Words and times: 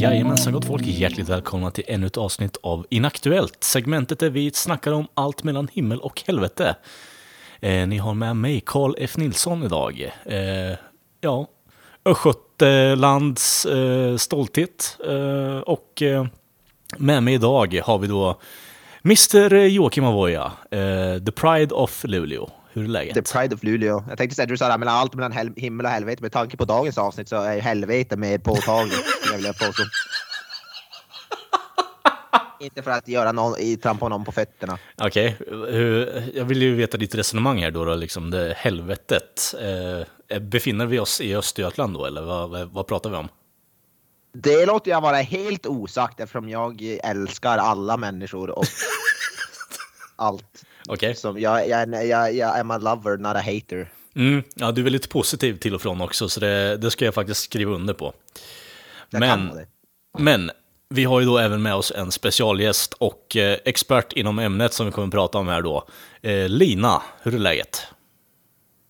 Jajamensan 0.00 0.52
gott 0.52 0.64
folk, 0.64 0.86
hjärtligt 0.86 1.28
välkomna 1.28 1.70
till 1.70 1.84
ännu 1.86 2.06
ett 2.06 2.16
avsnitt 2.16 2.56
av 2.62 2.86
Inaktuellt. 2.90 3.64
Segmentet 3.64 4.18
där 4.18 4.30
vi 4.30 4.50
snackar 4.50 4.92
om 4.92 5.06
allt 5.14 5.42
mellan 5.42 5.68
himmel 5.72 6.00
och 6.00 6.22
helvete. 6.26 6.76
Eh, 7.60 7.86
ni 7.88 7.98
har 7.98 8.14
med 8.14 8.36
mig 8.36 8.62
Karl 8.66 8.94
F. 8.98 9.16
Nilsson 9.16 9.64
idag. 9.64 10.12
Eh, 10.24 10.76
ja, 11.20 11.46
Östgötalands 12.10 13.66
eh, 13.66 14.16
stolthet. 14.16 14.96
Eh, 15.08 15.58
och 15.58 16.02
eh, 16.02 16.26
med 16.96 17.22
mig 17.22 17.34
idag 17.34 17.80
har 17.84 17.98
vi 17.98 18.06
då 18.06 18.40
Mr 19.04 19.54
Joakim 19.54 20.04
Avoya, 20.04 20.52
eh, 20.70 21.24
The 21.26 21.32
Pride 21.32 21.74
of 21.74 22.04
Luleå. 22.04 22.50
Hur 22.72 22.84
är 22.84 22.88
läget? 22.88 23.14
The 23.14 23.22
Pride 23.38 23.54
of 23.54 23.62
Luleå. 23.62 24.04
Jag 24.08 24.18
tänkte 24.18 24.36
säga 24.36 24.46
du 24.46 24.56
sa 24.56 24.68
det 24.68 24.78
mellan 24.78 24.94
allt 24.94 25.14
mellan 25.14 25.32
hel- 25.32 25.52
himmel 25.56 25.86
och 25.86 25.92
helvete. 25.92 26.22
Med 26.22 26.32
tanke 26.32 26.56
på 26.56 26.64
dagens 26.64 26.98
avsnitt 26.98 27.28
så 27.28 27.36
är 27.36 27.54
ju 27.54 27.60
helvete 27.60 28.16
mer 28.16 28.38
påtagligt. 28.38 28.94
skulle 29.20 29.32
jag 29.32 29.36
vilja 29.36 29.52
påstå. 29.52 29.82
Inte 32.60 32.82
för 32.82 32.90
att 32.90 33.08
göra 33.08 33.32
någon, 33.32 33.54
trampa 33.82 34.08
någon 34.08 34.24
på 34.24 34.32
fötterna. 34.32 34.78
Okej, 35.02 35.36
hur- 35.50 36.30
jag 36.34 36.44
vill 36.44 36.62
ju 36.62 36.74
veta 36.74 36.96
ditt 36.96 37.14
resonemang 37.14 37.58
här 37.62 37.70
då, 37.70 37.84
då 37.84 37.94
liksom 37.94 38.30
det 38.30 38.54
helvetet. 38.56 39.54
Eh, 39.60 40.06
befinner 40.40 40.86
vi 40.86 40.98
oss 40.98 41.20
i 41.20 41.36
Östergötland 41.36 41.94
då, 41.94 42.06
eller 42.06 42.22
vad, 42.22 42.70
vad, 42.70 42.86
pratar 42.86 43.10
vi 43.10 43.16
om? 43.16 43.28
Det 44.32 44.66
låter 44.66 44.90
jag 44.90 45.00
vara 45.00 45.16
helt 45.16 45.66
osagt 45.66 46.20
eftersom 46.20 46.48
jag 46.48 46.82
älskar 47.02 47.58
alla 47.58 47.96
människor 47.96 48.50
och 48.50 48.64
allt. 50.16 50.64
Okej, 50.88 51.14
Som 51.14 51.40
jag, 51.40 51.68
jag, 51.68 52.06
jag, 52.06 52.34
jag 52.34 52.58
am 52.58 52.70
a 52.70 52.78
lover, 52.78 53.16
not 53.16 53.36
a 53.36 53.38
hater. 53.38 53.92
mm, 54.16 54.42
ja, 54.54 54.72
du 54.72 54.80
är 54.80 54.84
väldigt 54.84 55.10
positiv 55.10 55.58
till 55.58 55.74
och 55.74 55.82
från 55.82 56.00
också, 56.00 56.28
så 56.28 56.40
det, 56.40 56.76
det 56.76 56.90
ska 56.90 57.04
jag 57.04 57.14
faktiskt 57.14 57.42
skriva 57.42 57.72
under 57.72 57.94
på. 57.94 58.12
Jag 59.10 59.20
Men-. 59.20 59.66
Men 60.18 60.50
vi 60.94 61.04
har 61.04 61.20
ju 61.20 61.26
då 61.26 61.38
även 61.38 61.62
med 61.62 61.74
oss 61.74 61.92
en 61.96 62.12
specialgäst 62.12 62.94
och 62.94 63.36
eh, 63.36 63.58
expert 63.64 64.12
inom 64.12 64.38
ämnet 64.38 64.72
som 64.72 64.86
vi 64.86 64.92
kommer 64.92 65.08
att 65.08 65.12
prata 65.12 65.38
om 65.38 65.48
här 65.48 65.62
då. 65.62 65.84
Eh, 66.22 66.48
Lina, 66.48 67.02
hur 67.22 67.34
är 67.34 67.38
läget? 67.38 67.86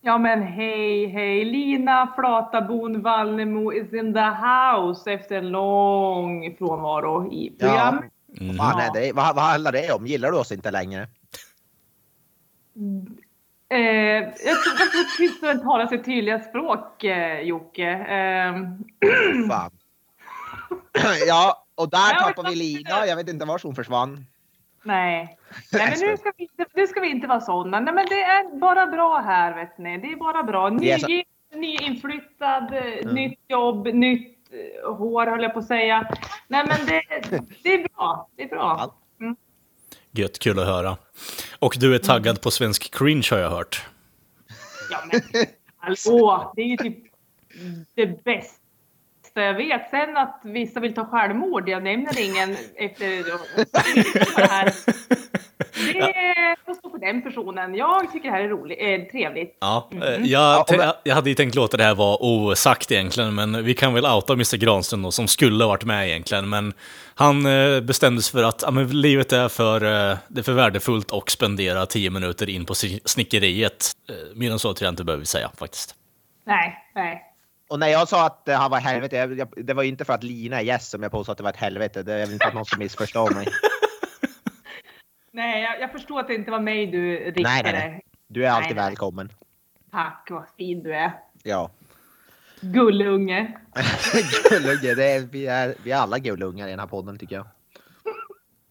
Ja 0.01 0.17
men 0.17 0.43
hej, 0.43 1.07
hej. 1.07 1.45
Lina 1.45 2.13
Flatabon 2.15 3.01
Vallnemo 3.01 3.73
is 3.73 3.93
in 3.93 4.13
the 4.13 4.19
house 4.19 5.11
efter 5.11 5.35
en 5.35 5.49
lång 5.49 6.55
frånvaro 6.57 7.33
i 7.33 7.55
program. 7.59 8.03
Vad, 8.27 8.57
fan 8.57 8.79
är 8.79 8.93
det? 8.93 9.13
Vad, 9.13 9.35
vad 9.35 9.43
handlar 9.43 9.71
det 9.71 9.91
om? 9.91 10.07
Gillar 10.07 10.31
du 10.31 10.37
oss 10.37 10.51
inte 10.51 10.71
längre? 10.71 11.07
Eh, 13.69 13.79
jag 14.45 14.63
tror 14.63 14.73
att 14.73 15.17
tystnaden 15.17 15.61
talar 15.61 15.87
sitt 15.87 16.05
tydliga 16.05 16.39
språk, 16.39 17.03
eh, 17.03 17.41
Jocke. 17.41 17.89
Eh, 17.89 18.53
Fan. 19.49 19.71
ja, 21.27 21.65
och 21.75 21.89
där 21.89 22.13
Ja, 22.13 22.19
tappar 22.19 22.49
vi 22.49 22.55
Lina. 22.55 23.05
Jag 23.05 23.15
vet 23.15 23.29
inte 23.29 23.45
var 23.45 23.59
hon 23.63 23.75
försvann. 23.75 24.25
Nej. 24.83 25.37
nej, 25.71 25.89
men 25.99 26.09
nu 26.09 26.17
ska, 26.17 26.31
vi 26.37 26.43
inte, 26.43 26.65
nu 26.73 26.87
ska 26.87 26.99
vi 26.99 27.09
inte 27.09 27.27
vara 27.27 27.41
sådana. 27.41 27.79
Nej, 27.79 27.93
men 27.93 28.05
det 28.09 28.21
är 28.23 28.59
bara 28.59 28.87
bra 28.87 29.17
här, 29.17 29.55
vet 29.55 29.77
ni. 29.77 29.97
Det 29.97 30.11
är 30.11 30.15
bara 30.15 30.43
bra. 30.43 30.69
Det 30.69 30.91
är 30.91 30.97
så- 30.97 31.07
Ny, 31.07 31.23
nyinflyttad, 31.55 32.73
eh, 32.73 33.13
nytt 33.13 33.39
jobb, 33.47 33.87
nytt 33.87 34.37
eh, 34.83 34.93
hår 34.95 35.27
höll 35.27 35.43
jag 35.43 35.53
på 35.53 35.59
att 35.59 35.67
säga. 35.67 36.09
Nej, 36.47 36.65
men 36.67 36.85
det, 36.85 37.01
det 37.63 37.73
är 37.73 37.87
bra. 37.95 38.29
Det 38.35 38.43
är 38.43 38.47
bra. 38.49 38.95
Mm. 39.21 39.35
Gött, 40.11 40.39
kul 40.39 40.59
att 40.59 40.65
höra. 40.65 40.97
Och 41.59 41.75
du 41.79 41.95
är 41.95 41.99
taggad 41.99 42.41
på 42.41 42.51
svensk 42.51 42.95
cringe 42.97 43.27
har 43.31 43.37
jag 43.37 43.49
hört. 43.49 43.85
Ja, 44.91 44.97
men 45.11 45.21
hallå, 45.77 46.53
det 46.55 46.61
är 46.61 46.65
ju 46.65 46.77
typ 46.77 46.97
det 47.95 48.23
bästa 48.23 48.58
jag 49.35 49.53
vet. 49.53 49.89
Sen 49.89 50.17
att 50.17 50.41
vissa 50.43 50.79
vill 50.79 50.93
ta 50.93 51.05
självmord, 51.05 51.69
jag 51.69 51.83
nämner 51.83 52.19
ingen 52.19 52.57
efter 52.75 53.07
det 54.37 54.47
här. 54.49 54.73
Det 55.93 56.55
får 56.65 56.73
stå 56.73 56.89
för 56.89 56.97
den 56.99 57.21
personen. 57.21 57.75
Jag 57.75 58.11
tycker 58.11 58.29
det 58.29 58.35
här 58.35 58.43
är 58.43 58.49
roligt, 58.49 58.77
eh, 58.81 59.11
trevligt. 59.11 59.57
Ja, 59.61 59.89
eh, 59.91 59.97
Mm. 59.97 60.25
jag, 60.25 60.65
jag, 60.69 60.93
jag 61.03 61.15
hade 61.15 61.29
ju 61.29 61.35
tänkt 61.35 61.55
låta 61.55 61.77
det 61.77 61.83
här 61.83 61.95
vara 61.95 62.17
osagt 62.21 62.91
egentligen, 62.91 63.35
men 63.35 63.63
vi 63.63 63.73
kan 63.73 63.93
väl 63.93 64.05
outa 64.05 64.33
Mr 64.33 64.57
Granström 64.57 65.01
då, 65.01 65.11
som 65.11 65.27
skulle 65.27 65.63
ha 65.63 65.69
varit 65.69 65.85
med 65.85 66.07
egentligen. 66.09 66.49
Men 66.49 66.73
han 67.15 67.45
eh, 67.45 67.81
bestämde 67.81 68.21
sig 68.21 68.31
för 68.31 68.43
att 68.43 68.61
ja, 68.65 68.71
men 68.71 69.01
livet 69.01 69.33
är 69.33 69.47
för, 69.49 69.83
eh, 70.11 70.17
det 70.27 70.39
är 70.39 70.43
för 70.43 70.53
värdefullt 70.53 71.11
och 71.11 71.31
spendera 71.31 71.85
tio 71.85 72.09
minuter 72.09 72.49
in 72.49 72.65
på 72.65 72.73
snickeriet. 73.05 73.91
Mer 74.35 74.51
än 74.51 74.59
så 74.59 74.73
tror 74.73 74.85
jag 74.85 74.91
inte 74.91 75.03
behöver 75.03 75.25
säga 75.25 75.51
faktiskt. 75.59 75.95
Nej, 76.45 76.77
nej. 76.95 77.25
Och 77.69 77.79
när 77.79 77.87
jag 77.87 78.07
sa 78.07 78.25
att 78.25 78.47
eh, 78.47 78.57
han 78.57 78.71
var 78.71 78.79
helvete, 78.79 79.15
jag, 79.15 79.39
jag, 79.39 79.53
det 79.57 79.73
var 79.73 79.83
inte 79.83 80.05
för 80.05 80.13
att 80.13 80.23
Lina 80.23 80.59
är 80.59 80.63
gäst 80.63 80.91
som 80.91 81.03
jag 81.03 81.11
påstod 81.11 81.31
att 81.31 81.37
det 81.37 81.43
var 81.43 81.49
ett 81.49 81.55
helvete. 81.55 82.03
Det 82.03 82.13
är 82.13 82.19
väl 82.19 82.33
inte 82.33 82.45
att 82.45 82.53
någon 82.53 82.65
ska 82.65 82.77
missförstå 82.77 83.33
mig. 83.33 83.47
Nej, 85.31 85.63
jag, 85.63 85.81
jag 85.81 85.91
förstår 85.91 86.19
att 86.19 86.27
det 86.27 86.35
inte 86.35 86.51
var 86.51 86.59
mig 86.59 86.87
du 86.87 87.17
riktade. 87.17 87.43
Nej, 87.43 87.61
nej, 87.63 87.73
nej. 87.73 88.01
Du 88.27 88.45
är 88.45 88.49
alltid 88.49 88.75
nej. 88.75 88.85
välkommen. 88.85 89.31
Tack, 89.91 90.27
vad 90.29 90.45
fin 90.57 90.83
du 90.83 90.95
är. 90.95 91.11
Ja. 91.43 91.71
Gullunge. 92.61 93.57
Gullunge, 94.49 94.95
det 94.95 95.11
är, 95.11 95.19
vi, 95.19 95.47
är, 95.47 95.75
vi 95.83 95.91
är 95.91 95.97
alla 95.97 96.19
gullungar 96.19 96.67
i 96.67 96.69
den 96.69 96.79
här 96.79 96.87
podden 96.87 97.17
tycker 97.17 97.35
jag. 97.35 97.47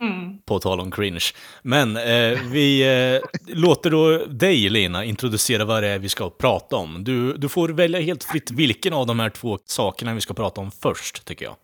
Mm. 0.01 0.39
På 0.47 0.59
tal 0.59 0.81
om 0.81 0.91
cringe. 0.91 1.25
Men 1.63 1.97
eh, 1.97 2.39
vi 2.45 2.83
eh, 3.17 3.55
låter 3.55 3.91
då 3.91 4.25
dig, 4.27 4.69
Lina, 4.69 5.05
introducera 5.05 5.65
vad 5.65 5.83
det 5.83 5.89
är 5.89 5.99
vi 5.99 6.09
ska 6.09 6.31
prata 6.31 6.77
om. 6.77 7.05
Du, 7.05 7.33
du 7.33 7.49
får 7.49 7.69
välja 7.69 8.01
helt 8.01 8.25
fritt 8.25 8.51
vilken 8.51 8.93
av 8.93 9.07
de 9.07 9.21
här 9.21 9.31
två 9.31 9.59
sakerna 9.65 10.15
vi 10.15 10.21
ska 10.21 10.35
prata 10.35 10.61
om 10.61 10.71
först, 10.83 11.25
tycker 11.25 11.45
jag. 11.45 11.57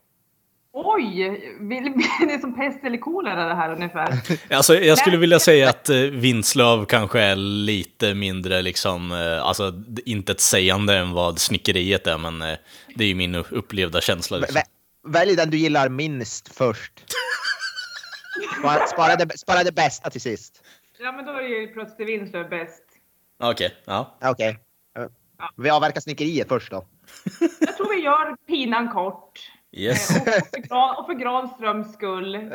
Oj, 0.77 1.15
vill, 1.61 1.85
det 2.27 2.33
är 2.35 2.39
som 2.41 2.55
pest 2.57 2.85
eller 2.85 2.99
kolera 2.99 3.49
det 3.49 3.55
här 3.55 3.73
ungefär. 3.73 4.19
Alltså, 4.57 4.75
jag 4.79 4.99
skulle 4.99 5.17
vilja 5.17 5.39
säga 5.39 5.69
att 5.71 5.89
eh, 5.89 5.97
Vinslöv 5.99 6.85
kanske 6.87 7.21
är 7.21 7.37
lite 7.37 8.15
mindre, 8.15 8.63
liksom, 8.63 9.13
eh, 9.13 9.43
alltså 9.47 9.71
d- 9.71 10.03
inte 10.05 10.33
ett 10.33 10.41
sägande 10.41 10.97
än 10.97 11.13
vad 11.13 11.39
snickeriet 11.39 12.07
är, 12.07 12.19
men 12.19 12.43
eh, 12.43 12.57
det 12.95 13.05
är 13.05 13.09
ju 13.09 13.15
min 13.15 13.35
upplevda 13.35 14.01
känsla. 14.01 14.37
Liksom. 14.39 14.57
Vä- 14.61 14.65
Välj 15.13 15.37
den 15.37 15.51
du 15.51 15.57
gillar 15.59 15.89
minst 15.89 16.57
först. 16.57 16.93
Spara, 18.65 18.87
spara, 18.87 19.17
det, 19.17 19.39
spara 19.39 19.63
det 19.65 19.73
bästa 19.73 20.11
till 20.11 20.21
sist. 20.21 20.63
Ja, 20.99 21.13
men 21.13 21.25
då 21.27 21.33
är 21.33 21.43
det 21.43 21.49
ju 21.49 21.67
plötsligt 21.73 22.09
Winslöv 22.09 22.49
bäst. 22.51 22.83
Okej, 23.43 23.75
ja. 23.85 24.19
Okej. 24.23 24.59
Eh, 24.99 25.07
Vi 25.57 25.71
avverkar 25.71 26.01
snickeriet 26.01 26.49
först 26.49 26.71
då. 26.71 26.87
Jag 27.61 27.77
tror 27.77 27.95
vi 27.97 28.01
gör 28.03 28.37
pinan 28.47 28.89
kort. 28.93 29.51
Yes. 29.73 30.11
Eh, 30.17 30.23
Och 30.23 30.27
för, 30.53 30.61
Gran, 30.69 30.97
och 30.97 31.07
för 31.07 31.15
Granströms 31.15 31.93
skull. 31.95 32.37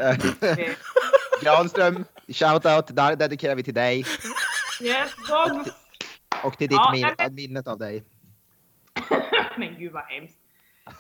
Granström, 1.41 2.05
shoutout, 2.27 2.95
där 2.95 3.15
dedikerar 3.15 3.55
vi 3.55 3.63
till 3.63 3.73
dig. 3.73 4.05
Yes, 4.81 5.11
dogs. 5.29 5.69
Och 6.43 6.57
till 6.57 6.67
ditt 6.69 6.75
Ja, 6.77 6.91
min, 6.93 7.01
nej, 7.01 7.13
men- 7.17 7.35
minnet 7.35 7.67
av 7.67 7.77
dig. 7.77 8.03
Men 9.57 9.75
gud 9.79 9.91
vad 9.91 10.03
hemskt. 10.03 10.38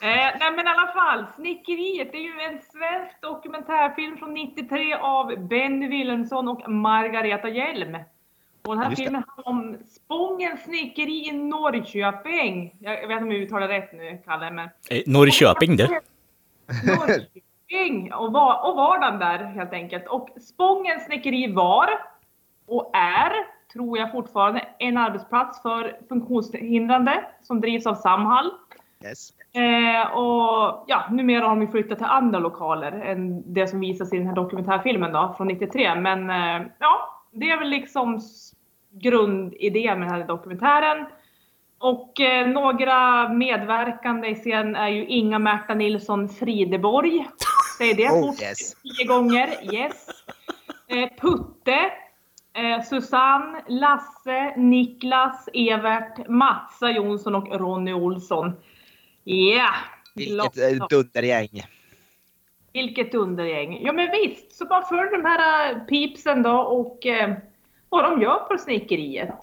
Eh, 0.01 0.37
nej 0.39 0.51
men 0.55 0.67
i 0.67 0.69
alla 0.69 0.91
fall, 0.93 1.25
Snickeriet 1.35 2.11
det 2.11 2.17
är 2.17 2.21
ju 2.21 2.41
en 2.41 2.59
svensk 2.61 3.21
dokumentärfilm 3.21 4.17
från 4.17 4.33
93 4.33 4.93
av 4.93 5.47
Benny 5.47 5.87
Wilhelmsson 5.87 6.47
och 6.47 6.71
Margareta 6.71 7.49
Hjelm. 7.49 7.97
Och 8.67 8.75
den 8.75 8.83
här 8.83 8.89
Just 8.89 9.01
filmen 9.01 9.23
handlar 9.27 9.47
om 9.47 9.77
Spångens 9.87 10.63
snickeri 10.63 11.27
i 11.27 11.31
Norrköping. 11.31 12.75
Jag 12.79 13.07
vet 13.07 13.11
inte 13.11 13.23
om 13.23 13.31
jag 13.31 13.41
uttalar 13.41 13.67
rätt 13.67 13.93
nu, 13.93 14.21
Kalle, 14.25 14.51
men... 14.51 14.69
Eh, 14.89 15.01
Norrköping, 15.05 15.75
det. 15.75 16.01
Norrköping 16.85 18.13
och, 18.13 18.33
var, 18.33 18.69
och 18.69 18.75
vardagen 18.75 19.19
där 19.19 19.37
helt 19.37 19.73
enkelt. 19.73 20.07
Och 20.07 20.29
Spångens 20.41 21.05
snickeri 21.05 21.53
var 21.53 21.89
och 22.67 22.91
är, 22.93 23.31
tror 23.73 23.97
jag 23.97 24.11
fortfarande, 24.11 24.67
en 24.79 24.97
arbetsplats 24.97 25.61
för 25.61 25.97
funktionshindrade 26.09 27.25
som 27.41 27.61
drivs 27.61 27.87
av 27.87 27.95
Samhall. 27.95 28.51
Yes. 29.05 29.33
Eh, 29.53 30.11
och 30.11 30.85
ja, 30.87 31.07
numera 31.11 31.47
har 31.47 31.55
de 31.55 31.67
flyttat 31.67 31.97
till 31.97 32.07
andra 32.07 32.39
lokaler 32.39 32.91
än 32.91 33.53
det 33.53 33.67
som 33.67 33.79
visas 33.79 34.13
i 34.13 34.17
den 34.17 34.27
här 34.27 34.35
dokumentärfilmen 34.35 35.11
då, 35.11 35.33
från 35.37 35.47
93. 35.47 35.95
Men 35.95 36.29
eh, 36.29 36.67
ja, 36.79 37.23
det 37.31 37.49
är 37.49 37.59
väl 37.59 37.69
liksom 37.69 38.21
grundidén 38.91 39.99
med 39.99 40.07
den 40.07 40.15
här 40.15 40.27
dokumentären. 40.27 41.05
Och 41.77 42.19
eh, 42.19 42.47
några 42.47 43.29
medverkande 43.29 44.27
i 44.27 44.35
scen 44.35 44.75
är 44.75 44.87
ju 44.87 45.05
Inga 45.05 45.39
Märta 45.39 45.73
Nilsson 45.73 46.29
Frideborg. 46.29 47.27
Säg 47.77 47.93
det 47.93 48.09
Oh, 48.09 48.31
fort 48.31 48.41
yes. 48.41 48.75
tio 48.81 49.05
gånger. 49.05 49.73
Yes. 49.73 50.07
Eh, 50.87 51.09
Putte. 51.21 51.91
Eh, 52.53 52.83
Susanne, 52.83 53.63
Lasse, 53.67 54.53
Niklas, 54.57 55.49
Evert, 55.53 56.27
Matsa 56.27 56.91
Jonsson 56.91 57.35
och 57.35 57.59
Ronny 57.59 57.93
Olsson. 57.93 58.53
Ja! 59.31 59.73
Vilket 60.15 60.57
eh, 60.57 60.87
dundergäng. 60.89 61.65
Vilket 62.73 63.13
undergäng. 63.13 63.81
Ja 63.85 63.93
men 63.93 64.11
visst, 64.11 64.57
så 64.57 64.65
bara 64.65 64.85
följ 64.85 65.09
de 65.11 65.25
här 65.25 65.71
äh, 65.73 65.79
pipsen 65.79 66.43
då 66.43 66.51
och 66.51 67.05
eh, 67.05 67.35
vad 67.89 68.03
de 68.03 68.21
gör 68.21 68.39
på 68.39 68.57
snickeriet. 68.57 69.35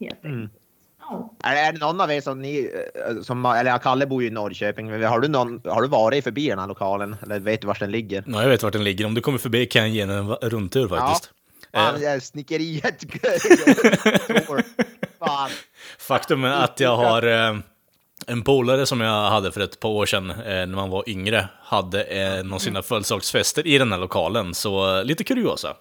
Helt 0.00 0.24
Mm. 0.24 0.48
Ja. 1.00 1.34
Är, 1.42 1.68
är 1.68 1.72
det 1.72 1.78
någon 1.78 2.00
av 2.00 2.10
er 2.10 2.20
som 2.20 2.42
ni, 2.42 2.70
eh, 3.08 3.22
som, 3.22 3.44
eller 3.44 3.70
ja, 3.70 3.78
Kalle 3.78 4.06
bor 4.06 4.22
ju 4.22 4.28
i 4.28 4.30
Norrköping, 4.30 4.90
men 4.90 5.02
har 5.02 5.20
du, 5.20 5.28
någon, 5.28 5.60
har 5.64 5.82
du 5.82 5.88
varit 5.88 6.24
förbi 6.24 6.48
den 6.48 6.58
här 6.58 6.66
lokalen? 6.66 7.16
Eller 7.22 7.38
vet 7.38 7.60
du 7.60 7.66
var 7.66 7.76
den 7.80 7.90
ligger? 7.90 8.24
Ja, 8.26 8.42
jag 8.42 8.48
vet 8.48 8.62
vart 8.62 8.72
den 8.72 8.84
ligger. 8.84 9.06
Om 9.06 9.14
du 9.14 9.20
kommer 9.20 9.38
förbi 9.38 9.66
kan 9.66 9.82
jag 9.82 9.90
ge 9.90 10.00
en 10.00 10.28
rundtur 10.28 10.88
faktiskt. 10.88 11.26
Fan, 11.26 11.34
Eh, 11.74 11.94
det 12.00 12.06
är 12.06 12.20
snickeriet. 12.20 13.04
Faktum 15.98 16.44
är 16.44 16.64
att 16.64 16.80
jag 16.80 16.96
har 16.96 17.22
eh, 17.48 17.56
en 18.26 18.42
polare 18.42 18.86
som 18.86 19.00
jag 19.00 19.30
hade 19.30 19.52
för 19.52 19.60
ett 19.60 19.80
par 19.80 19.88
år 19.88 20.06
sedan 20.06 20.30
eh, 20.30 20.36
när 20.46 20.66
man 20.66 20.90
var 20.90 21.08
yngre, 21.08 21.48
hade 21.62 22.02
en 22.02 22.52
av 22.52 22.58
sina 22.58 22.82
födelsedagsfester 22.82 23.66
i 23.66 23.78
den 23.78 23.92
här 23.92 23.98
lokalen. 23.98 24.54
Så 24.54 24.98
eh, 24.98 25.04
lite 25.04 25.24
kuriosa. 25.24 25.76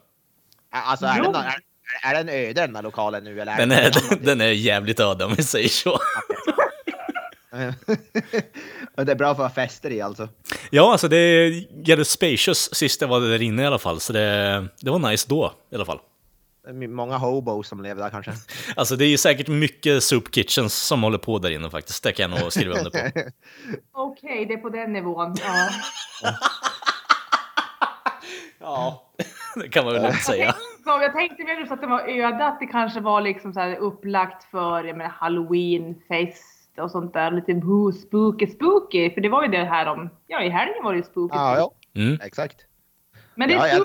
Alltså 0.72 1.06
är, 1.06 1.22
den, 1.22 1.36
är, 1.36 1.56
är 2.04 2.14
den 2.14 2.30
öde 2.30 2.62
den 2.62 2.76
här 2.76 2.84
lokalen 2.84 3.24
nu? 3.24 3.42
Eller 3.42 3.58
Den 3.58 3.72
är, 3.72 3.92
den 4.26 4.42
är 4.42 4.48
jävligt 4.48 5.00
öde 5.00 5.26
om 5.26 5.34
vi 5.34 5.44
säger 5.44 5.70
så. 5.70 6.00
Men 8.96 9.06
det 9.06 9.12
är 9.12 9.16
bra 9.16 9.36
för 9.36 9.44
att 9.44 9.56
ha 9.56 9.64
fester 9.64 9.92
i 9.92 10.02
alltså. 10.02 10.30
Ja, 10.70 10.92
alltså 10.92 11.08
det 11.08 11.18
är 11.18 11.66
jävligt 11.88 12.08
spacious 12.08 12.76
sist 12.76 13.02
jag 13.02 13.08
var 13.08 13.20
där 13.20 13.42
inne 13.42 13.64
i 13.64 13.66
alla 13.66 13.80
fall. 13.80 14.00
Så 14.00 14.14
det, 14.14 14.68
det 14.80 14.90
var 14.92 15.00
nice 15.00 15.26
då 15.30 15.54
i 15.72 15.76
alla 15.76 15.86
fall. 15.86 16.00
Många 16.90 17.18
hobos 17.18 17.68
som 17.68 17.82
lever 17.82 18.04
där 18.04 18.10
kanske. 18.10 18.32
Alltså 18.76 18.96
det 18.96 19.06
är 19.06 19.10
ju 19.10 19.18
säkert 19.18 19.48
mycket 19.48 20.04
soup 20.04 20.36
kitchens 20.36 20.74
som 20.74 21.04
håller 21.04 21.18
på 21.18 21.40
där 21.40 21.50
inne 21.50 21.70
faktiskt. 21.70 22.04
Det 22.04 22.12
kan 22.12 22.32
jag 22.32 22.42
nog 22.42 22.52
skriva 22.52 22.76
under 22.78 22.92
på. 22.92 23.30
Okej, 23.94 24.46
det 24.46 24.54
är 24.54 24.58
på 24.58 24.70
den 24.70 24.94
nivån. 24.94 25.36
Ja. 25.44 25.70
Ja, 28.60 29.12
det 29.56 29.70
kan 29.70 29.86
man 29.86 29.94
väl 29.94 30.04
lugnt 30.04 30.22
säga. 30.24 30.56
Jag 30.86 31.14
tänkte 31.14 31.44
mer 31.44 31.72
att 31.74 31.82
det 31.82 31.88
var 31.88 32.02
öde, 32.10 32.46
att 32.46 32.60
det 32.60 32.66
kanske 32.68 33.00
var 33.00 33.22
liksom 33.22 33.54
så 33.54 33.60
här 33.60 33.76
upplagt 33.76 34.44
för 34.52 34.84
jag 34.84 34.98
menar, 34.98 35.10
halloweenfest 35.12 36.70
och 36.78 36.92
sånt 36.92 37.14
där. 37.14 37.32
Lite 37.32 37.54
boo, 37.54 37.92
spooky, 37.92 38.48
spooky. 38.48 39.14
För 39.14 39.22
det 39.22 39.30
var 39.30 39.44
ju 39.44 39.50
det 39.50 39.64
här 39.66 39.86
om, 39.88 40.10
ja 40.28 40.42
i 40.44 40.50
helgen 40.50 40.84
var 40.84 40.92
det 40.94 40.98
ju 40.98 41.04
spooky. 41.04 41.36
Ja, 41.36 41.58
ja, 41.58 41.72
Mm. 42.02 42.20
exakt. 42.24 42.58
Men 43.36 43.48
det 43.50 43.56
är 43.56 43.58
Ja, 43.58 43.68
jag- 43.68 43.78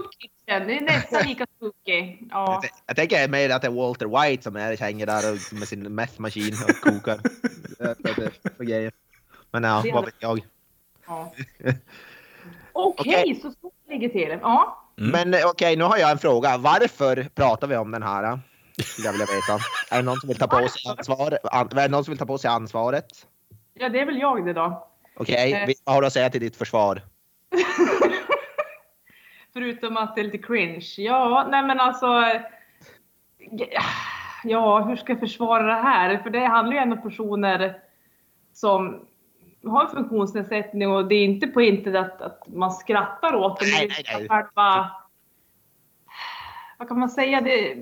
det 0.48 0.76
är 0.76 0.80
nästan 0.80 1.26
lika 1.26 1.46
spooky. 1.56 2.16
Ja. 2.30 2.60
Jag, 2.62 2.70
jag 2.86 2.96
tänker 2.96 3.28
mer 3.28 3.50
att 3.50 3.62
det 3.62 3.68
är 3.68 3.72
Walter 3.72 4.06
White 4.28 4.42
som 4.42 4.56
är, 4.56 4.76
hänger 4.76 5.06
där 5.06 5.32
och, 5.32 5.38
med 5.58 5.68
sin 5.68 5.94
methmaskin 5.94 6.54
och 6.68 6.80
kokar. 6.92 7.18
Men 9.50 9.64
ja, 9.64 9.84
vad 9.92 10.04
vet 10.04 10.14
jag. 10.18 10.40
ja. 11.06 11.32
Okej, 12.72 13.14
Okej. 13.22 13.40
så 13.42 13.50
så 13.50 13.70
ligger 13.88 14.08
till. 14.08 14.38
Ja. 14.42 14.84
Mm. 14.98 15.10
Men 15.10 15.34
eh, 15.42 15.46
okej, 15.48 15.76
nu 15.76 15.84
har 15.84 15.96
jag 15.98 16.10
en 16.10 16.18
fråga. 16.18 16.56
Varför 16.58 17.28
pratar 17.34 17.66
vi 17.66 17.76
om 17.76 17.90
den 17.90 18.02
här? 18.02 18.24
eh? 18.32 18.38
Skulle 18.84 19.06
jag 19.08 19.12
vilja 19.12 19.26
veta. 19.26 19.64
Är 19.90 19.96
det 19.96 20.02
någon 20.02 20.16
som 20.20 20.28
vill 20.28 20.38
ta 20.38 20.46
på 20.46 20.68
sig 20.68 20.82
ansvaret? 20.98 21.38
An, 21.44 21.68
är 21.70 21.74
det 21.74 21.88
någon 21.88 22.04
som 22.04 22.12
vill 22.12 22.18
ta 22.18 22.26
på 22.26 22.38
sig 22.38 22.50
ansvaret? 22.50 23.06
ja, 23.74 23.88
det 23.88 24.00
är 24.00 24.06
väl 24.06 24.18
jag 24.18 24.46
det 24.46 24.52
då. 24.52 24.88
Okej, 25.16 25.52
Eh. 25.52 25.66
vi- 25.66 25.74
vad 25.84 25.94
har 25.94 26.00
du 26.02 26.06
att 26.06 26.12
säga 26.12 26.30
till 26.30 26.40
ditt 26.40 26.56
försvar? 26.56 27.02
Förutom 29.52 29.96
att 29.96 30.14
det 30.14 30.20
är 30.20 30.24
lite 30.24 30.38
cringe. 30.38 30.86
Ja, 30.96 31.46
nej 31.50 31.62
men 31.62 31.80
alltså. 31.80 32.24
Ja, 34.44 34.80
hur 34.80 34.96
ska 34.96 35.12
jag 35.12 35.20
försvara 35.20 35.62
det 35.62 35.82
här? 35.82 36.18
För 36.18 36.30
det 36.30 36.46
handlar 36.46 36.72
ju 36.72 36.78
ändå 36.78 36.96
om 36.96 37.02
personer 37.02 37.80
som 38.52 39.06
har 39.64 39.84
en 39.84 39.90
funktionsnedsättning 39.90 40.90
och 40.90 41.08
det 41.08 41.14
är 41.14 41.24
inte 41.24 41.46
på 41.46 41.62
intet 41.62 41.96
att, 41.96 42.22
att 42.22 42.48
man 42.48 42.72
skrattar 42.72 43.34
åt 43.34 43.60
det. 43.60 43.66
men 43.66 43.74
Nej, 43.74 43.88
det 43.88 43.94
nej, 43.94 44.18
nej. 44.18 44.28
Själva, 44.28 44.90
vad 46.78 46.88
kan 46.88 46.98
man 46.98 47.10
säga? 47.10 47.40
Det, 47.40 47.76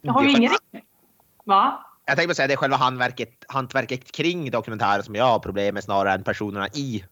jag 0.00 0.12
har 0.12 0.22
ju 0.22 0.28
Det 0.28 0.38
ingen... 0.38 0.52
Va? 1.44 1.86
Jag 2.04 2.16
tänkte 2.16 2.34
säga 2.34 2.48
det 2.48 2.54
är 2.54 2.56
själva 2.56 2.76
hantverket, 2.76 3.44
hantverket 3.48 4.12
kring 4.12 4.50
dokumentären 4.50 5.02
som 5.02 5.14
jag 5.14 5.24
har 5.24 5.38
problem 5.38 5.74
med 5.74 5.84
snarare 5.84 6.14
än 6.14 6.24
personerna 6.24 6.68
i 6.68 7.04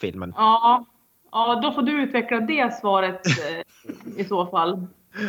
filmen. 0.00 0.34
Ja, 0.36 0.84
ja, 1.34 1.60
då 1.62 1.72
får 1.72 1.82
du 1.82 2.02
utveckla 2.02 2.40
det 2.40 2.74
svaret 2.80 3.20
eh, 3.26 3.62
i 4.20 4.24
så 4.24 4.46
fall. 4.46 4.86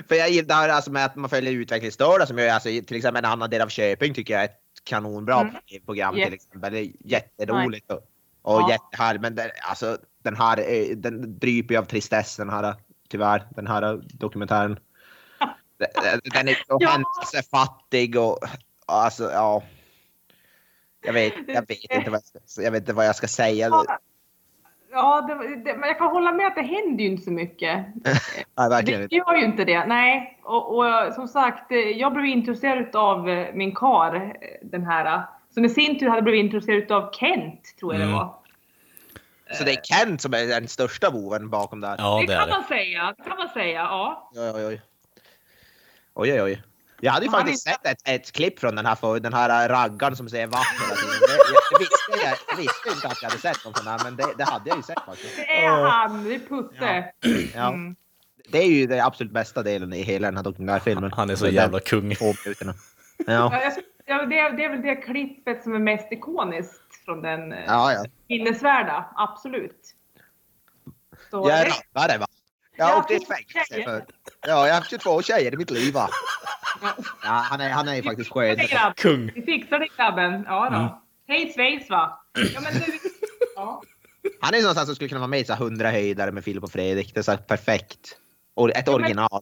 För 0.08 0.16
jag 0.16 0.30
gillar 0.30 0.70
alltså 0.70 0.92
med 0.92 1.06
att 1.06 1.16
man 1.16 1.30
följer 1.30 1.54
utvecklingsstörda 1.54 2.26
som 2.26 2.38
gör 2.38 2.50
alltså, 2.50 2.70
till 2.70 2.98
exempel 2.98 3.26
en 3.26 3.32
annan 3.32 3.50
del 3.50 3.62
av 3.62 3.68
Köping 3.68 4.14
tycker 4.14 4.34
jag 4.34 4.42
är 4.44 4.46
ett 4.46 4.60
kanonbra 4.84 5.42
Mm. 5.42 5.56
program 5.86 6.18
Yes. 6.18 6.26
till 6.26 6.34
exempel. 6.34 6.74
Det 6.74 6.80
är 6.80 6.92
jätteroligt 7.00 7.92
och, 7.92 7.98
och 8.42 8.62
Ja. 8.62 8.70
jättehärligt. 8.72 9.22
Men 9.22 9.36
det, 9.36 9.52
alltså, 9.70 9.98
den 10.24 10.36
här 10.36 10.58
eh, 10.60 10.96
den 10.98 11.40
dryper 11.40 11.74
ju 11.74 11.80
av 11.80 11.86
tristess 11.86 12.38
den 12.38 12.50
här 12.50 12.76
tyvärr 13.10 13.44
den 13.50 13.68
här 13.68 14.02
dokumentären. 14.14 14.80
Den- 15.78 16.20
Den 16.34 16.48
är 16.48 16.54
så 16.68 16.78
Ja. 16.80 16.90
händelsefattig 16.90 18.20
och 18.20 18.40
alltså 18.86 19.32
ja. 19.32 19.64
Jag 21.06 21.14
vet, 21.14 21.34
jag 21.48 21.68
vet 21.68 21.84
inte 21.92 22.10
vad 22.10 22.22
jag 22.34 22.44
ska, 22.48 22.62
jag 22.62 22.72
vet 22.72 22.82
inte 22.82 22.94
vad 22.94 23.06
jag 23.06 23.16
ska 23.16 23.28
säga. 23.28 23.68
Ja, 23.68 24.00
det, 25.28 25.56
det, 25.56 25.78
men 25.78 25.90
jag 25.90 25.98
kan 25.98 26.08
hålla 26.08 26.32
med 26.32 26.48
att 26.48 26.56
det 26.56 26.62
händer 26.62 27.04
ju 27.04 27.10
inte 27.10 27.24
så 27.24 27.32
mycket. 27.32 27.86
Nej, 28.58 28.70
verkligen 28.70 29.00
Det 29.00 29.04
inte. 29.04 29.16
gör 29.16 29.36
ju 29.36 29.46
inte 29.46 29.66
det, 29.66 29.86
nej. 29.86 30.40
Och, 30.44 30.78
och 30.78 31.14
som 31.14 31.28
sagt, 31.28 31.72
eh, 31.72 31.78
jag 31.78 32.14
blev 32.14 32.26
intresserad 32.26 32.96
av 32.96 33.30
eh, 33.30 33.48
min 33.54 33.76
kar, 33.76 34.16
eh, 34.16 34.32
den 34.62 34.84
här, 34.86 35.24
som 35.54 35.66
i 35.66 35.70
sin 35.70 36.00
tur 36.00 36.10
hade 36.10 36.22
blivit 36.22 36.44
intresserad 36.46 36.92
av 36.92 37.12
Kent, 37.14 37.62
tror 37.80 37.94
jag 37.94 38.02
Mm. 38.02 38.14
det 38.14 38.18
var. 38.20 38.36
Så 39.54 39.64
det 39.64 39.72
är 39.72 39.82
Kent 39.84 40.22
som 40.22 40.34
är 40.34 40.48
den 40.48 40.68
största 40.68 41.12
boven 41.12 41.50
bakom 41.50 41.82
där. 41.82 41.96
Ja, 41.98 42.20
det 42.20 42.28
det 42.34 42.38
kan 42.40 42.48
det. 42.48 42.54
man 42.54 42.64
säga, 42.64 43.14
kan 43.28 43.38
man 43.38 43.50
säga, 43.50 43.80
ja. 43.82 44.30
Oj, 44.36 44.52
oj, 44.56 44.66
oj. 44.66 44.82
Oj, 46.14 46.34
oj, 46.34 46.42
oj. 46.42 46.62
Jag 47.02 47.12
hade 47.12 47.26
ju 47.26 47.32
Han 47.32 47.42
faktiskt 47.42 47.68
är- 47.68 47.72
sett 47.72 47.86
ett, 47.86 48.02
ett 48.10 48.32
klipp 48.32 48.60
från 48.60 48.76
den 48.76 48.86
här, 48.86 48.96
för, 48.96 49.20
den 49.20 49.34
här 49.34 49.70
raggaren 49.70 50.16
som 50.16 50.30
säger 50.30 50.48
vatten 50.48 50.76
hela 50.82 50.96
tiden. 50.96 51.20
Det, 51.28 51.34
jag, 51.54 51.62
jag, 51.72 51.80
visste, 51.80 52.28
jag, 52.50 52.58
visste 52.58 52.90
inte 52.96 53.08
att 53.08 53.22
jag 53.22 53.30
hade 53.30 53.42
sett 53.42 53.66
någon 53.66 53.74
sån 53.74 53.88
här, 53.88 54.00
men 54.04 54.16
det, 54.16 54.34
det 54.38 54.44
hade 54.44 54.70
jag 54.70 54.78
ju 54.78 54.84
sett 54.84 55.00
faktiskt. 55.06 55.36
Det 55.36 55.58
är 55.58 55.64
Ja. 55.64 55.88
han, 55.88 56.24
det 56.24 56.36
är 56.36 56.40
Putte. 56.40 57.12
Ja. 57.56 57.68
Mm. 57.68 57.96
Det 58.50 58.58
är 58.58 58.68
ju 58.68 58.88
den 58.88 59.00
absolut 59.02 59.34
bästa 59.34 59.64
delen 59.64 59.94
i 59.94 60.02
hela 60.02 60.28
den 60.28 60.36
här 60.38 60.44
dokumentärfilmen. 60.44 61.12
Han 61.14 61.30
är 61.30 61.36
så 61.36 61.48
jävla 61.48 61.80
kung. 61.80 62.12
Ja, 62.20 62.34
Ja, 63.28 63.72
ja, 64.06 64.26
det, 64.26 64.40
är- 64.40 64.52
det 64.58 64.64
är 64.66 64.70
väl 64.70 64.82
det 64.82 64.96
klippet 64.96 65.64
som 65.64 65.74
är 65.76 65.80
mest 65.80 66.12
ikoniskt 66.12 67.06
från 67.06 67.22
den 67.22 67.52
eh, 67.54 67.60
ja. 67.68 67.94
ja. 67.94 68.06
minnesvärda, 68.30 69.10
absolut. 69.16 69.96
Så 71.32 71.50
Jag 71.50 71.60
är 71.60 71.66
det- 71.66 71.72
rappare 71.72 72.18
va? 72.18 72.28
Jag 72.78 72.90
Ja, 72.90 72.98
åkte 73.00 73.14
i 73.14 73.20
fängelse 73.20 73.84
för... 73.84 74.06
Ja, 74.48 74.66
jag 74.68 74.74
har 74.74 74.80
haft 74.80 74.90
22 74.90 75.22
tjejer 75.22 75.54
i 75.54 75.58
mitt 75.58 75.72
liv 75.72 75.94
va? 75.94 76.08
Ja, 77.24 77.30
han 77.30 77.62
är, 77.62 77.70
han 77.70 77.88
är 77.88 77.96
ju 77.96 78.04
faktiskt 78.04 78.32
skön. 78.32 78.58
Kung. 78.96 79.32
Vi 79.36 79.42
fixar 79.42 79.80
det 79.80 79.88
grabben. 79.98 80.44
Ja 80.48 80.70
då. 80.70 80.76
Mm. 80.78 80.90
Hej 81.28 81.54
svejs 81.54 81.90
va? 81.90 82.20
Ja 82.54 82.62
men 82.64 82.74
du. 82.74 82.82
Ja. 83.56 83.82
Han 84.42 84.54
är 84.54 84.60
någonstans 84.62 84.88
som 84.88 84.96
skulle 84.96 85.08
kunna 85.10 85.20
vara 85.20 85.28
med 85.28 85.40
i 85.40 85.44
så 85.46 85.54
här 85.54 85.62
100 85.66 85.90
höjdare 85.90 86.32
med 86.32 86.44
Filip 86.44 86.64
och 86.64 86.72
Fredrik. 86.72 87.14
Det 87.14 87.20
är 87.20 87.22
så 87.24 87.32
här 87.32 87.38
perfekt. 87.38 88.18
Och 88.54 88.70
ett 88.78 88.88
original. 88.90 89.42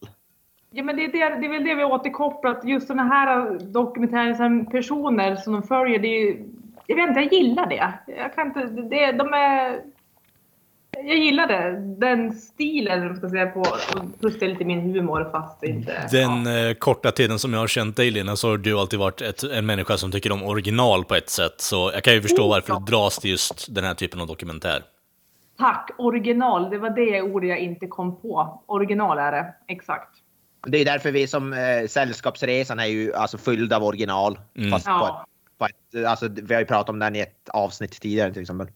Ja 0.71 0.83
men 0.83 0.95
det 0.95 1.03
är, 1.03 1.11
det, 1.11 1.17
det 1.39 1.45
är 1.45 1.49
väl 1.49 1.63
det 1.63 1.75
vi 1.75 1.83
återkopplat. 1.83 2.61
Just 2.65 2.87
sådana 2.87 3.03
här 3.15 3.57
dokumentärer, 3.59 4.33
som 4.33 4.65
personer 4.65 5.35
som 5.35 5.53
de 5.53 5.63
följer. 5.63 5.99
Det 5.99 6.07
är, 6.07 6.19
ju- 6.19 6.45
jag 6.87 6.95
vet 6.95 7.07
inte, 7.09 7.19
jag 7.21 7.33
gillar 7.33 7.65
det. 7.69 7.93
Jag 8.07 8.35
kan 8.35 8.47
inte, 8.47 8.59
det, 8.65 9.11
de 9.11 9.33
är... 9.33 9.81
Jag 10.97 11.17
gillar 11.17 11.47
det. 11.47 11.79
Den 11.99 12.33
stilen, 12.33 13.09
om 13.09 13.15
ska 13.15 13.29
säga, 13.29 13.45
på, 13.45 13.59
och 13.59 14.19
plus 14.19 14.39
det 14.39 14.45
är 14.45 14.49
lite 14.49 14.65
min 14.65 14.81
humor 14.81 15.29
fast 15.31 15.63
inte... 15.63 16.07
Den 16.11 16.45
Ja. 16.45 16.67
eh, 16.69 16.73
korta 16.73 17.11
tiden 17.11 17.39
som 17.39 17.53
jag 17.53 17.59
har 17.59 17.67
känt 17.67 17.95
dig 17.97 18.11
Lina 18.11 18.35
så 18.35 18.49
har 18.49 18.57
du 18.57 18.79
alltid 18.79 18.99
varit 18.99 19.21
ett, 19.21 19.43
en 19.43 19.65
människa 19.65 19.97
som 19.97 20.11
tycker 20.11 20.31
om 20.31 20.43
original 20.43 21.05
på 21.05 21.15
ett 21.15 21.29
sätt. 21.29 21.61
Så 21.61 21.91
jag 21.93 22.03
kan 22.03 22.13
ju 22.13 22.21
förstå 22.21 22.43
Oh, 22.43 22.49
varför 22.49 22.73
ja. 22.73 22.79
du 22.85 22.91
dras 22.91 23.17
till 23.19 23.31
just 23.31 23.75
den 23.75 23.83
här 23.83 23.93
typen 23.93 24.21
av 24.21 24.27
dokumentär. 24.27 24.83
Tack, 25.57 25.89
original. 25.97 26.69
Det 26.69 26.77
var 26.77 26.89
det 26.89 27.21
ordet 27.21 27.49
jag 27.49 27.59
inte 27.59 27.87
kom 27.87 28.21
på. 28.21 28.63
Original 28.65 29.17
är 29.17 29.31
det, 29.31 29.53
exakt. 29.67 30.09
Det 30.67 30.77
är 30.77 30.85
därför 30.85 31.11
vi 31.11 31.27
som 31.27 31.53
eh, 31.53 31.87
Sällskapsresan 31.89 32.79
är 32.79 32.85
ju 32.85 33.13
alltså 33.13 33.37
fylld 33.37 33.73
av 33.73 33.83
original. 33.83 34.39
Mm. 34.57 34.71
Fast 34.71 34.85
på 34.85 34.91
Ja. 34.91 35.25
ett, 35.25 35.57
på 35.57 35.65
ett, 35.65 36.05
alltså, 36.05 36.27
vi 36.41 36.53
har 36.53 36.61
ju 36.61 36.67
pratat 36.67 36.89
om 36.89 36.99
den 36.99 37.15
i 37.15 37.19
ett 37.19 37.49
avsnitt 37.49 38.01
tidigare 38.01 38.33
till 38.33 38.41
exempel. 38.41 38.67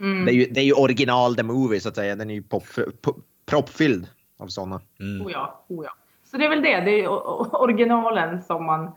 Mm. 0.00 0.24
Det, 0.24 0.32
är 0.32 0.34
ju, 0.34 0.46
det 0.50 0.60
är 0.60 0.64
ju 0.64 0.72
original 0.72 1.36
the 1.36 1.42
movie 1.42 1.80
så 1.80 1.88
att 1.88 1.94
säga. 1.94 2.16
Den 2.16 2.30
är 2.30 2.34
ju 2.34 2.42
pop, 2.42 2.64
pop, 3.02 3.16
proppfylld 3.46 4.08
av 4.38 4.46
sådana. 4.46 4.80
Mm. 5.00 5.26
Oh 5.26 5.32
ja, 5.32 5.64
oh 5.68 5.84
ja. 5.84 5.90
Så 6.30 6.36
det 6.36 6.44
är 6.44 6.48
väl 6.50 6.62
det, 6.62 6.80
det 6.80 6.90
är 6.90 7.08
originalen 7.62 8.42
som 8.42 8.64
man 8.64 8.90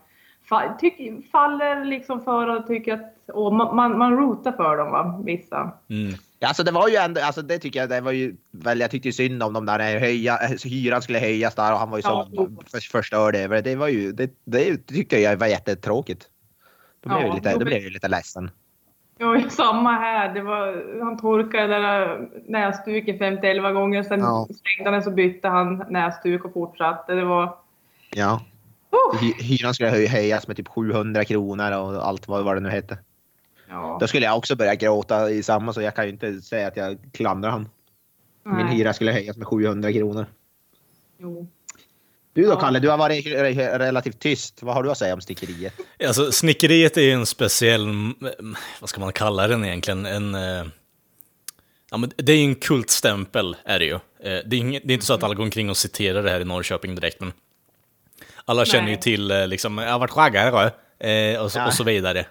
fa- 0.50 0.78
tyck, 0.78 1.30
faller 1.30 1.84
liksom 1.84 2.20
för 2.24 2.56
och 2.56 2.66
tycker 2.66 2.94
att 2.94 3.14
och 3.34 3.54
man, 3.54 3.76
man, 3.76 3.98
man 3.98 4.16
rotar 4.16 4.52
för 4.52 4.76
dem 4.76 4.90
va, 4.92 5.22
vissa. 5.26 5.72
Mm. 5.88 6.14
Ja, 6.38 6.48
alltså 6.48 6.62
det 6.62 6.70
var 6.70 6.88
ju 6.88 6.96
ändå, 6.96 7.20
alltså 7.20 7.42
det 7.42 7.58
tycker 7.58 7.80
jag, 7.80 7.88
det 7.88 8.00
var 8.00 8.12
ju 8.12 8.36
väl, 8.50 8.80
jag 8.80 8.90
tyckte 8.90 9.08
ju 9.08 9.12
synd 9.12 9.42
om 9.42 9.52
dem 9.52 9.66
där 9.66 9.78
när 9.78 9.98
höja, 9.98 10.36
hyran 10.64 11.02
skulle 11.02 11.18
höjas 11.18 11.54
där 11.54 11.72
och 11.72 11.78
han 11.78 11.90
var 11.90 11.98
ju 11.98 12.02
så 12.02 12.28
Ja. 12.32 12.46
för, 12.70 12.80
förstörd 12.80 13.36
över 13.36 13.56
det. 13.56 13.70
Det 13.70 13.76
var 13.76 13.88
ju, 13.88 14.12
det, 14.12 14.30
det 14.44 14.86
tyckte 14.86 15.20
jag 15.20 15.36
var 15.36 15.46
jättetråkigt. 15.46 16.28
Då 17.00 17.08
blev 17.08 17.20
Ja, 17.20 17.26
jag 17.26 17.34
lite, 17.34 17.52
då 17.58 17.64
blev 17.64 17.82
jag 17.82 17.92
lite 17.92 18.08
ledsen. 18.08 18.50
Ja, 19.20 19.50
samma 19.50 19.92
här. 19.92 20.34
Det 20.34 20.40
var, 20.42 20.84
han 21.04 21.18
torkade 21.18 21.66
där 21.66 22.28
näsduken 22.48 23.18
50-11 23.18 23.72
gånger. 23.72 24.02
Sen 24.02 24.20
Ja. 24.20 24.46
slängde 24.46 24.84
han 24.90 24.92
den 24.92 25.02
så 25.02 25.10
bytte 25.10 25.48
han 25.48 25.84
näsduk 25.88 26.44
och 26.44 26.52
fortsatte. 26.52 27.12
Det 27.14 27.24
var... 27.24 27.56
Ja. 28.14 28.40
Oh! 28.90 29.16
Hy- 29.22 29.42
Hyran 29.42 29.74
skulle 29.74 29.90
höj- 29.90 30.06
höjas 30.08 30.46
med 30.48 30.56
typ 30.56 30.68
700 30.68 31.24
kronor 31.24 31.72
och 31.78 32.06
allt 32.08 32.28
vad, 32.28 32.44
vad 32.44 32.56
det 32.56 32.60
nu 32.60 32.68
hette. 32.68 32.98
Ja, 33.68 33.96
Då 34.00 34.06
skulle 34.06 34.26
jag 34.26 34.36
också 34.38 34.56
börja 34.56 34.74
gråta 34.74 35.30
i 35.30 35.42
samma 35.42 35.72
så 35.72 35.82
jag 35.82 35.94
kan 35.94 36.04
ju 36.04 36.10
inte 36.10 36.40
säga 36.40 36.68
att 36.68 36.76
jag 36.76 36.98
klandrar 37.12 37.50
han. 37.50 37.68
Min 38.44 38.66
hyra 38.66 38.92
skulle 38.92 39.12
höjas 39.12 39.36
med 39.36 39.46
700 39.46 39.92
kronor. 39.92 40.26
Jo. 41.18 41.46
Du 42.32 42.42
då. 42.44 42.56
Kalle, 42.56 42.78
du 42.78 42.88
har 42.88 42.98
varit 42.98 43.26
re- 43.26 43.78
relativt 43.78 44.18
tyst. 44.18 44.62
Vad 44.62 44.74
har 44.74 44.82
du 44.82 44.90
att 44.90 44.98
säga 44.98 45.14
om 45.14 45.20
stickeriet? 45.20 45.72
Alltså, 46.06 46.32
snickeriet 46.32 46.96
är 46.96 47.00
ju 47.02 47.12
en 47.12 47.26
speciell, 47.26 47.88
vad 48.80 48.88
ska 48.90 49.00
man 49.00 49.12
kalla 49.12 49.48
den 49.48 49.64
egentligen? 49.64 50.06
En, 50.06 50.34
eh, 50.34 50.64
ja, 51.90 51.96
men 51.96 52.12
det 52.16 52.32
är 52.32 52.36
ju 52.36 52.44
en 52.44 52.54
kultstämpel, 52.54 53.56
är 53.64 53.78
det 53.78 53.84
ju. 53.84 53.94
Eh, 53.94 53.98
det, 54.20 54.56
är 54.56 54.58
inget, 54.58 54.82
det 54.86 54.92
är 54.92 54.94
inte 54.94 55.06
så 55.06 55.14
att 55.14 55.22
alla 55.22 55.34
går 55.34 55.44
omkring 55.44 55.70
och 55.70 55.76
citerar 55.76 56.22
det 56.22 56.30
här 56.30 56.40
i 56.40 56.44
Norrköping 56.44 56.94
direkt, 56.94 57.20
men 57.20 57.32
alla 58.44 58.64
känner 58.64 58.88
ju 58.88 58.94
Nej. 58.94 59.00
till, 59.02 59.30
eh, 59.30 59.46
liksom, 59.46 59.78
jag 59.78 59.90
har 59.92 59.98
varit 59.98 60.74
eh, 60.98 61.42
och, 61.42 61.52
så, 61.52 61.58
Ja. 61.58 61.66
och 61.66 61.74
så 61.74 61.84
vidare. 61.84 62.26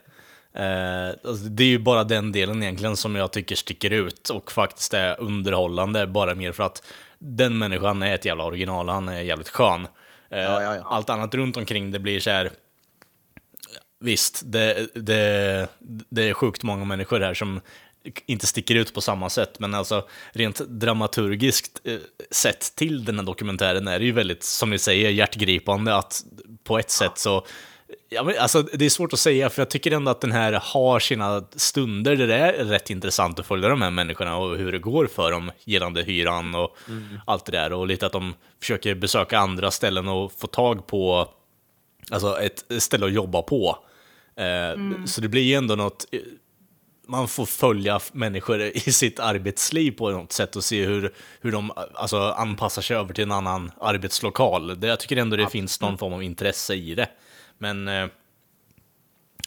Alltså, 1.23 1.43
det 1.45 1.63
är 1.63 1.67
ju 1.67 1.79
bara 1.79 2.03
den 2.03 2.31
delen 2.31 2.63
egentligen 2.63 2.95
som 2.97 3.15
jag 3.15 3.31
tycker 3.31 3.55
sticker 3.55 3.89
ut 3.93 4.29
och 4.29 4.51
faktiskt 4.51 4.93
är 4.93 5.19
underhållande, 5.21 6.07
bara 6.07 6.35
mer 6.35 6.51
för 6.51 6.63
att 6.63 6.83
den 7.19 7.57
människan 7.57 8.03
är 8.03 8.15
ett 8.15 8.25
jävla 8.25 8.43
original, 8.43 8.89
han 8.89 9.09
är 9.09 9.21
jävligt 9.21 9.49
skön. 9.49 9.87
Eh, 10.29 10.39
Ja, 10.39 10.61
ja, 10.63 10.75
ja. 10.75 10.83
Allt 10.85 11.09
annat 11.09 11.35
runt 11.35 11.57
omkring 11.57 11.91
det 11.91 11.99
blir 11.99 12.19
så 12.19 12.29
här, 12.29 12.51
Visst, 14.01 14.41
det, 14.45 14.87
det, 14.95 15.67
det 16.09 16.29
är 16.29 16.33
sjukt 16.33 16.63
många 16.63 16.85
människor 16.85 17.19
här 17.19 17.33
som 17.33 17.61
inte 18.25 18.47
sticker 18.47 18.75
ut 18.75 18.93
på 18.93 19.01
samma 19.01 19.29
sätt, 19.29 19.59
men 19.59 19.73
alltså 19.73 20.07
rent 20.31 20.59
dramaturgiskt 20.59 21.81
eh, 21.83 21.97
sett 22.31 22.75
till 22.75 23.05
den 23.05 23.19
här 23.19 23.25
dokumentären 23.25 23.87
är 23.87 23.99
det 23.99 24.05
ju 24.05 24.11
väldigt, 24.11 24.43
som 24.43 24.69
ni 24.69 24.79
säger, 24.79 25.09
hjärtgripande 25.09 25.95
att 25.95 26.23
på 26.63 26.79
ett 26.79 26.89
sätt 26.89 27.17
så 27.17 27.45
Ja, 28.09 28.23
men 28.23 28.35
alltså, 28.39 28.61
det 28.61 28.85
är 28.85 28.89
svårt 28.89 29.13
att 29.13 29.19
säga, 29.19 29.49
för 29.49 29.61
jag 29.61 29.69
tycker 29.69 29.91
ändå 29.91 30.11
att 30.11 30.21
den 30.21 30.31
här 30.31 30.53
har 30.53 30.99
sina 30.99 31.43
stunder 31.55 32.15
där 32.15 32.27
det 32.27 32.35
är 32.35 32.65
rätt 32.65 32.89
intressant 32.89 33.39
att 33.39 33.45
följa 33.45 33.69
de 33.69 33.81
här 33.81 33.91
människorna 33.91 34.37
och 34.37 34.57
hur 34.57 34.71
det 34.71 34.79
går 34.79 35.07
för 35.07 35.31
dem 35.31 35.51
gällande 35.63 36.03
hyran 36.03 36.55
och 36.55 36.77
allt 37.25 37.45
det 37.45 37.51
där. 37.51 37.73
Och 37.73 37.87
lite 37.87 38.05
att 38.05 38.11
de 38.11 38.33
försöker 38.59 38.95
besöka 38.95 39.39
andra 39.39 39.71
ställen 39.71 40.07
och 40.07 40.31
få 40.31 40.47
tag 40.47 40.87
på 40.87 41.29
alltså 42.11 42.39
ett 42.39 42.65
ställe 42.79 43.05
att 43.05 43.13
jobba 43.13 43.41
på. 43.41 43.77
Eh, 44.35 45.05
Så 45.05 45.21
det 45.21 45.27
blir 45.27 45.43
ju 45.43 45.53
ändå 45.53 45.75
något, 45.75 46.05
eh, 46.11 46.19
man 47.07 47.27
får 47.27 47.45
följa 47.45 47.99
människor 48.11 48.61
i 48.61 48.79
sitt 48.79 49.19
arbetsliv 49.19 49.91
på 49.91 50.11
något 50.11 50.31
sätt 50.31 50.55
och 50.55 50.63
se 50.63 50.85
hur, 50.85 51.13
hur 51.41 51.51
de 51.51 51.71
alltså, 51.93 52.17
anpassar 52.19 52.81
sig 52.81 52.97
över 52.97 53.13
till 53.13 53.23
en 53.23 53.31
annan 53.31 53.71
arbetslokal. 53.81 54.79
Det, 54.79 54.87
jag 54.87 54.99
tycker 54.99 55.17
ändå 55.17 55.35
det 55.35 55.49
finns 55.49 55.81
någon 55.81 55.97
form 55.97 56.13
av 56.13 56.23
intresse 56.23 56.73
i 56.73 56.95
det. 56.95 57.09
Men 57.59 57.87
eh, 57.87 58.07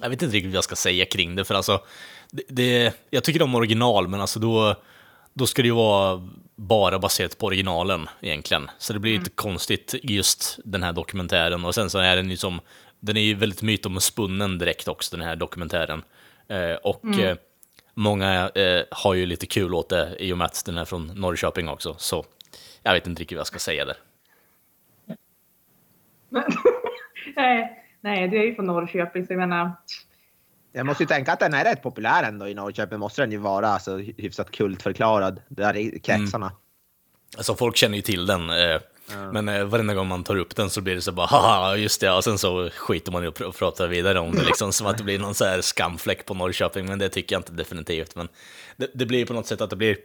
jag 0.00 0.10
vet 0.10 0.22
inte 0.22 0.36
riktigt 0.36 0.50
vad 0.50 0.56
jag 0.56 0.64
ska 0.64 0.76
säga 0.76 1.04
kring 1.04 1.36
det, 1.36 1.44
för 1.44 1.54
alltså, 1.54 1.80
det, 2.30 2.42
det, 2.48 2.94
jag 3.10 3.24
tycker 3.24 3.42
om 3.42 3.54
original, 3.54 4.08
men 4.08 4.20
alltså 4.20 4.40
då, 4.40 4.76
då 5.32 5.46
ska 5.46 5.62
det 5.62 5.68
ju 5.68 5.74
vara 5.74 6.28
bara 6.56 6.98
baserat 6.98 7.38
på 7.38 7.46
originalen 7.46 8.08
egentligen. 8.20 8.70
Så 8.78 8.92
det 8.92 8.98
blir 8.98 9.18
lite 9.18 9.30
konstigt 9.30 9.94
just 10.02 10.58
den 10.64 10.82
här 10.82 10.92
dokumentären. 10.92 11.64
Och 11.64 11.74
sen 11.74 11.90
så 11.90 11.98
är 11.98 12.16
den 12.16 12.30
ju 12.30 12.36
som, 12.36 12.60
den 13.00 13.16
är 13.16 13.20
ju 13.20 13.34
väldigt 13.34 13.62
mytomspunnen 13.62 14.58
direkt 14.58 14.88
också, 14.88 15.16
den 15.16 15.26
här 15.26 15.36
dokumentären. 15.36 16.02
Eh, 16.48 16.74
och 16.74 17.04
eh, 17.04 17.36
många 17.94 18.48
eh, 18.48 18.82
har 18.90 19.14
ju 19.14 19.26
lite 19.26 19.46
kul 19.46 19.74
åt 19.74 19.88
det 19.88 20.16
i 20.18 20.32
och 20.32 20.38
med 20.38 20.44
att 20.44 20.64
den 20.66 20.78
är 20.78 20.84
från 20.84 21.06
Norrköping 21.06 21.68
också. 21.68 21.94
Så 21.98 22.24
jag 22.82 22.92
vet 22.92 23.06
inte 23.06 23.22
riktigt 23.22 23.36
vad 23.36 23.40
jag 23.40 23.46
ska 23.46 23.58
säga 23.58 23.84
där. 23.84 23.96
nej, 27.36 27.81
nej, 28.02 28.28
det 28.28 28.36
är 28.36 28.44
ju 28.44 28.54
från 28.54 28.66
Norrköping, 28.66 29.26
så 29.26 29.32
jag 29.32 29.38
menar... 29.38 29.72
Jag 30.74 30.86
måste 30.86 31.02
ju 31.02 31.06
tänka 31.06 31.32
att 31.32 31.40
den 31.40 31.54
är 31.54 31.64
rätt 31.64 31.82
populär 31.82 32.22
ändå 32.22 32.48
i 32.48 32.54
Norrköping. 32.54 32.98
Måste 32.98 33.22
den 33.22 33.32
ju 33.32 33.38
vara 33.38 33.68
alltså, 33.68 33.96
hyfsat 33.96 34.50
kultförklarad. 34.50 35.40
Där 35.48 35.76
i 35.76 35.98
kretsarna. 35.98 36.52
Alltså 37.36 37.54
folk 37.54 37.76
känner 37.76 37.96
ju 37.96 38.02
till 38.02 38.26
den, 38.26 38.50
eh, 38.50 38.80
men 39.32 39.48
eh, 39.48 39.64
varenda 39.64 39.94
gång 39.94 40.08
man 40.08 40.24
tar 40.24 40.36
upp 40.36 40.56
den 40.56 40.70
så 40.70 40.80
blir 40.80 40.94
det 40.94 41.00
så 41.00 41.12
bara 41.12 41.26
haha, 41.26 41.76
just 41.76 42.00
det, 42.00 42.12
och 42.12 42.24
sen 42.24 42.38
så 42.38 42.70
skiter 42.70 43.12
man 43.12 43.24
i 43.24 43.26
att 43.26 43.38
pr- 43.38 43.52
prata 43.52 43.86
vidare 43.86 44.20
om 44.20 44.32
det 44.32 44.44
liksom, 44.44 44.72
som 44.72 44.86
att 44.86 44.98
det 44.98 45.04
blir 45.04 45.18
någon 45.18 45.34
så 45.34 45.44
här 45.44 45.60
skamfläck 45.60 46.26
på 46.26 46.34
Norrköping, 46.34 46.86
men 46.86 46.98
det 46.98 47.08
tycker 47.08 47.34
jag 47.34 47.40
inte 47.40 47.52
definitivt. 47.52 48.16
Men 48.16 48.28
det, 48.76 48.90
det 48.94 49.06
blir 49.06 49.26
på 49.26 49.32
något 49.32 49.46
sätt 49.46 49.60
att 49.60 49.70
det 49.70 49.76
blir, 49.76 49.96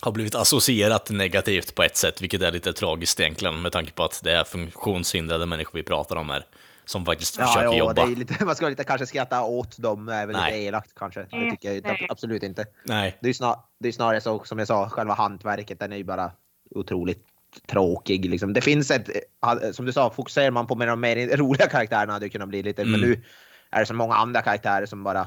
har 0.00 0.12
blivit 0.12 0.34
associerat 0.34 1.10
negativt 1.10 1.74
på 1.74 1.82
ett 1.82 1.96
sätt, 1.96 2.22
vilket 2.22 2.42
är 2.42 2.52
lite 2.52 2.72
tragiskt 2.72 3.20
egentligen, 3.20 3.62
med 3.62 3.72
tanke 3.72 3.92
på 3.92 4.04
att 4.04 4.20
det 4.24 4.32
är 4.32 4.44
funktionshindrade 4.44 5.46
människor 5.46 5.78
vi 5.78 5.82
pratar 5.82 6.16
om 6.16 6.30
här, 6.30 6.44
som 6.84 7.04
faktiskt 7.04 7.38
Ja, 7.38 7.46
försöker 7.46 7.66
ja, 7.66 7.76
jobba. 7.78 7.92
det 8.06 8.12
är 8.12 8.16
lite, 8.16 8.44
man 8.44 8.56
ska 8.56 8.68
lite 8.68 8.84
kanske 8.84 9.06
skratta 9.06 9.42
åt 9.42 9.78
dem, 9.78 10.08
även 10.08 10.36
Nej. 10.36 10.52
lite 10.52 10.64
elakt 10.64 10.94
kanske. 10.94 11.20
Det 11.30 11.36
Mm, 11.36 11.50
tycker 11.50 11.72
jag 11.72 12.06
absolut 12.08 12.42
inte. 12.42 12.64
Nej, 12.84 13.18
Det 13.22 13.28
är, 13.28 13.32
snar, 13.32 13.56
det 13.80 13.88
är 13.88 13.92
snarare 13.92 14.20
så 14.20 14.44
som 14.44 14.58
jag 14.58 14.68
sa, 14.68 14.88
själva 14.88 15.14
hantverket, 15.14 15.78
den 15.80 15.92
är 15.92 15.96
ju 15.96 16.04
bara 16.04 16.30
otroligt 16.70 17.26
tråkig. 17.68 18.30
Liksom. 18.30 18.52
Det 18.52 18.60
finns 18.60 18.90
ett, 18.90 19.08
ha- 19.42 19.72
som 19.72 19.84
du 19.86 19.92
sa, 19.92 20.10
fokuserar 20.10 20.50
man 20.50 20.66
på 20.66 20.74
med 20.74 20.88
de 20.88 21.00
mer 21.00 21.36
roliga 21.36 21.66
karaktärerna 21.68 22.12
hade 22.12 22.24
det 22.26 22.30
kunnat 22.30 22.48
bli 22.48 22.62
lite, 22.62 22.84
men 22.84 22.94
Mm. 22.94 23.10
nu 23.10 23.24
är 23.70 23.80
det 23.80 23.86
så 23.86 23.94
många 23.94 24.14
andra 24.14 24.42
karaktärer 24.42 24.86
som 24.86 25.02
bara, 25.04 25.26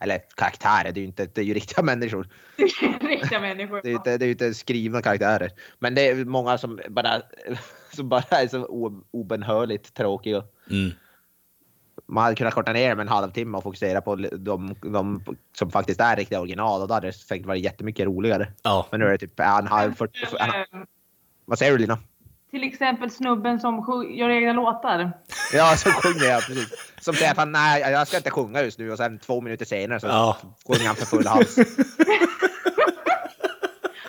eller 0.00 0.20
karaktärer, 0.36 0.92
det 0.92 1.00
är 1.00 1.02
ju 1.02 1.06
inte, 1.06 1.26
det 1.26 1.40
är 1.40 1.44
ju 1.44 1.54
riktiga 1.54 1.82
människor. 1.90 2.28
Riktiga 3.00 3.40
människor. 3.40 3.80
Det 3.82 3.88
är 3.88 3.90
ju 3.90 3.96
inte, 3.96 4.18
det 4.18 4.26
är 4.26 4.30
inte 4.30 4.54
skrivna 4.54 5.02
karaktärer. 5.02 5.50
Men 5.78 5.94
det 5.94 6.08
är 6.08 6.24
många 6.24 6.58
som 6.58 6.80
bara, 6.88 7.22
som 7.94 8.08
bara 8.08 8.24
är 8.40 8.48
så 8.48 8.66
obenhörligt 9.10 9.94
tråkiga. 9.94 10.44
mm. 10.70 10.90
Man 12.06 12.24
hade 12.24 12.36
kunnat 12.36 12.54
korta 12.54 12.72
ner 12.72 12.94
med 12.94 13.02
en 13.02 13.08
halvtimme 13.08 13.56
och 13.56 13.62
fokusera 13.62 14.00
på 14.00 14.16
de, 14.16 14.74
de 14.82 15.24
som 15.58 15.70
faktiskt 15.70 16.00
är 16.00 16.16
riktiga 16.16 16.40
original 16.40 16.82
och 16.82 16.88
då 16.88 16.94
hade 16.94 17.06
det 17.06 17.12
säkert 17.12 17.46
varit 17.46 17.64
jättemycket 17.64 18.06
roligare. 18.06 18.52
ja. 18.62 18.86
Men 18.90 19.00
nu 19.00 19.06
är 19.06 19.10
det 19.10 19.18
typ 19.18 19.40
en 19.40 19.66
halv, 19.66 19.94
40, 19.94 20.18
en, 20.40 20.48
Eh, 20.48 20.84
vad 21.44 21.58
säger 21.58 21.72
du 21.72 21.78
Lina? 21.78 21.98
Till 22.50 22.64
exempel 22.64 23.10
snubben 23.10 23.60
som 23.60 24.04
gör 24.10 24.28
egna 24.30 24.52
låtar. 24.52 25.12
Ja, 25.52 25.76
som 25.76 25.92
sjunger 25.92 26.24
jag 26.24 26.42
precis. 26.42 26.92
Som 27.00 27.14
säger 27.14 27.30
att 27.30 27.36
han, 27.36 27.52
nej 27.52 27.80
jag 27.80 28.08
ska 28.08 28.16
inte 28.16 28.30
sjunga 28.30 28.62
just 28.62 28.78
nu 28.78 28.90
och 28.92 28.98
sen 28.98 29.18
två 29.18 29.40
minuter 29.40 29.64
senare 29.64 30.00
så 30.00 30.06
Ja. 30.06 30.36
sjunger 30.66 30.86
han 30.86 30.96
för 30.96 31.06
full 31.06 31.26
hals. 31.26 31.58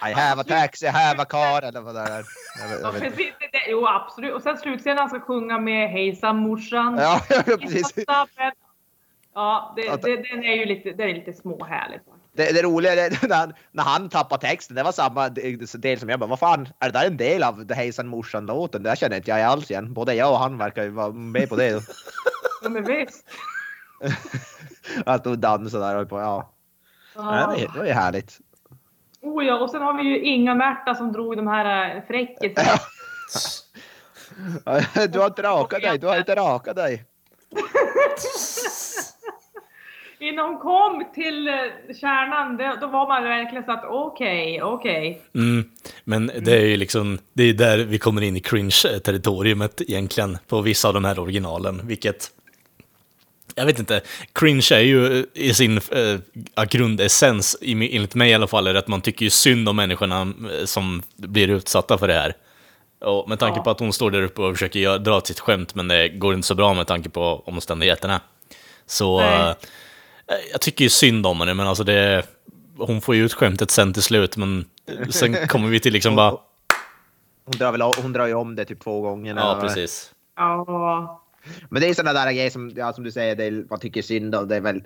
I 0.10 0.13
have 0.13 0.41
a 0.41 0.43
taxi, 0.48 0.86
I 0.86 0.89
have 0.89 1.21
a 1.21 1.25
car 1.25 1.62
eller 1.62 1.81
vad 1.81 1.95
det 1.95 2.01
är. 2.01 2.24
Jag 2.62 2.69
vet, 2.69 2.79
Ja, 2.81 2.88
jag 2.88 2.91
vet. 2.91 3.03
inte. 3.03 3.15
precis, 3.17 3.33
det, 3.39 3.48
jo, 3.69 3.88
absolut. 3.88 4.33
Och 4.33 4.41
sen 4.41 4.57
slutscenen 4.57 4.98
han 4.98 5.10
ska 5.10 5.19
sjunga 5.19 5.60
med 5.60 5.89
Hejsan 5.89 6.38
morsan. 6.38 6.98
Ja, 6.98 7.21
ja, 7.29 7.57
precis. 7.57 7.93
Ja, 9.33 9.74
det, 9.75 9.81
det, 10.01 10.15
den 10.29 10.43
är 10.43 10.55
ju 10.55 10.65
lite, 10.65 10.89
är 11.03 11.13
lite 11.13 11.33
småhärligt. 11.33 12.03
Det, 12.33 12.51
det 12.51 12.61
roliga 12.61 12.93
är 12.93 13.27
när 13.27 13.35
han, 13.35 13.53
när 13.71 13.83
han 13.83 14.09
tappar 14.09 14.38
texten, 14.38 14.75
det 14.75 14.83
var 14.83 14.91
samma 14.91 15.29
del 15.29 16.00
som 16.00 16.09
jag 16.09 16.19
bara, 16.19 16.29
vad 16.29 16.39
fan, 16.39 16.67
är 16.79 16.89
det 16.91 17.00
där 17.00 17.07
en 17.07 17.17
del 17.17 17.43
av 17.43 17.65
det 17.65 17.75
Hejsan 17.75 18.07
morsan 18.07 18.45
låten? 18.45 18.83
Det 18.83 18.89
där 18.89 18.95
känner 18.95 19.15
inte 19.17 19.29
jag 19.31 19.41
alls 19.41 19.71
igen. 19.71 19.93
Både 19.93 20.13
jag 20.13 20.31
och 20.31 20.39
han 20.39 20.57
verkar 20.57 20.83
ju 20.83 20.89
vara 20.89 21.11
med 21.11 21.50
på 21.50 21.55
det. 21.55 21.81
Ja, 22.63 22.69
men 22.69 22.83
visst. 22.83 23.25
Att 25.05 25.23
de 25.23 25.35
dansar 25.41 25.79
där 25.79 25.95
och 25.95 26.09
på, 26.09 26.19
ja. 26.19 26.51
ja. 27.15 27.21
Det, 27.21 27.47
var, 27.47 27.55
ju- 27.57 27.67
det 27.73 27.79
var 27.79 27.85
ju 27.85 27.91
härligt. 27.91 28.38
Oh 29.21 29.45
ja, 29.45 29.59
och 29.59 29.69
sen 29.69 29.81
har 29.81 29.93
vi 29.97 30.03
ju 30.03 30.19
Inga-Märta 30.23 30.95
som 30.95 31.11
drog 31.13 31.38
de 31.38 31.47
här 31.47 31.95
äh, 31.95 32.03
fräckisarna. 32.07 32.79
Du 35.09 35.19
har 35.19 35.27
inte 35.27 35.41
rakat 35.43 35.81
dig, 35.81 35.97
du 36.00 36.07
har 36.07 36.17
inte 36.17 36.35
rakat 36.35 36.75
dig. 36.75 37.05
Innan 40.21 40.45
hon 40.45 40.59
kom 40.59 41.03
till 41.13 41.47
eh, 41.47 41.53
kärnan, 42.01 42.57
det, 42.57 42.77
då 42.81 42.87
var 42.87 43.07
man 43.07 43.23
verkligen 43.23 43.65
så 43.65 43.71
att 43.71 43.83
okej, 43.87 44.63
okej. 44.63 45.21
Mm, 45.35 45.69
men 46.03 46.31
det 46.39 46.55
är 46.55 46.65
ju 46.65 46.77
liksom, 46.77 47.19
det 47.33 47.43
är 47.43 47.53
där 47.53 47.77
vi 47.77 47.97
kommer 47.97 48.21
in 48.21 48.37
i 48.37 48.39
cringe-territoriumet 48.39 49.81
egentligen 49.81 50.37
på 50.47 50.61
vissa 50.61 50.87
av 50.87 50.93
de 50.93 51.05
här 51.05 51.19
originalen, 51.19 51.81
vilket 51.87 52.31
jag 53.55 53.65
vet 53.65 53.79
inte, 53.79 54.01
cringe 54.33 54.67
är 54.71 54.79
ju 54.79 55.25
i 55.33 55.53
sin 55.53 55.77
äh, 56.57 56.63
grundessens, 56.65 57.57
enligt 57.61 58.15
mig 58.15 58.29
i 58.31 58.33
alla 58.33 58.47
fall, 58.47 58.67
är 58.67 58.75
att 58.75 58.87
man 58.87 59.01
tycker 59.01 59.23
ju 59.23 59.29
synd 59.29 59.69
om 59.69 59.75
människorna 59.75 60.21
eh, 60.21 60.65
som 60.65 61.01
blir 61.15 61.47
utsatta 61.49 61.97
för 61.97 62.07
det 62.07 62.13
här. 62.13 62.33
Och 62.99 63.29
med 63.29 63.39
tanke 63.39 63.59
Ja. 63.59 63.63
på 63.63 63.69
att 63.69 63.79
hon 63.79 63.93
står 63.93 64.11
där 64.11 64.21
uppe 64.21 64.41
och 64.41 64.53
försöker 64.53 64.99
dra 64.99 65.21
sitt 65.21 65.39
skämt, 65.39 65.75
men 65.75 65.87
det 65.87 66.09
går 66.09 66.33
inte 66.33 66.47
så 66.47 66.55
bra 66.55 66.73
med 66.73 66.87
tanke 66.87 67.09
på 67.09 67.43
omständigheterna. 67.45 68.21
Så 68.85 69.19
Nej. 69.21 69.55
Jag 70.51 70.61
tycker 70.61 70.83
ju 70.85 70.89
synd 70.89 71.25
om 71.25 71.39
henne, 71.39 71.53
men 71.53 71.67
alltså 71.67 71.83
det, 71.83 72.23
hon 72.77 73.01
får 73.01 73.15
ju 73.15 73.25
ut 73.25 73.33
skämtet 73.33 73.71
sen 73.71 73.93
till 73.93 74.03
slut, 74.03 74.38
men 74.38 74.65
sen 75.09 75.47
kommer 75.47 75.67
vi 75.69 75.79
till 75.79 75.93
liksom 75.93 76.15
bara, 76.15 76.38
Hon 77.45 77.57
drar, 77.57 77.71
väl, 77.71 77.81
hon 77.81 78.13
drar 78.13 78.27
ju 78.27 78.33
om 78.33 78.55
det 78.55 78.65
typ 78.65 78.79
två 78.83 79.01
gånger. 79.01 79.35
ja 79.35 79.57
precis. 79.61 80.11
Ja. 80.35 81.21
Men 81.69 81.81
det 81.81 81.88
är 81.89 81.93
sådana 81.93 82.25
där 82.25 82.31
grejer 82.31 82.50
som, 82.50 82.71
ja, 82.75 82.93
som 82.93 83.03
du 83.03 83.11
säger, 83.11 83.35
det 83.35 83.43
är, 83.45 83.65
man 83.69 83.79
tycker 83.79 84.01
synd 84.01 84.35
om. 84.35 84.47
Det 84.47 84.55
är 84.55 84.61
väl, 84.61 84.83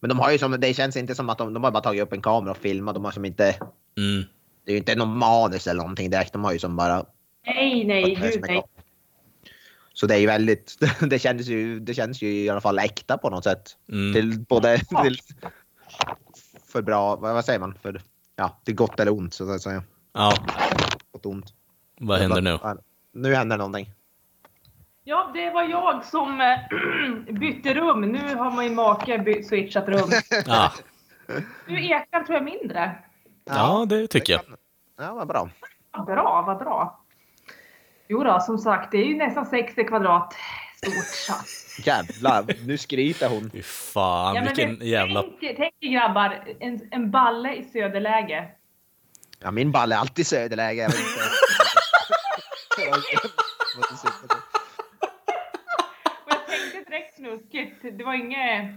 Men 0.00 0.08
de 0.08 0.18
har 0.18 0.30
ju 0.32 0.38
som, 0.38 0.60
det 0.60 0.74
känns 0.74 0.96
inte 0.96 1.14
som 1.14 1.30
att 1.30 1.38
de, 1.38 1.54
de 1.54 1.64
har 1.64 1.70
bara 1.70 1.82
tagit 1.82 2.02
upp 2.02 2.12
en 2.12 2.22
kamera 2.22 2.50
och 2.50 2.56
filmat. 2.56 2.94
De 2.94 3.04
har 3.04 3.12
som 3.12 3.24
inte, 3.24 3.54
Mm. 3.98 4.24
det 4.64 4.70
är 4.70 4.72
ju 4.72 4.78
inte 4.78 4.94
någon 4.94 5.18
manus 5.18 5.66
eller 5.66 5.80
någonting 5.80 6.10
direkt. 6.10 6.32
De 6.32 6.44
har 6.44 6.52
ju 6.52 6.58
som 6.58 6.76
bara 6.76 7.04
Nej, 7.46 7.84
nej, 7.84 8.14
gud 8.14 8.44
nej. 8.48 8.62
Så 9.94 10.06
det 10.06 10.14
är 10.14 10.18
ju 10.18 10.26
väldigt, 10.26 10.76
det 11.00 11.18
kändes 11.18 11.46
ju, 11.46 11.80
det 11.80 11.94
känns 11.94 12.22
ju 12.22 12.32
i 12.32 12.48
alla 12.50 12.60
fall 12.60 12.78
äkta 12.78 13.18
på 13.18 13.30
något 13.30 13.44
sätt. 13.44 13.76
Mm. 13.88 14.12
Till 14.14 14.40
både 14.48 14.78
till, 15.02 15.18
för 16.72 16.82
bra, 16.82 17.16
vad 17.16 17.44
säger 17.44 17.58
man? 17.60 17.74
För, 17.82 18.00
ja, 18.36 18.60
till 18.64 18.74
gott 18.74 19.00
eller 19.00 19.12
ont 19.12 19.34
så 19.34 19.52
att 19.54 19.62
säga. 19.62 19.82
Ja, 20.12 20.32
Gott 21.12 21.26
ont. 21.26 21.54
vad 22.00 22.18
händer 22.20 22.40
nu? 22.42 22.58
Ja, 22.62 22.76
Nu 23.12 23.34
händer 23.34 23.56
någonting. 23.56 23.90
Ja, 25.04 25.30
det 25.34 25.50
var 25.50 25.62
jag 25.62 26.04
som 26.04 26.40
eh, 26.40 27.34
bytte 27.40 27.74
rum. 27.74 28.00
Nu 28.00 28.34
har 28.36 28.50
min 28.62 28.74
make 28.74 29.18
by- 29.18 29.44
switchat 29.44 29.88
rum. 29.88 30.10
Ah. 30.48 30.70
Nu 31.66 31.84
ekar 31.84 32.22
tror 32.24 32.34
jag 32.36 32.44
mindre. 32.44 32.98
Ja, 33.44 33.84
det 33.88 34.06
tycker 34.06 34.32
jag. 34.32 34.42
Ja, 34.98 35.14
vad 35.14 35.28
bra. 35.28 35.50
Vad 35.92 36.06
Bra, 36.06 36.44
vad 36.46 36.58
bra. 36.58 37.01
Jo 38.12 38.24
då, 38.24 38.40
som 38.40 38.58
sagt, 38.58 38.90
det 38.92 38.98
är 38.98 39.04
ju 39.04 39.16
nästan 39.16 39.46
60 39.46 39.84
kvadrat 39.84 40.34
stort. 40.76 41.86
Jävlar, 41.86 42.44
nu 42.66 42.78
skryter 42.78 43.28
hon. 43.28 43.50
Fy 43.50 43.62
fan, 43.62 44.34
Ja, 44.34 44.42
vilken 44.42 44.78
det- 44.78 44.84
jävla... 44.86 45.22
Tänk, 45.40 45.56
tänk 45.56 45.74
grabbar, 45.80 46.44
en, 46.60 46.80
en 46.90 47.10
balle 47.10 47.54
i 47.54 47.64
söderläge. 47.64 48.48
Ja, 49.38 49.50
min 49.50 49.72
ball 49.72 49.92
är 49.92 49.96
alltid 49.96 50.26
söderläge. 50.26 50.82
Jag 50.82 50.88
vet 50.88 50.98
inte. 50.98 51.20
Jag 56.28 56.46
tänkte 56.46 56.90
direkt 56.90 57.16
snuskigt. 57.16 57.98
Det 57.98 58.04
var 58.04 58.14
inget... 58.14 58.74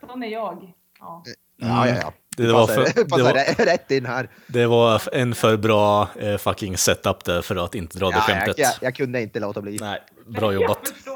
Sån 0.00 0.22
är 0.22 0.28
jag. 0.28 0.72
Ja. 1.00 1.22
Ja, 1.56 1.88
ja, 1.88 1.94
ja. 2.02 2.12
Det 2.46 2.52
var 2.52 2.66
för- 2.66 2.92
det 2.94 3.04
passar 3.04 3.24
var- 3.24 3.32
rä- 3.34 3.64
rätt 3.64 3.90
in 3.90 4.06
här. 4.06 4.28
Det 4.46 4.66
var 4.66 5.02
en 5.12 5.34
för 5.34 5.56
bra 5.56 6.08
eh, 6.20 6.36
fucking 6.36 6.76
setup 6.76 7.24
där 7.24 7.42
för 7.42 7.64
att 7.64 7.74
inte 7.74 7.98
dra 7.98 8.06
det 8.10 8.16
Ja, 8.16 8.24
jag, 8.28 8.36
skämtet. 8.36 8.58
jag, 8.58 8.72
jag 8.80 8.94
kunde 8.94 9.20
inte 9.22 9.40
låta 9.40 9.60
bli. 9.60 9.78
Nej, 9.80 10.00
bra 10.26 10.52
jobbat. 10.52 10.92
Jag 11.06 11.14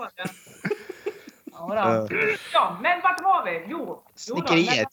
det. 2.09 2.37
Ja, 2.53 2.79
men 2.83 3.01
vart 3.03 3.23
var 3.23 3.45
vi? 3.45 3.63
Jo. 3.69 4.03
Snickeriet. 4.17 4.89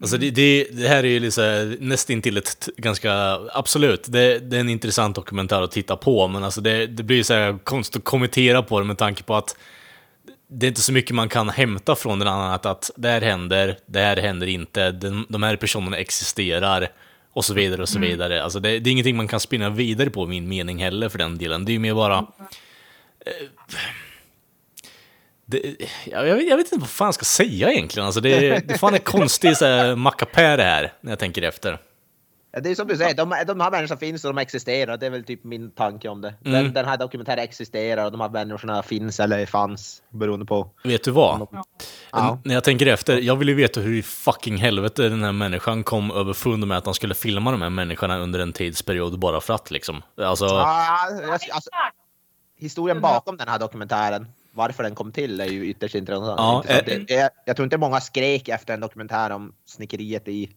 Alltså 0.00 0.16
det, 0.16 0.30
det, 0.30 0.66
det 0.72 0.88
här 0.88 1.04
är 1.04 1.08
ju 1.08 1.20
liksom 1.20 1.76
nästintill 1.80 2.36
ett 2.36 2.68
ganska, 2.76 3.12
absolut, 3.52 4.04
det, 4.06 4.38
det 4.38 4.56
är 4.56 4.60
en 4.60 4.68
intressant 4.68 5.16
dokumentär 5.16 5.62
att 5.62 5.70
titta 5.70 5.96
på, 5.96 6.28
men 6.28 6.44
alltså 6.44 6.60
det, 6.60 6.86
det 6.86 7.02
blir 7.02 7.16
ju 7.16 7.24
så 7.24 7.34
här 7.34 7.58
konstigt 7.64 7.96
att 7.96 8.04
kommentera 8.04 8.62
på 8.62 8.78
det 8.78 8.84
med 8.86 8.98
tanke 8.98 9.22
på 9.22 9.34
att 9.34 9.56
det 10.52 10.66
är 10.66 10.68
inte 10.68 10.80
så 10.80 10.92
mycket 10.92 11.14
man 11.14 11.28
kan 11.28 11.48
hämta 11.48 11.96
från 11.96 12.18
den 12.18 12.28
annat 12.28 12.66
att 12.66 12.90
det 12.96 13.08
här 13.08 13.20
händer, 13.20 13.78
det 13.86 14.00
här 14.00 14.16
händer 14.16 14.46
inte, 14.46 14.92
de, 14.92 15.26
de 15.28 15.42
här 15.42 15.56
personerna 15.56 15.96
existerar 15.96 16.88
och 17.32 17.44
så 17.44 17.54
vidare 17.54 17.82
och 17.82 17.88
så 17.88 17.98
vidare. 17.98 18.42
Alltså 18.42 18.60
det, 18.60 18.78
det 18.78 18.90
är 18.90 18.92
ingenting 18.92 19.16
man 19.16 19.28
kan 19.28 19.40
spinna 19.40 19.70
vidare 19.70 20.10
på, 20.10 20.26
min 20.26 20.48
mening 20.48 20.78
heller 20.82 21.08
för 21.08 21.18
den 21.18 21.38
delen. 21.38 21.64
Det 21.64 21.70
är 21.70 21.74
ju 21.74 21.78
mer 21.78 21.94
bara... 21.94 22.18
Eh, 23.26 23.32
det, 25.46 25.76
jag, 26.04 26.28
jag, 26.28 26.36
vet, 26.36 26.48
jag 26.48 26.56
vet 26.56 26.72
inte 26.72 26.80
vad 26.80 26.90
fan 26.90 27.06
jag 27.06 27.14
ska 27.14 27.24
säga 27.24 27.72
egentligen. 27.72 28.06
Alltså 28.06 28.20
det, 28.20 28.68
det 28.68 28.78
fan 28.78 28.94
är 28.94 28.98
här 29.66 29.96
mackapär 29.96 30.56
det 30.56 30.62
här, 30.62 30.92
när 31.00 31.12
jag 31.12 31.18
tänker 31.18 31.42
efter. 31.42 31.78
Ja, 32.54 32.60
Det 32.60 32.70
är 32.70 32.74
som 32.74 32.88
du 32.88 32.96
säger, 32.96 33.14
de, 33.14 33.34
de 33.46 33.60
här 33.60 33.70
människorna 33.70 33.98
finns 33.98 34.24
och 34.24 34.34
de 34.34 34.40
existerar. 34.40 34.96
Det 34.96 35.06
är 35.06 35.10
väl 35.10 35.24
typ 35.24 35.44
min 35.44 35.70
tanke 35.70 36.08
om 36.08 36.20
det. 36.20 36.34
Mm. 36.44 36.64
Den, 36.64 36.72
den 36.72 36.84
här 36.84 36.96
dokumentären 36.96 37.38
existerar 37.44 38.04
och 38.04 38.12
de 38.12 38.20
här 38.20 38.28
människorna 38.28 38.82
finns 38.82 39.20
eller 39.20 39.46
fanns 39.46 40.02
beroende 40.10 40.46
på. 40.46 40.70
Vet 40.84 41.04
du 41.04 41.10
vad? 41.10 41.48
Ja. 42.12 42.38
När 42.44 42.54
jag 42.54 42.64
tänker 42.64 42.86
efter, 42.86 43.18
jag 43.18 43.36
vill 43.36 43.48
ju 43.48 43.54
veta 43.54 43.80
hur 43.80 43.94
i 43.98 44.02
fucking 44.02 44.56
helvete 44.56 45.08
den 45.08 45.24
här 45.24 45.32
människan 45.32 45.84
kom 45.84 46.10
överfund 46.10 46.66
med 46.66 46.78
att 46.78 46.84
han 46.84 46.94
skulle 46.94 47.14
filma 47.14 47.50
de 47.50 47.62
här 47.62 47.70
människorna 47.70 48.18
under 48.18 48.38
en 48.40 48.52
tidsperiod 48.52 49.18
bara 49.18 49.40
för 49.40 49.54
att 49.54 49.70
liksom. 49.70 50.02
Alltså, 50.16 50.44
Ah, 50.46 51.10
jag- 51.22 51.30
alltså, 51.30 51.70
historien 52.58 53.00
bakom 53.00 53.36
den 53.36 53.48
här 53.48 53.58
dokumentären, 53.58 54.26
varför 54.52 54.82
den 54.82 54.94
kom 54.94 55.12
till, 55.12 55.40
är 55.40 55.46
ju 55.46 55.66
ytterst 55.66 55.94
intressant. 55.94 56.34
Ja, 56.38 56.56
intressant. 56.56 56.88
eh, 56.88 56.94
Det- 56.98 57.04
det- 57.14 57.30
jag 57.44 57.56
tror 57.56 57.64
inte 57.64 57.78
många 57.78 58.00
skrek 58.00 58.48
efter 58.48 58.74
en 58.74 58.80
dokumentär 58.80 59.30
om 59.30 59.54
snickeriet 59.66 60.28
i, 60.28 60.50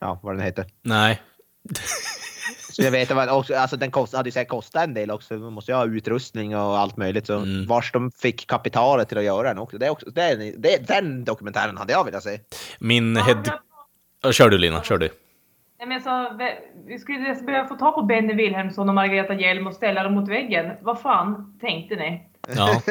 ja 0.00 0.18
vad 0.22 0.34
den 0.34 0.44
heter. 0.44 0.64
nej. 0.82 1.22
Så 2.70 2.82
jag 2.82 2.90
vet 2.90 3.10
att 3.10 3.30
också, 3.30 3.54
alltså 3.54 3.76
den 3.76 3.90
kost, 3.90 4.14
hade 4.14 4.28
ju 4.28 4.32
säkert 4.32 4.50
kostat 4.50 4.84
en 4.84 4.94
del 4.94 5.10
också. 5.10 5.34
Man 5.34 5.52
måste 5.52 5.72
ju 5.72 5.76
ha 5.76 5.86
utrustning 5.86 6.56
och 6.56 6.78
allt 6.78 6.96
möjligt. 6.96 7.26
Så 7.26 7.34
Mm. 7.36 7.66
vars 7.66 7.92
de 7.92 8.10
fick 8.10 8.46
kapitalet 8.46 9.08
till 9.08 9.18
att 9.18 9.24
göra 9.24 9.48
den 9.48 9.58
också. 9.58 9.78
Det 9.78 9.86
är 9.86 9.90
också 9.90 10.10
det 10.10 10.22
är, 10.22 10.36
det, 10.58 10.86
den 10.88 11.24
dokumentären 11.24 11.76
hade 11.76 11.92
jag 11.92 12.04
velat 12.04 12.22
se. 12.22 12.40
Min 12.78 13.16
head... 13.16 13.42
Ja, 14.22 14.32
Kör 14.32 14.48
du 14.50 14.58
Lina, 14.58 14.82
kör 14.82 14.98
du. 14.98 15.08
Nej, 15.78 15.88
men 15.88 15.92
alltså, 15.96 16.36
vi- 16.88 16.98
skulle 16.98 17.34
behöva 17.46 17.68
få 17.68 17.74
ta 17.76 17.92
på 17.92 18.02
Benny 18.02 18.34
Wilhelmsson 18.34 18.88
och 18.88 18.94
Margareta 18.94 19.34
Hjelm 19.34 19.66
och 19.66 19.74
ställa 19.74 20.02
dem 20.02 20.14
mot 20.14 20.28
väggen. 20.28 20.72
Vad 20.82 21.00
fan 21.00 21.58
tänkte 21.60 21.96
ni? 21.96 22.22
Ja. 22.56 22.82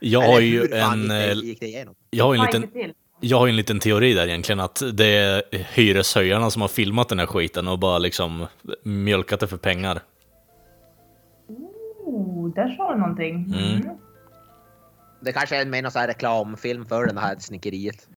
Jag 0.00 0.20
har 0.20 0.40
ju 0.40 0.60
en... 0.72 1.00
gick 1.00 1.08
det- 1.08 1.34
gick 1.34 1.60
det 1.60 1.66
igenom? 1.66 1.94
Jag 2.10 2.24
har 2.24 2.34
ju 2.34 2.40
en 2.40 2.46
liten... 2.46 2.92
Jag 3.20 3.38
har 3.38 3.46
ju 3.46 3.50
en 3.50 3.56
liten 3.56 3.80
teori 3.80 4.14
där 4.14 4.26
egentligen, 4.26 4.60
att 4.60 4.82
det 4.92 5.16
är 5.16 5.42
hyreshöjarna 5.74 6.50
som 6.50 6.62
har 6.62 6.68
filmat 6.68 7.08
den 7.08 7.18
här 7.18 7.26
skiten 7.26 7.68
och 7.68 7.78
bara 7.78 7.98
liksom 7.98 8.46
mjölkat 8.82 9.40
det 9.40 9.46
för 9.46 9.56
pengar. 9.56 10.00
Oh, 12.06 12.54
där 12.54 12.76
sa 12.76 12.92
du 12.92 12.98
någonting. 13.00 13.34
Mm. 13.34 13.58
Mm. 13.82 13.96
Det 15.20 15.32
kanske 15.32 15.56
är 15.60 15.66
mer 15.66 15.82
någon 15.82 15.90
sån 15.90 16.00
här 16.00 16.08
reklamfilm 16.08 16.86
för 16.86 17.06
den 17.06 17.18
här 17.18 17.36
snickeriet. 17.38 18.08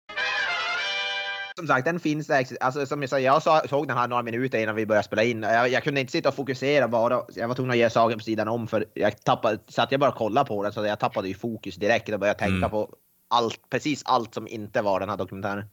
Som 1.57 1.67
sagt, 1.67 1.85
den 1.85 1.99
finns 1.99 2.27
där. 2.27 2.45
Alltså, 2.59 2.85
som 2.85 3.01
jag 3.01 3.09
sa, 3.09 3.19
jag 3.19 3.69
såg 3.69 3.87
den 3.87 3.97
här 3.97 4.07
några 4.07 4.23
minuter 4.23 4.59
innan 4.59 4.75
vi 4.75 4.85
började 4.85 5.05
spela 5.05 5.23
in. 5.23 5.43
Jag, 5.43 5.69
jag 5.69 5.83
kunde 5.83 6.01
inte 6.01 6.11
sitta 6.11 6.29
och 6.29 6.35
fokusera 6.35 6.87
bara. 6.87 7.21
Jag 7.35 7.47
var 7.47 7.55
tvungen 7.55 7.71
att 7.71 7.77
ge 7.77 7.89
saker 7.89 8.15
på 8.15 8.23
sidan 8.23 8.47
om 8.47 8.67
för 8.67 8.85
jag 8.93 9.23
tappade, 9.23 9.57
så 9.67 9.81
att 9.81 9.91
jag 9.91 9.99
bara 9.99 10.11
kollade 10.11 10.47
på 10.47 10.63
den 10.63 10.73
så 10.73 10.85
jag 10.85 10.99
tappade 10.99 11.27
ju 11.27 11.33
fokus 11.33 11.75
direkt 11.75 12.09
och 12.09 12.19
började 12.19 12.39
tänka 12.39 12.55
Mm. 12.55 12.69
på 12.69 12.89
allt, 13.34 13.69
precis 13.69 14.04
allt 14.06 14.34
som 14.34 14.48
inte 14.48 14.82
var 14.82 15.00
den 15.00 15.10
här 15.10 15.17
dokumentären. 15.17 15.63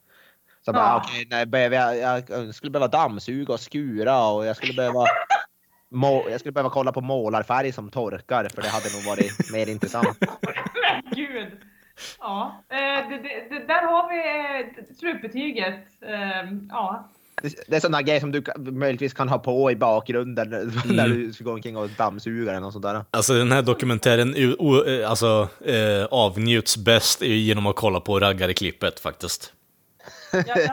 Så 0.64 0.68
jag 0.68 0.74
bara, 0.74 0.84
Ja. 0.86 1.02
okej, 1.06 1.26
nej, 1.30 1.46
behöver 1.46 1.76
jag, 1.76 1.96
jag 2.28 2.54
skulle 2.54 2.70
behöva 2.70 2.88
dammsuga 2.88 3.54
och 3.54 3.60
skura 3.60 4.26
och 4.26 4.46
jag 4.46 4.56
skulle 4.56 4.72
behöva 4.74 5.04
må, 5.90 6.26
jag 6.30 6.40
skulle 6.40 6.52
behöva 6.52 6.70
kolla 6.70 6.92
på 6.92 7.00
målarfärg 7.00 7.72
som 7.72 7.90
torkar 7.90 8.48
för 8.54 8.62
det 8.62 8.68
hade 8.68 8.92
nog 8.96 9.04
varit 9.06 9.32
mer 9.52 9.68
intressant. 9.68 10.18
Men 10.20 11.12
gud! 11.14 11.60
Ja, 12.18 12.64
eh, 12.68 13.08
det, 13.08 13.16
det, 13.18 13.48
det, 13.50 13.66
där 13.66 13.82
har 13.82 14.08
vi 14.08 14.18
eh, 14.78 14.94
slutbetyget. 14.94 15.84
Eh, 16.02 16.50
ja. 16.68 17.08
Det, 17.42 17.76
är 17.76 17.80
sådana 17.80 18.02
grejer 18.02 18.20
som 18.20 18.32
du 18.32 18.42
möjligtvis 18.58 19.14
kan 19.14 19.28
ha 19.28 19.38
på 19.38 19.70
i 19.70 19.76
bakgrunden 19.76 20.48
när 20.84 21.04
Mm. 21.06 21.18
du 21.20 21.32
ska 21.32 21.44
gå 21.44 21.52
omkring 21.52 21.76
och 21.76 21.88
dammsuga 21.90 22.52
den 22.52 22.64
och 22.64 22.72
sådär. 22.72 23.04
Alltså 23.10 23.34
den 23.34 23.52
här 23.52 23.62
dokumentären 23.62 24.34
eh, 24.34 25.10
alltså, 25.10 25.48
eh, 25.64 26.04
avnjuts 26.10 26.76
bäst 26.76 27.22
genom 27.22 27.66
att 27.66 27.76
kolla 27.76 28.00
på 28.00 28.20
raggarklippet 28.20 29.00
faktiskt. 29.00 29.52
Jag, 30.32 30.44
jag, 30.48 30.70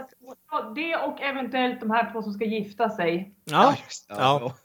ja, 0.51 0.71
det 0.75 0.95
och 0.95 1.21
eventuellt 1.21 1.79
de 1.79 1.91
här 1.91 2.11
två 2.11 2.21
som 2.21 2.33
ska 2.33 2.45
gifta 2.45 2.89
sig. 2.89 3.31
Ja, 3.45 3.75
just 3.85 4.05
ja. 4.09 4.55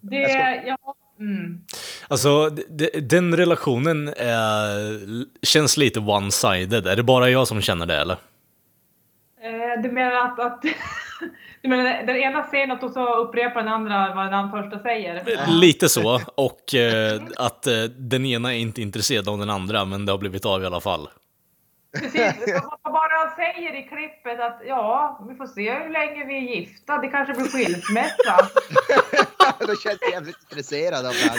Det, 0.00 0.16
Jag 0.16 0.30
ska- 0.30 0.66
ja, 0.68 0.94
mm. 1.20 1.60
alltså 2.08 2.50
den 3.02 3.36
relationen 3.36 4.08
är, 4.08 5.24
känns 5.46 5.76
lite 5.76 6.00
one-sided. 6.00 6.88
Är 6.88 6.96
det 6.96 7.02
bara 7.02 7.30
jag 7.30 7.48
som 7.48 7.60
känner 7.62 7.86
det 7.86 7.96
eller? 7.96 8.16
Eh, 9.46 9.82
du 9.82 9.92
menar 9.92 10.12
att, 10.12 10.40
att 10.40 10.62
du 11.62 11.68
menar, 11.68 12.06
den 12.06 12.16
ena 12.16 12.44
säger 12.50 12.66
något 12.66 12.82
och 12.82 12.90
så 12.90 13.14
upprepar 13.14 13.62
den 13.62 13.72
andra 13.72 14.14
vad 14.14 14.30
den 14.30 14.50
första 14.50 14.82
säger? 14.82 15.46
Lite 15.48 15.88
så, 15.88 16.20
och 16.34 16.74
eh, 16.74 17.22
att 17.36 17.66
eh, 17.66 17.82
den 17.84 18.26
ena 18.26 18.54
är 18.54 18.58
inte 18.58 18.82
intresserad 18.82 19.28
av 19.28 19.38
den 19.38 19.50
andra, 19.50 19.84
men 19.84 20.06
det 20.06 20.12
har 20.12 20.18
blivit 20.18 20.44
av 20.44 20.62
i 20.62 20.66
alla 20.66 20.80
fall. 20.80 21.08
Precis, 21.92 22.54
vad 22.82 22.92
bara 22.92 23.36
säger 23.36 23.74
i 23.74 23.82
klippet 23.82 24.40
att 24.40 24.60
ja, 24.66 25.24
vi 25.28 25.34
får 25.34 25.46
se 25.46 25.74
hur 25.74 25.90
länge 25.90 26.24
vi 26.24 26.36
är 26.36 26.56
gifta. 26.56 26.98
Det 26.98 27.08
kanske 27.08 27.34
blir 27.34 27.46
skilsmässa. 27.46 28.48
Då 29.58 29.76
känns 29.76 29.98
jag 30.00 30.10
jävligt 30.10 30.36
intresserad 30.42 31.06
av 31.06 31.12
det 31.12 31.30
här. 31.30 31.38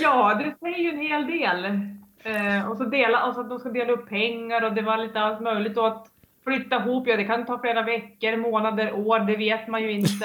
Ja, 0.00 0.34
det 0.34 0.54
säger 0.60 0.78
ju 0.78 0.90
en 0.90 1.00
hel 1.00 1.26
del. 1.26 1.80
Eh, 2.26 2.70
och 2.70 2.76
så 2.76 2.84
dela, 2.84 3.26
och 3.26 3.34
så 3.34 3.40
att 3.40 3.48
de 3.48 3.58
ska 3.58 3.68
dela 3.68 3.92
upp 3.92 4.08
pengar 4.08 4.62
och 4.64 4.72
det 4.72 4.82
var 4.82 4.96
lite 4.96 5.20
allt 5.20 5.40
möjligt. 5.40 5.78
Och 5.78 5.88
att 5.88 6.06
flytta 6.44 6.76
ihop, 6.76 7.08
ja 7.08 7.16
det 7.16 7.24
kan 7.24 7.46
ta 7.46 7.58
flera 7.60 7.82
veckor, 7.82 8.36
månader, 8.36 8.92
år, 8.92 9.18
det 9.18 9.36
vet 9.36 9.68
man 9.68 9.82
ju 9.82 9.92
inte. 9.92 10.24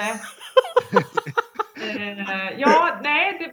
eh, 1.76 2.50
ja, 2.58 3.00
nej, 3.02 3.38
det, 3.38 3.52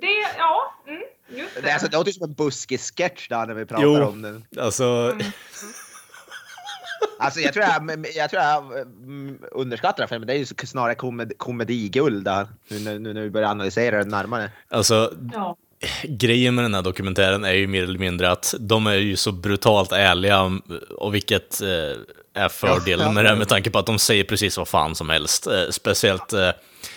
det 0.00 0.36
ja, 0.38 0.74
mm, 0.86 1.02
just 1.28 1.54
det. 1.54 1.60
Det, 1.60 1.68
är 1.68 1.72
alltså, 1.72 1.88
det 1.88 1.96
låter 1.96 2.12
som 2.12 2.24
en 2.24 2.34
buskis-sketch 2.34 3.28
där 3.28 3.46
när 3.46 3.54
vi 3.54 3.66
pratar 3.66 3.84
Jo. 3.84 4.04
om 4.04 4.22
den. 4.22 4.44
Alltså, 4.60 5.16
Alltså 7.18 7.40
jag 7.40 7.52
tror 7.52 7.64
jag, 7.64 8.06
jag, 8.14 8.30
tror 8.30 8.42
jag 8.42 8.78
mm, 8.78 9.38
underskattar 9.52 10.06
filmen. 10.06 10.26
Det 10.26 10.32
är 10.32 10.38
ju 10.38 10.44
snarare 10.46 10.94
komed, 10.94 11.38
komediguld 11.38 12.24
där. 12.24 12.48
Nu, 12.68 12.98
nu 12.98 13.12
när 13.14 13.22
vi 13.22 13.30
börjar 13.30 13.48
analysera 13.48 13.98
den 13.98 14.08
närmare. 14.08 14.50
alltså 14.68 15.12
Ja. 15.32 15.56
Grejen 16.02 16.54
med 16.54 16.64
den 16.64 16.74
här 16.74 16.82
dokumentären 16.82 17.44
är 17.44 17.52
ju 17.52 17.66
mer 17.66 17.82
eller 17.82 17.98
mindre 17.98 18.30
att 18.30 18.54
de 18.58 18.86
är 18.86 18.94
ju 18.94 19.16
så 19.16 19.32
brutalt 19.32 19.92
ärliga 19.92 20.60
och 20.98 21.14
vilket 21.14 21.60
eh, 21.60 22.38
är 22.42 22.48
fördelen 22.48 23.06
Ja, 23.06 23.12
med 23.12 23.24
det 23.24 23.28
här 23.28 23.36
med 23.36 23.48
tanke 23.48 23.70
på 23.70 23.78
att 23.78 23.86
de 23.86 23.98
säger 23.98 24.24
precis 24.24 24.56
vad 24.58 24.68
fan 24.68 24.94
som 24.94 25.10
helst. 25.10 25.46
Eh, 25.46 25.70
speciellt, 25.70 26.32
eh, 26.32 26.50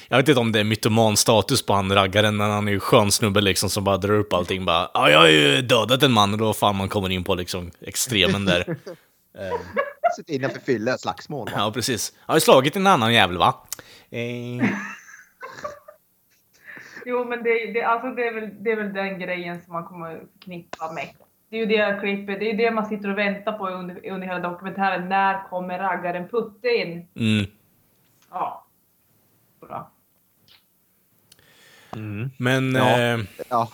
jag 0.07 0.17
vet 0.17 0.27
inte 0.27 0.39
om 0.39 0.51
det 0.51 0.59
är 0.59 0.63
mytoman-status 0.63 1.65
på 1.65 1.73
han 1.73 1.95
raggaren, 1.95 2.37
men 2.37 2.51
han 2.51 2.67
är 2.67 2.71
ju 2.71 2.79
skön 2.79 3.11
snubbe 3.11 3.41
liksom 3.41 3.69
som 3.69 3.83
bara 3.83 3.97
drar 3.97 4.13
upp 4.13 4.33
allting 4.33 4.65
bara 4.65 4.89
ja, 4.93 5.09
jag 5.09 5.19
har 5.19 5.27
ju 5.27 5.61
dödat 5.61 6.03
en 6.03 6.11
man 6.11 6.31
och 6.33 6.37
då 6.37 6.53
fan 6.53 6.75
man 6.75 6.89
kommer 6.89 7.09
in 7.09 7.23
på 7.23 7.35
liksom 7.35 7.71
extremen 7.81 8.45
där. 8.45 8.65
Sitter 10.15 10.33
innanför 10.33 10.59
fylla 10.59 10.97
slagsmål. 10.97 11.49
va? 11.49 11.53
Ja, 11.57 11.71
precis. 11.71 12.13
Jag 12.27 12.33
har 12.33 12.39
slagit 12.39 12.75
en 12.75 12.87
annan 12.87 13.13
jävel 13.13 13.37
va? 13.37 13.55
Eh, 14.11 14.67
Jo, 17.05 17.25
men 17.25 17.43
det, 17.43 17.71
det, 17.73 17.83
alltså 17.83 18.07
det, 18.09 18.27
är 18.27 18.33
väl, 18.33 18.49
det 18.63 18.71
är 18.71 18.75
väl 18.75 18.93
den 18.93 19.19
grejen 19.19 19.61
som 19.61 19.73
man 19.73 19.83
kommer 19.83 20.21
förknippa 20.33 20.91
med. 20.93 21.07
Det 21.49 21.55
är 21.55 21.59
ju 21.59 21.65
det 21.65 21.99
klippet, 22.01 22.39
det 22.39 22.45
är 22.45 22.51
ju 22.51 22.57
det 22.57 22.71
man 22.71 22.85
sitter 22.85 23.09
och 23.11 23.17
väntar 23.17 23.51
på 23.51 23.67
under, 23.69 24.09
under 24.11 24.27
hela 24.27 24.39
dokumentären. 24.39 25.09
När 25.09 25.47
kommer 25.49 25.79
raggaren 25.79 26.27
Putte 26.27 26.67
in? 26.67 27.07
mm. 27.15 27.45
Ja. 28.31 28.65
Bra. 29.61 29.91
Men 32.37 32.75
Ja. 32.75 32.99
eh, 32.99 33.19
Ja. 33.49 33.69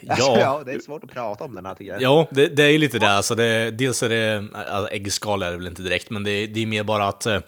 ja. 0.00 0.16
ja, 0.38 0.62
det 0.66 0.72
är 0.72 0.78
svårt 0.78 1.04
att 1.04 1.10
prata 1.10 1.44
om 1.44 1.54
den 1.54 1.66
här 1.66 1.74
tycker 1.74 1.92
jag. 1.92 2.02
Ja, 2.02 2.26
det, 2.30 2.56
det 2.56 2.62
är 2.62 2.70
ju 2.70 2.78
lite 2.78 2.98
det. 2.98 3.10
Alltså 3.10 3.34
det 3.34 3.70
dels 3.70 4.02
är 4.02 4.08
det, 4.08 4.44
alltså 4.54 4.92
äggskal 4.92 5.42
är 5.42 5.50
det 5.50 5.56
väl 5.56 5.66
inte 5.66 5.82
direkt, 5.82 6.10
men 6.10 6.24
det, 6.24 6.46
det 6.46 6.62
är 6.62 6.66
mer 6.66 6.84
bara 6.84 7.08
att 7.08 7.26
eh, 7.26 7.40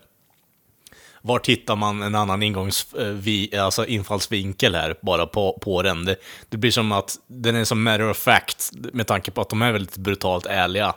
var 1.27 1.41
hittar 1.45 1.77
man 1.77 2.03
en 2.03 2.15
annan 2.15 2.43
ingångs, 2.43 2.95
eh, 2.95 3.07
vi, 3.07 3.57
alltså 3.57 3.87
infallsvinkel 3.87 4.75
här, 4.75 4.97
bara 5.03 5.27
på, 5.27 5.59
på 5.62 5.83
den? 5.83 6.05
Det, 6.05 6.17
det 6.49 6.57
blir 6.57 6.71
som 6.71 6.93
att 6.93 7.17
den 7.27 7.57
är 7.57 7.65
som 7.65 7.83
matter 7.83 8.11
of 8.11 8.19
fact, 8.19 8.71
med 8.93 9.07
tanke 9.07 9.31
på 9.31 9.41
att 9.41 9.51
de 9.51 9.62
är 9.62 9.73
väldigt 9.73 9.97
brutalt 9.97 10.47
ärliga. 10.47 10.95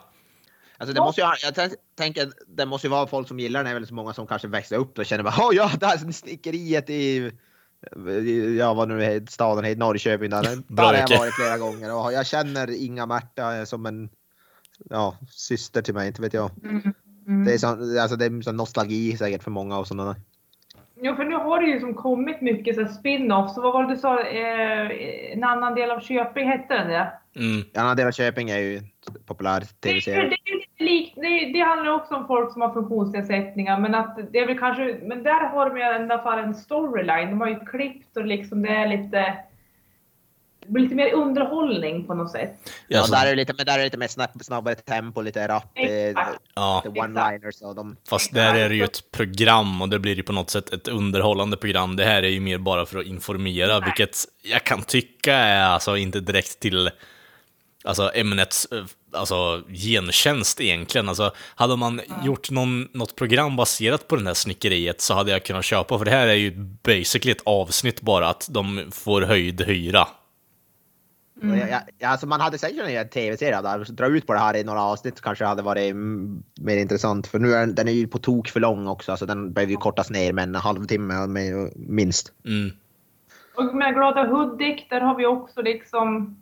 Alltså 0.77 0.93
det 0.93 1.01
måste 1.01 1.21
ju, 1.21 1.27
jag 1.43 1.53
tän- 1.53 1.75
tänker, 1.97 2.31
det 2.47 2.65
måste 2.65 2.87
ju 2.87 2.91
vara 2.91 3.07
folk 3.07 3.27
som 3.27 3.39
gillar 3.39 3.59
den, 3.59 3.65
det 3.65 3.71
är 3.71 3.79
väl 3.79 3.87
så 3.87 3.93
många 3.93 4.13
som 4.13 4.27
kanske 4.27 4.47
växer 4.47 4.75
upp 4.75 4.97
och 4.99 5.05
känner 5.05 5.23
bara 5.23 5.35
"Åh, 5.39 5.55
ja, 5.55 5.71
det 5.79 5.85
här 5.85 6.11
snickeriet 6.11 6.89
i, 6.89 7.31
i- 8.25 8.57
ja 8.59 8.73
vad 8.73 8.87
nu 8.87 9.03
är 9.03 9.25
staden 9.29 9.63
heter, 9.65 9.79
Norrköping, 9.79 10.29
där, 10.29 10.41
där 10.67 10.83
har 10.83 10.93
jag 10.93 11.17
varit 11.19 11.33
flera 11.33 11.57
gånger 11.57 11.95
och 11.95 12.13
jag 12.13 12.27
känner 12.27 12.83
Inga 12.83 13.05
Märta 13.05 13.43
är 13.43 13.65
som 13.65 13.85
en 13.85 14.09
ja, 14.89 15.17
syster 15.31 15.81
till 15.81 15.93
mig, 15.93 16.07
inte 16.07 16.21
vet 16.21 16.33
jag. 16.33 16.51
Mm. 16.63 16.93
Mm. 17.29 17.45
Det 17.45 17.53
är, 17.53 17.57
så, 17.57 17.67
alltså 18.01 18.15
det 18.15 18.25
är 18.25 18.41
så 18.41 18.51
nostalgi 18.51 19.17
säkert 19.17 19.43
för 19.43 19.51
många 19.51 19.77
och 19.79 19.87
sådana. 19.87 20.15
Jo, 21.01 21.15
för 21.15 21.23
nu 21.23 21.35
har 21.35 21.61
det 21.61 21.67
ju 21.67 21.79
som 21.79 21.93
kommit 21.93 22.41
mycket 22.41 22.75
så 22.75 22.81
spin-offs. 22.81 23.53
Så 23.55 23.61
vad 23.61 23.73
var 23.73 23.83
det 23.83 23.93
du 23.93 23.99
sa? 23.99 24.19
Eh, 24.21 25.33
en 25.33 25.43
annan 25.43 25.75
del 25.75 25.91
av 25.91 25.99
Köping, 25.99 26.47
hette 26.47 26.73
den 26.73 26.87
det? 26.87 27.11
Mm. 27.35 27.63
En 27.73 27.81
annan 27.81 27.97
del 27.97 28.07
av 28.07 28.11
Köping 28.11 28.49
är 28.49 28.57
ju 28.57 28.81
populär 29.25 29.63
Det, 29.79 29.89
är- 29.89 29.91
tv-serie. 29.93 30.29
det, 30.29 30.51
är 30.51 30.55
lite 30.55 30.83
lik, 30.83 31.13
det, 31.15 31.53
det 31.53 31.59
handlar 31.59 31.91
också 31.93 32.15
om 32.15 32.27
folk 32.27 32.53
som 32.53 32.61
har 32.61 32.73
funktionsnedsättningar, 32.73 33.79
men 33.79 33.95
att 33.95 34.19
det 34.31 34.39
är 34.39 34.47
väl 34.47 34.59
kanske, 34.59 34.99
men 35.03 35.23
där 35.23 35.47
har 35.47 35.69
de 35.69 35.77
ju 35.77 35.83
i 35.83 35.85
alla 35.85 36.23
fall 36.23 36.39
en 36.39 36.55
storyline. 36.55 37.29
De 37.29 37.41
har 37.41 37.47
ju 37.47 37.59
klippt 37.59 38.17
och 38.17 38.25
liksom 38.25 38.61
det 38.61 38.69
är 38.69 38.87
lite, 38.87 39.35
blir 40.69 40.83
lite 40.83 40.95
mer 40.95 41.13
underhållning 41.13 42.07
på 42.07 42.13
något 42.13 42.31
sätt. 42.31 42.71
Ja, 42.87 42.99
Alltså, 42.99 43.13
där 43.13 43.25
är 43.25 43.29
det 43.29 43.35
lite, 43.35 43.53
men 43.57 43.65
där 43.65 43.73
är 43.73 43.77
det 43.77 43.83
lite 43.83 43.97
mer 43.97 44.07
snabb, 44.07 44.29
snabbare 44.41 44.75
tempo, 44.75 45.21
lite 45.21 45.47
rap, 45.47 45.63
eh, 45.75 45.89
ja. 46.55 46.83
one-liners 46.85 47.63
och 47.63 47.75
de... 47.75 47.95
Fast 48.09 48.33
där 48.33 48.55
är 48.55 48.69
det 48.69 48.75
ju 48.75 48.83
ett 48.83 49.11
program 49.11 49.81
och 49.81 49.89
det 49.89 49.99
blir 49.99 50.15
ju 50.15 50.23
på 50.23 50.33
något 50.33 50.49
sätt 50.49 50.73
ett 50.73 50.87
underhållande 50.87 51.57
program. 51.57 51.95
Det 51.95 52.05
här 52.05 52.23
är 52.23 52.29
ju 52.29 52.39
mer 52.39 52.57
bara 52.57 52.85
för 52.85 52.99
att 52.99 53.05
informera, 53.05 53.79
vilket 53.79 54.17
jag 54.43 54.63
kan 54.63 54.81
tycka 54.81 55.33
är 55.35 55.61
alltså 55.61 55.97
inte 55.97 56.19
direkt 56.19 56.59
till 56.59 56.89
alltså 57.83 58.11
ämnets 58.15 58.67
eh, 58.71 58.85
alltså, 59.13 59.63
gentjänst 59.67 60.61
egentligen. 60.61 61.09
Alltså, 61.09 61.31
hade 61.55 61.75
man 61.75 62.01
gjort 62.23 62.51
någon, 62.51 62.87
något 62.93 63.15
program 63.15 63.55
baserat 63.55 64.07
på 64.07 64.15
det 64.15 64.25
här 64.25 64.33
snickeriet 64.33 65.01
så 65.01 65.13
hade 65.13 65.31
jag 65.31 65.45
kunnat 65.45 65.65
köpa, 65.65 65.97
för 65.97 66.05
det 66.05 66.11
här 66.11 66.27
är 66.27 66.33
ju 66.33 66.51
basically 66.83 67.31
ett 67.31 67.43
avsnitt 67.45 68.01
bara 68.01 68.29
att 68.29 68.47
de 68.51 68.91
får 68.91 69.21
höjd 69.21 69.61
hyra. 69.61 70.07
Och 71.41 71.57
Jag, 71.57 71.69
jag, 71.69 72.09
alltså 72.11 72.27
man 72.27 72.41
hade 72.41 72.57
säkert 72.57 72.77
kunnat 72.77 72.91
göra 72.91 73.03
en 73.03 73.09
tv-serie 73.09 73.61
där, 73.61 73.93
dra 73.93 74.07
ut 74.07 74.27
på 74.27 74.33
det 74.33 74.39
här 74.39 74.55
i 74.57 74.63
några 74.63 74.81
avsnitt 74.83 75.21
kanske 75.21 75.45
hade 75.45 75.61
varit 75.61 75.91
mm, 75.91 76.43
mer 76.61 76.77
intressant. 76.77 77.27
För 77.27 77.39
nu 77.39 77.53
är 77.53 77.59
den, 77.59 77.75
den 77.75 77.87
är 77.87 77.91
ju 77.91 78.07
på 78.07 78.17
tok 78.17 78.47
för 78.47 78.59
lång 78.59 78.87
också, 78.87 79.17
så 79.17 79.25
den 79.25 79.53
behöver 79.53 79.71
ju 79.71 79.77
kortas 79.77 80.09
ner 80.09 80.33
med 80.33 80.43
en 80.43 80.55
halvtimme 80.55 81.27
med- 81.27 81.71
minst. 81.75 82.33
Mm. 82.45 82.69
Och 83.55 83.75
med 83.75 83.93
Glada 83.93 84.23
Hudik, 84.27 84.87
där 84.89 85.01
har 85.01 85.15
vi 85.15 85.25
också 85.25 85.61
liksom 85.61 86.37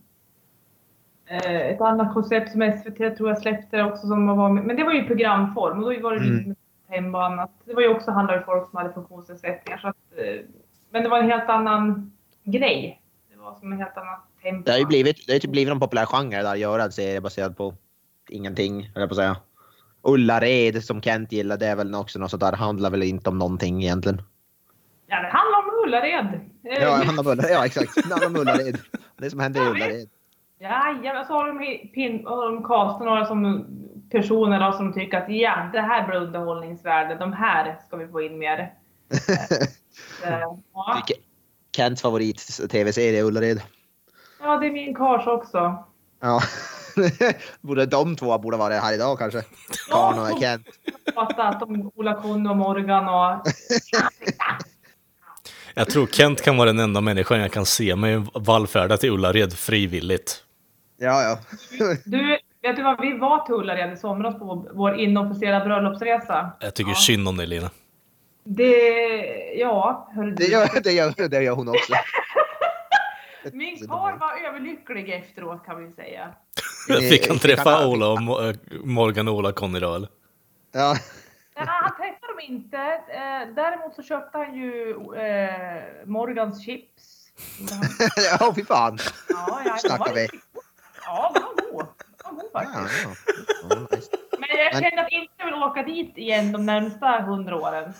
eh, 1.25 1.62
ett 1.62 1.81
annat 1.81 2.13
koncept 2.13 2.51
som 2.51 2.62
SVT 2.83 3.17
tror 3.17 3.29
jag 3.29 3.38
släppte 3.41 3.83
också 3.83 4.07
som 4.07 4.27
var 4.27 4.49
med. 4.49 4.63
Men 4.63 4.75
det 4.75 4.83
var 4.83 4.93
ju 4.93 5.07
programform 5.07 5.83
och 5.83 5.93
då 5.93 6.01
var 6.01 6.13
det 6.15 6.19
Mm. 6.19 6.38
lite 6.38 6.47
med 6.47 6.55
tempo 6.89 7.17
och 7.17 7.25
annat. 7.25 7.51
Det 7.65 7.73
var 7.73 7.81
ju 7.81 7.88
också 7.88 8.12
handlade 8.12 8.39
om 8.39 8.45
folk 8.45 8.69
som 8.69 8.77
hade 8.77 8.93
funktionsnedsättningar. 8.93 9.77
Så 9.77 9.88
att, 9.88 9.95
eh, 10.17 10.45
men 10.89 11.03
det 11.03 11.10
var 11.10 11.19
en 11.19 11.29
helt 11.29 11.49
annan 11.49 12.12
grej. 12.43 13.01
Som 13.55 13.71
en 13.71 13.77
helt 13.77 13.97
annan 13.97 14.19
tempo. 14.43 14.63
Det 14.65 14.71
har 14.71 14.79
ju 14.79 14.86
blivit, 14.86 15.27
det 15.27 15.31
har 15.31 15.36
ju 15.36 15.39
typ 15.39 15.51
blivit 15.51 15.71
en 15.71 15.79
populär 15.79 16.05
genre 16.05 16.41
där, 16.43 16.51
att 16.51 16.60
göra 16.60 16.83
en 16.83 16.91
serie 16.91 17.21
baserad 17.21 17.57
på 17.57 17.73
ingenting, 18.29 18.83
höll 18.83 19.01
jag 19.01 19.10
på 19.10 19.13
att 19.13 19.17
säga. 19.17 19.38
Ullared 20.01 20.83
som 20.83 21.01
Kent 21.01 21.31
gillar, 21.31 21.57
det 21.57 21.67
är 21.67 21.75
väl 21.75 21.95
också 21.95 22.19
något 22.19 22.31
sånt 22.31 22.41
där, 22.41 22.53
handlar 22.53 22.89
väl 22.89 23.03
inte 23.03 23.29
om 23.29 23.38
någonting 23.38 23.83
egentligen. 23.83 24.21
Ja, 25.07 25.21
det 25.21 25.27
handlar 25.27 25.60
om 25.60 25.88
Ullared. 25.88 26.39
Eh, 26.63 26.83
Ja, 26.83 27.03
handlar 27.05 27.23
om 27.23 27.31
Ullared, 27.31 27.51
ja 27.51 27.65
exakt. 27.65 27.95
Det 27.95 28.13
handlar 28.13 28.27
om 28.27 28.36
Ullared. 28.36 28.77
Det 29.17 29.29
som 29.29 29.39
hände 29.39 29.60
i 29.60 29.67
Ullared. 29.67 30.10
Ja, 30.60 31.23
så 31.27 31.33
har 31.33 31.47
de, 31.47 31.89
pin, 31.93 32.25
har 32.25 32.51
de 32.51 32.63
castat 32.63 33.05
några 33.05 33.25
som 33.25 33.65
personer 34.12 34.60
då, 34.60 34.77
som 34.77 34.93
tycker 34.93 35.17
att 35.17 35.29
ja, 35.29 35.69
det 35.73 35.81
här 35.81 36.07
blir 36.07 36.19
underhållningsvärde. 36.19 37.15
De 37.15 37.33
här 37.33 37.77
ska 37.88 37.97
vi 37.97 38.07
få 38.07 38.21
in 38.21 38.38
mer. 38.38 38.73
Eh, 40.23 40.39
ja. 40.73 41.03
Kents 41.77 42.01
favorit 42.01 42.69
tv-serie 42.71 43.23
Ullared. 43.23 43.61
ja, 44.41 44.57
det 44.57 44.67
är 44.67 44.71
min 44.71 44.95
kars 44.95 45.27
också. 45.27 45.83
Ja. 46.21 46.41
borde 47.61 47.85
de 47.85 48.15
två 48.15 48.37
borde 48.37 48.57
vara 48.57 48.73
här 48.73 48.93
idag 48.93 49.19
kanske. 49.19 49.43
Karn 49.91 50.19
och 50.19 50.39
Kent. 50.39 50.67
Att 51.15 51.59
de 51.59 51.91
Ola 51.95 52.21
Kunno 52.21 52.49
och 52.49 52.57
Morgan 52.57 53.07
och... 53.07 53.47
Jag 55.73 55.89
tror 55.89 56.07
Kent 56.07 56.41
kan 56.43 56.57
vara 56.57 56.65
den 56.67 56.79
enda 56.79 57.01
människan 57.01 57.39
jag 57.39 57.51
kan 57.51 57.65
se 57.65 57.95
mig 57.95 58.23
vallfärda 58.33 58.97
till 58.97 59.09
Ullared 59.09 59.53
frivilligt. 59.53 60.43
Ja, 60.97 61.21
ja. 61.23 61.39
Du, 62.05 62.37
vet 62.61 62.75
du 62.75 62.83
vad? 62.83 63.01
Vi 63.01 63.17
var 63.17 63.45
till 63.45 63.55
Ullared 63.55 63.93
i 63.93 63.97
somras 63.97 64.39
på 64.39 64.45
vår- 64.45 64.71
vår 64.73 64.99
inofficiella 64.99 65.65
bröllopsresa. 65.65 66.51
Jag 66.59 66.75
tycker 66.75 66.91
Ja. 66.91 66.95
synd 66.95 67.27
om 67.27 67.37
dig 67.37 67.47
Lina. 67.47 67.69
Det... 68.49 69.53
Ja, 69.55 70.12
hörru 70.15 70.31
Det 70.31 70.45
du. 70.45 70.51
gör, 70.51 70.81
det 70.83 70.91
gör, 70.91 71.27
det 71.29 71.43
gör 71.43 71.55
hon 71.55 71.69
också. 71.69 71.93
Min 73.53 73.88
karl 73.88 74.19
var 74.19 74.47
överlycklig 74.47 75.10
efteråt 75.10 75.65
kan 75.65 75.86
vi 75.86 75.91
säga. 75.91 76.33
Fick 77.10 77.27
han 77.27 77.39
träffa 77.39 77.88
Ola 77.88 78.07
och 78.07 78.45
äh, 78.45 78.55
Morgan 78.83 79.27
och 79.27 79.33
Ola 79.36 79.51
Conny 79.51 79.79
då 79.79 79.95
eller? 79.95 80.10
Ja. 80.71 80.95
Nej, 81.55 81.65
han 81.67 81.91
träffade 81.95 82.33
dem 82.33 82.39
inte. 82.55 82.77
Eh, 82.77 83.53
däremot 83.55 83.95
så 83.95 84.03
köpte 84.03 84.38
han 84.38 84.55
ju 84.55 84.89
eh, 85.15 85.83
Morgans 86.05 86.65
chips. 86.65 87.27
ja, 88.39 88.53
fy 88.55 88.65
fan. 88.65 88.97
Ja, 89.29 89.62
ja, 89.65 89.77
Snackar 89.77 90.05
var 90.05 90.13
vi. 90.13 90.27
Ja, 91.05 91.31
de 91.33 91.41
var 91.41 91.71
goda. 91.71 91.88
De 92.23 92.36
var 92.36 92.43
goda 92.43 92.49
Ja, 92.53 92.79
faktiskt. 92.79 93.03
ja. 93.03 93.77
Ja, 93.91 93.97
jag 94.63 94.74
Men- 94.74 94.84
känner 94.84 95.04
att 95.04 95.12
jag 95.12 95.22
inte 95.22 95.46
vill 95.46 95.54
åka 95.54 95.84
dit 95.84 96.17
igen 96.17 96.52
de 96.52 96.65
närmsta 96.65 97.22
hundra 97.22 97.56
åren. 97.56 97.93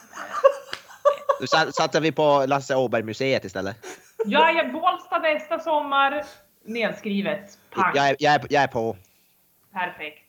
Sa- 1.48 1.72
satsar 1.72 2.02
vi 2.02 2.12
på 2.12 2.46
Lasse 2.48 2.76
Åberg-museet 2.76 3.46
istället. 3.46 3.78
Jag 4.26 4.50
är 4.50 4.72
Bålsta 4.74 5.20
nästa 5.20 5.60
sommar. 5.60 6.24
Nedskrivet. 6.65 7.58
Pang. 7.76 7.91
Jag 7.96 8.10
är, 8.10 8.15
jag, 8.20 8.34
är, 8.34 8.41
jag 8.50 8.63
är 8.63 8.67
på. 8.67 8.98
Perfekt. 9.74 10.24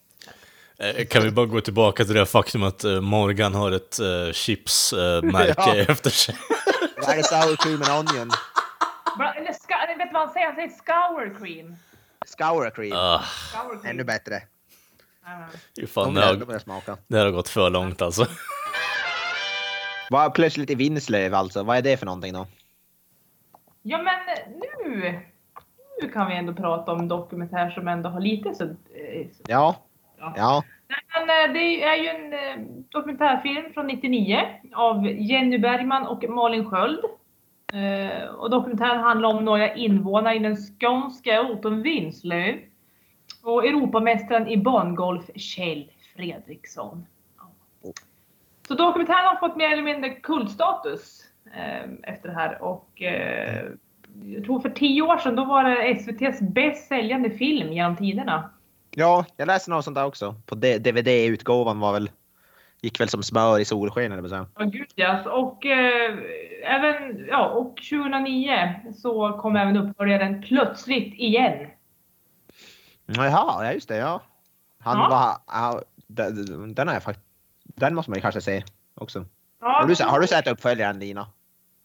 Eh, 0.78 1.06
Kan 1.06 1.22
vi 1.22 1.30
bara 1.30 1.46
gå 1.46 1.60
tillbaka 1.60 2.04
till 2.04 2.14
det 2.14 2.26
faktum 2.26 2.62
att 2.62 2.84
eh, 2.84 3.00
Morgan 3.00 3.54
har 3.54 3.72
ett 3.72 3.98
uh, 4.00 4.32
chipsmärke 4.32 5.54
Ja. 5.76 5.76
efter 5.76 6.10
sig? 6.10 6.34
Jag 6.96 7.18
är 7.18 7.22
sour 7.22 7.56
cream 7.56 7.82
and 7.82 8.08
onion. 8.10 8.30
Bra, 9.18 9.32
eller 9.34 9.52
ska, 9.52 9.74
vet 9.98 9.98
du 10.08 10.12
vad 10.12 10.22
han 10.22 10.32
säger? 10.32 10.46
Han 10.46 10.54
säger 10.54 10.68
scour 10.70 11.38
cream. 11.38 11.76
Scour 12.26 12.70
cream. 12.70 12.90
Scour 13.52 13.82
cream. 13.82 13.86
Ännu 13.86 14.04
bättre. 14.04 14.42
Fan, 15.88 16.14
det 16.14 16.20
har, 16.20 16.34
det 17.08 17.18
har 17.18 17.30
gått 17.30 17.48
för 17.48 17.70
långt 17.70 18.02
alltså. 18.02 18.26
Vad 20.10 20.34
plötsligt 20.34 20.70
i 20.70 20.74
Vinslöv 20.74 21.34
alltså? 21.34 21.62
Vad 21.62 21.76
är 21.76 21.82
det 21.82 21.96
för 21.96 22.06
någonting 22.06 22.32
då? 22.32 22.46
Ja 23.82 24.02
men 24.02 24.36
nu, 24.58 25.20
nu 26.02 26.08
kan 26.08 26.28
vi 26.28 26.36
ändå 26.36 26.54
prata 26.54 26.92
om 26.92 27.08
dokumentär 27.08 27.70
som 27.70 27.88
ändå 27.88 28.08
har 28.08 28.20
lite 28.20 28.54
så... 28.54 28.66
så 28.66 28.74
Ja. 29.48 29.76
Ja. 30.18 30.32
Ja. 30.36 30.64
Nej, 30.88 31.26
men 31.26 31.50
eh, 31.50 31.54
det 31.54 31.82
är 31.82 31.96
ju 31.96 32.08
en 32.08 32.32
eh, 32.32 32.66
dokumentärfilm 32.88 33.72
från 33.74 33.86
99 33.86 34.40
av 34.74 35.06
Jenny 35.06 35.58
Bergman 35.58 36.06
och 36.06 36.24
Malin 36.28 36.70
Sköld. 36.70 37.04
Eh, 37.72 38.28
och 38.28 38.50
dokumentären 38.50 39.00
handlar 39.00 39.28
om 39.28 39.44
några 39.44 39.74
invånare 39.74 40.36
i 40.36 40.38
den 40.38 40.56
skånska 40.56 41.40
orten 41.42 41.82
Vinslöv. 41.82 42.54
Och 43.42 43.66
Europamästaren 43.66 44.48
i 44.48 44.56
bangolf 44.56 45.30
Kjell 45.34 45.90
Fredriksson. 46.16 47.06
Så 48.68 48.74
dokumentären 48.74 49.26
har 49.26 49.48
fått 49.48 49.56
mer 49.56 49.72
eller 49.72 49.82
mindre 49.82 50.10
kultstatus 50.10 51.24
eh, 51.54 52.12
efter 52.12 52.28
det 52.28 52.34
här. 52.34 52.62
Och 52.62 53.02
eh, 53.02 53.64
jag 54.24 54.44
tror 54.44 54.60
för 54.60 54.70
tio 54.70 55.02
år 55.02 55.18
sedan 55.18 55.36
då 55.36 55.44
var 55.44 55.64
det 55.64 55.76
SVTs 55.76 56.40
bäst 56.40 56.88
säljande 56.88 57.30
film 57.30 57.72
genom 57.72 57.96
tiderna. 57.96 58.50
Ja, 58.90 59.24
jag 59.36 59.46
läste 59.46 59.70
något 59.70 59.84
sånt 59.84 59.94
där 59.94 60.04
också. 60.04 60.34
På 60.46 60.54
DVD-utgåvan 60.54 61.80
var 61.80 61.92
väl 61.92 62.10
gick 62.80 63.00
väl 63.00 63.08
som 63.08 63.22
smör 63.22 63.58
i 63.58 63.64
solsken 63.64 64.12
eller 64.12 64.28
så. 64.28 64.46
Ja, 64.58 64.64
gud 64.64 64.86
yes. 64.96 65.26
Och 65.26 65.66
eh, 65.66 66.18
även, 66.64 67.26
ja, 67.28 67.48
och 67.48 67.76
2009 67.76 68.74
så 68.94 69.32
kom 69.32 69.56
även 69.56 69.76
uppföljaren 69.76 70.42
Plötsligt 70.42 71.14
igen. 71.14 71.66
Jaha, 73.16 73.64
ja 73.64 73.72
just 73.72 73.88
det, 73.88 73.96
ja. 73.96 74.20
Han 74.80 74.98
Ja. 74.98 75.08
var, 75.08 75.58
ja, 75.60 75.82
den, 76.06 76.74
den, 76.74 76.88
är 76.88 77.02
den 77.64 77.94
måste 77.94 78.10
man 78.10 78.16
ju 78.16 78.22
kanske 78.22 78.40
se 78.40 78.64
också. 78.94 79.24
Ja, 79.60 79.66
Har 79.66 79.86
du, 79.86 80.04
har 80.04 80.20
du 80.20 80.26
sett 80.26 80.46
uppföljaren 80.46 80.98
Lina? 80.98 81.26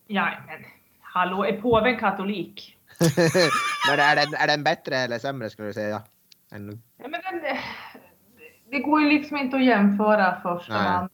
Ja, 0.07 0.29
men 0.47 0.59
hallå, 1.01 1.45
är 1.45 1.61
påven 1.61 1.99
katolik? 1.99 2.77
Men 3.89 3.99
är 3.99 4.15
den, 4.15 4.33
är 4.33 4.47
den 4.47 4.63
bättre 4.63 4.95
eller 4.95 5.19
sämre 5.19 5.49
skulle 5.49 5.67
du 5.67 5.73
säga? 5.73 6.01
Än, 6.51 6.81
Ja, 6.97 7.07
men 7.07 7.21
den, 7.41 7.57
det 8.71 8.79
går 8.79 9.01
ju 9.01 9.09
liksom 9.09 9.37
inte 9.37 9.57
att 9.57 9.63
jämföra 9.63 10.41
första 10.41 10.73
och 10.75 10.81
andra. 10.81 11.09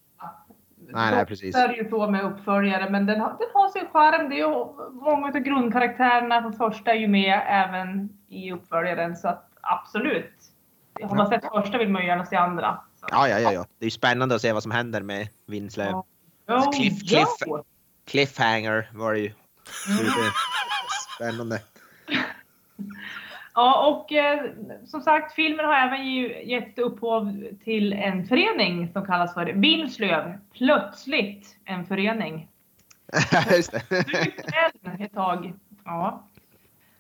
Nej, 0.92 1.16
nej, 1.16 1.26
precis. 1.26 1.56
Så 1.56 1.62
är 1.62 1.68
det 1.68 1.76
ju 1.76 1.90
så 1.90 2.10
med 2.10 2.24
uppföljare, 2.24 2.90
men 2.90 3.06
den 3.06 3.22
har, 3.22 3.30
den 3.30 3.48
har 3.54 3.70
sin 3.70 3.88
charm. 3.88 4.30
Det 4.30 4.36
är 4.36 4.38
ju, 4.38 4.66
många 4.92 5.28
av 5.28 5.34
grundkaraktärerna 5.34 6.42
från 6.42 6.54
första 6.54 6.92
är 6.92 6.96
ju 6.96 7.08
med 7.08 7.42
även 7.48 8.10
i 8.28 8.52
uppföljaren, 8.52 9.16
så 9.16 9.28
att 9.28 9.49
absolut. 9.62 10.34
Har 11.04 11.16
man 11.16 11.28
sett 11.30 11.44
första 11.54 11.78
vill 11.78 11.90
man 11.90 12.02
ju 12.02 12.08
gärna 12.08 12.26
se 12.26 12.36
andra. 12.36 12.80
Så. 13.00 13.06
ja, 13.12 13.28
ja, 13.28 13.40
ja, 13.40 13.54
ja. 13.54 13.66
Det 13.80 13.84
är 13.84 13.88
ju 13.88 13.92
spännande 13.92 14.36
att 14.36 14.42
se 14.42 14.54
vad 14.54 14.64
som 14.64 14.72
händer 14.72 15.02
med 15.02 15.28
Vinslöv. 15.46 15.92
Ja. 15.92 16.06
Jo, 16.48 16.56
Cliff- 16.56 17.02
ja. 17.04 17.26
Cliff- 17.46 17.64
Cliffhanger 18.06 18.90
var 18.94 19.14
det 19.14 19.20
ju. 19.20 19.32
Super- 19.88 20.34
Spännande. 21.16 21.62
Ja, 23.54 23.88
och 23.88 24.12
eh, 24.12 24.52
som 24.86 25.02
sagt, 25.02 25.34
filmen 25.34 25.66
har 25.66 25.74
även 25.74 26.08
ju 26.12 26.44
gett 26.44 26.80
upphov 26.80 27.44
till 27.64 27.94
en 27.94 28.28
förening 28.28 28.92
som 28.94 29.06
kallas 29.06 29.34
för 29.34 29.46
Vinslöv. 29.46 30.34
Plötsligt 30.54 31.56
en 31.66 31.86
förening. 31.86 32.48
just 33.52 33.72
det. 33.72 33.98
Ett 35.00 35.14
tag. 35.14 35.54
Ja. 35.86 36.24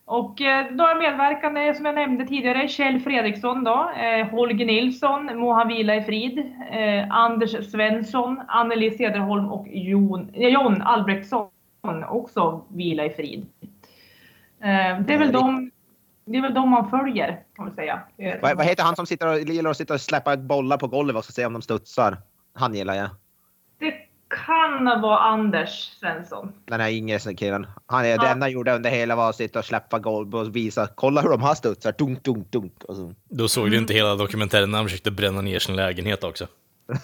Och 0.09 0.41
eh, 0.41 0.71
några 0.71 0.95
medverkande 0.95 1.73
som 1.73 1.85
jag 1.85 1.95
nämnde 1.95 2.25
tidigare, 2.25 2.67
Kjell 2.67 2.99
Fredriksson 2.99 3.63
då, 3.63 3.91
eh, 3.97 4.27
Holger 4.27 4.65
Nilsson, 4.65 5.39
må 5.39 5.53
han 5.53 5.67
vila 5.67 5.95
i 5.95 6.03
frid, 6.03 6.39
eh, 6.71 7.11
Anders 7.11 7.71
Svensson, 7.71 8.41
Anneli 8.47 8.91
Cederholm 8.91 9.51
och 9.51 9.67
Jon, 9.67 10.29
John 10.33 10.81
Albrektsson 10.81 11.49
också 12.09 12.65
vila 12.67 13.05
i 13.05 13.09
frid. 13.09 13.45
Eh, 14.61 14.99
det 14.99 15.13
är 15.13 15.17
väl 15.17 15.31
de 15.31 15.71
det 16.25 16.37
är 16.37 16.41
väl 16.41 16.53
de 16.53 16.69
man 16.69 16.89
följer, 16.89 17.43
kan 17.55 17.65
man 17.65 17.75
säga. 17.75 17.99
Vad, 18.41 18.57
vad 18.57 18.65
heter 18.65 18.83
han 18.83 18.95
som 18.95 19.05
sitter 19.05 19.27
och, 19.27 19.39
gillar 19.39 19.71
att 19.71 19.77
sitta 19.77 19.93
och 19.93 20.01
släppa 20.01 20.37
bollar 20.37 20.77
på 20.77 20.87
golvet 20.87 21.15
och 21.15 21.25
så 21.25 21.31
se 21.31 21.45
om 21.45 21.53
de 21.53 21.61
studsar? 21.61 22.17
Han 22.53 22.73
gillar 22.73 22.95
jag. 22.95 23.09
Det 23.79 24.08
kan 24.29 25.01
vara 25.01 25.19
Anders 25.19 25.91
Svensson. 25.99 26.51
Den 26.65 26.81
här 26.81 26.89
yngre 26.89 27.19
killen. 27.19 27.67
Han 27.85 28.05
är, 28.05 28.09
Ja. 28.09 28.17
Det 28.17 28.27
enda 28.27 28.43
han 28.43 28.51
gjorde 28.51 28.75
under 28.75 28.89
hela 28.89 29.15
var 29.15 29.29
att 29.29 29.35
sitta 29.35 29.59
och 29.59 29.65
släppa 29.65 29.99
golv 29.99 30.35
och 30.35 30.55
visa. 30.55 30.87
Kolla 30.95 31.21
hur 31.21 31.29
de 31.29 31.41
har 31.41 31.55
studsar. 31.55 31.95
Dunk, 31.97 32.23
dunk, 32.23 32.51
dunk. 32.51 32.83
Och 32.83 32.95
så. 32.95 33.13
Då 33.29 33.47
såg 33.47 33.71
du 33.71 33.77
inte 33.77 33.93
hela 33.93 34.15
dokumentären 34.15 34.71
när 34.71 34.77
han 34.77 34.87
försökte 34.87 35.11
bränna 35.11 35.41
ner 35.41 35.59
sin 35.59 35.75
lägenhet 35.75 36.23
också. 36.23 36.47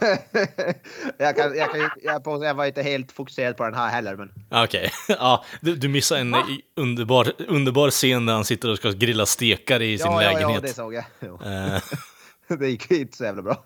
jag, 1.18 1.36
kan, 1.36 1.58
jag, 1.58 1.72
kan, 1.72 1.90
jag, 2.04 2.24
på, 2.24 2.46
jag 2.46 2.54
var 2.54 2.66
inte 2.66 2.82
helt 2.82 3.12
fokuserad 3.12 3.58
på 3.58 3.64
den 3.64 3.74
här 3.74 3.90
heller. 3.90 4.16
Men... 4.16 4.32
Okej, 4.64 4.92
ja, 5.08 5.46
du, 5.62 5.76
du 5.76 5.88
missade 5.88 6.22
en 6.22 6.36
underbar, 6.76 7.32
underbar 7.48 7.90
scen 7.90 8.26
där 8.26 8.34
han 8.34 8.46
sitter 8.46 8.72
och 8.72 8.78
ska 8.78 8.92
grilla 8.92 9.26
stekar 9.26 9.82
i 9.82 9.98
sin 9.98 10.12
ja, 10.12 10.24
ja, 10.24 10.32
ja, 10.32 10.34
lägenhet. 10.34 10.62
det 10.62 10.74
såg 10.74 10.94
jag. 10.94 11.04
Eh, 11.22 11.82
det 12.60 12.68
gick 12.68 12.92
ju 12.92 12.98
inte 12.98 13.18
så 13.18 13.24
jävla 13.24 13.42
bra. 13.42 13.64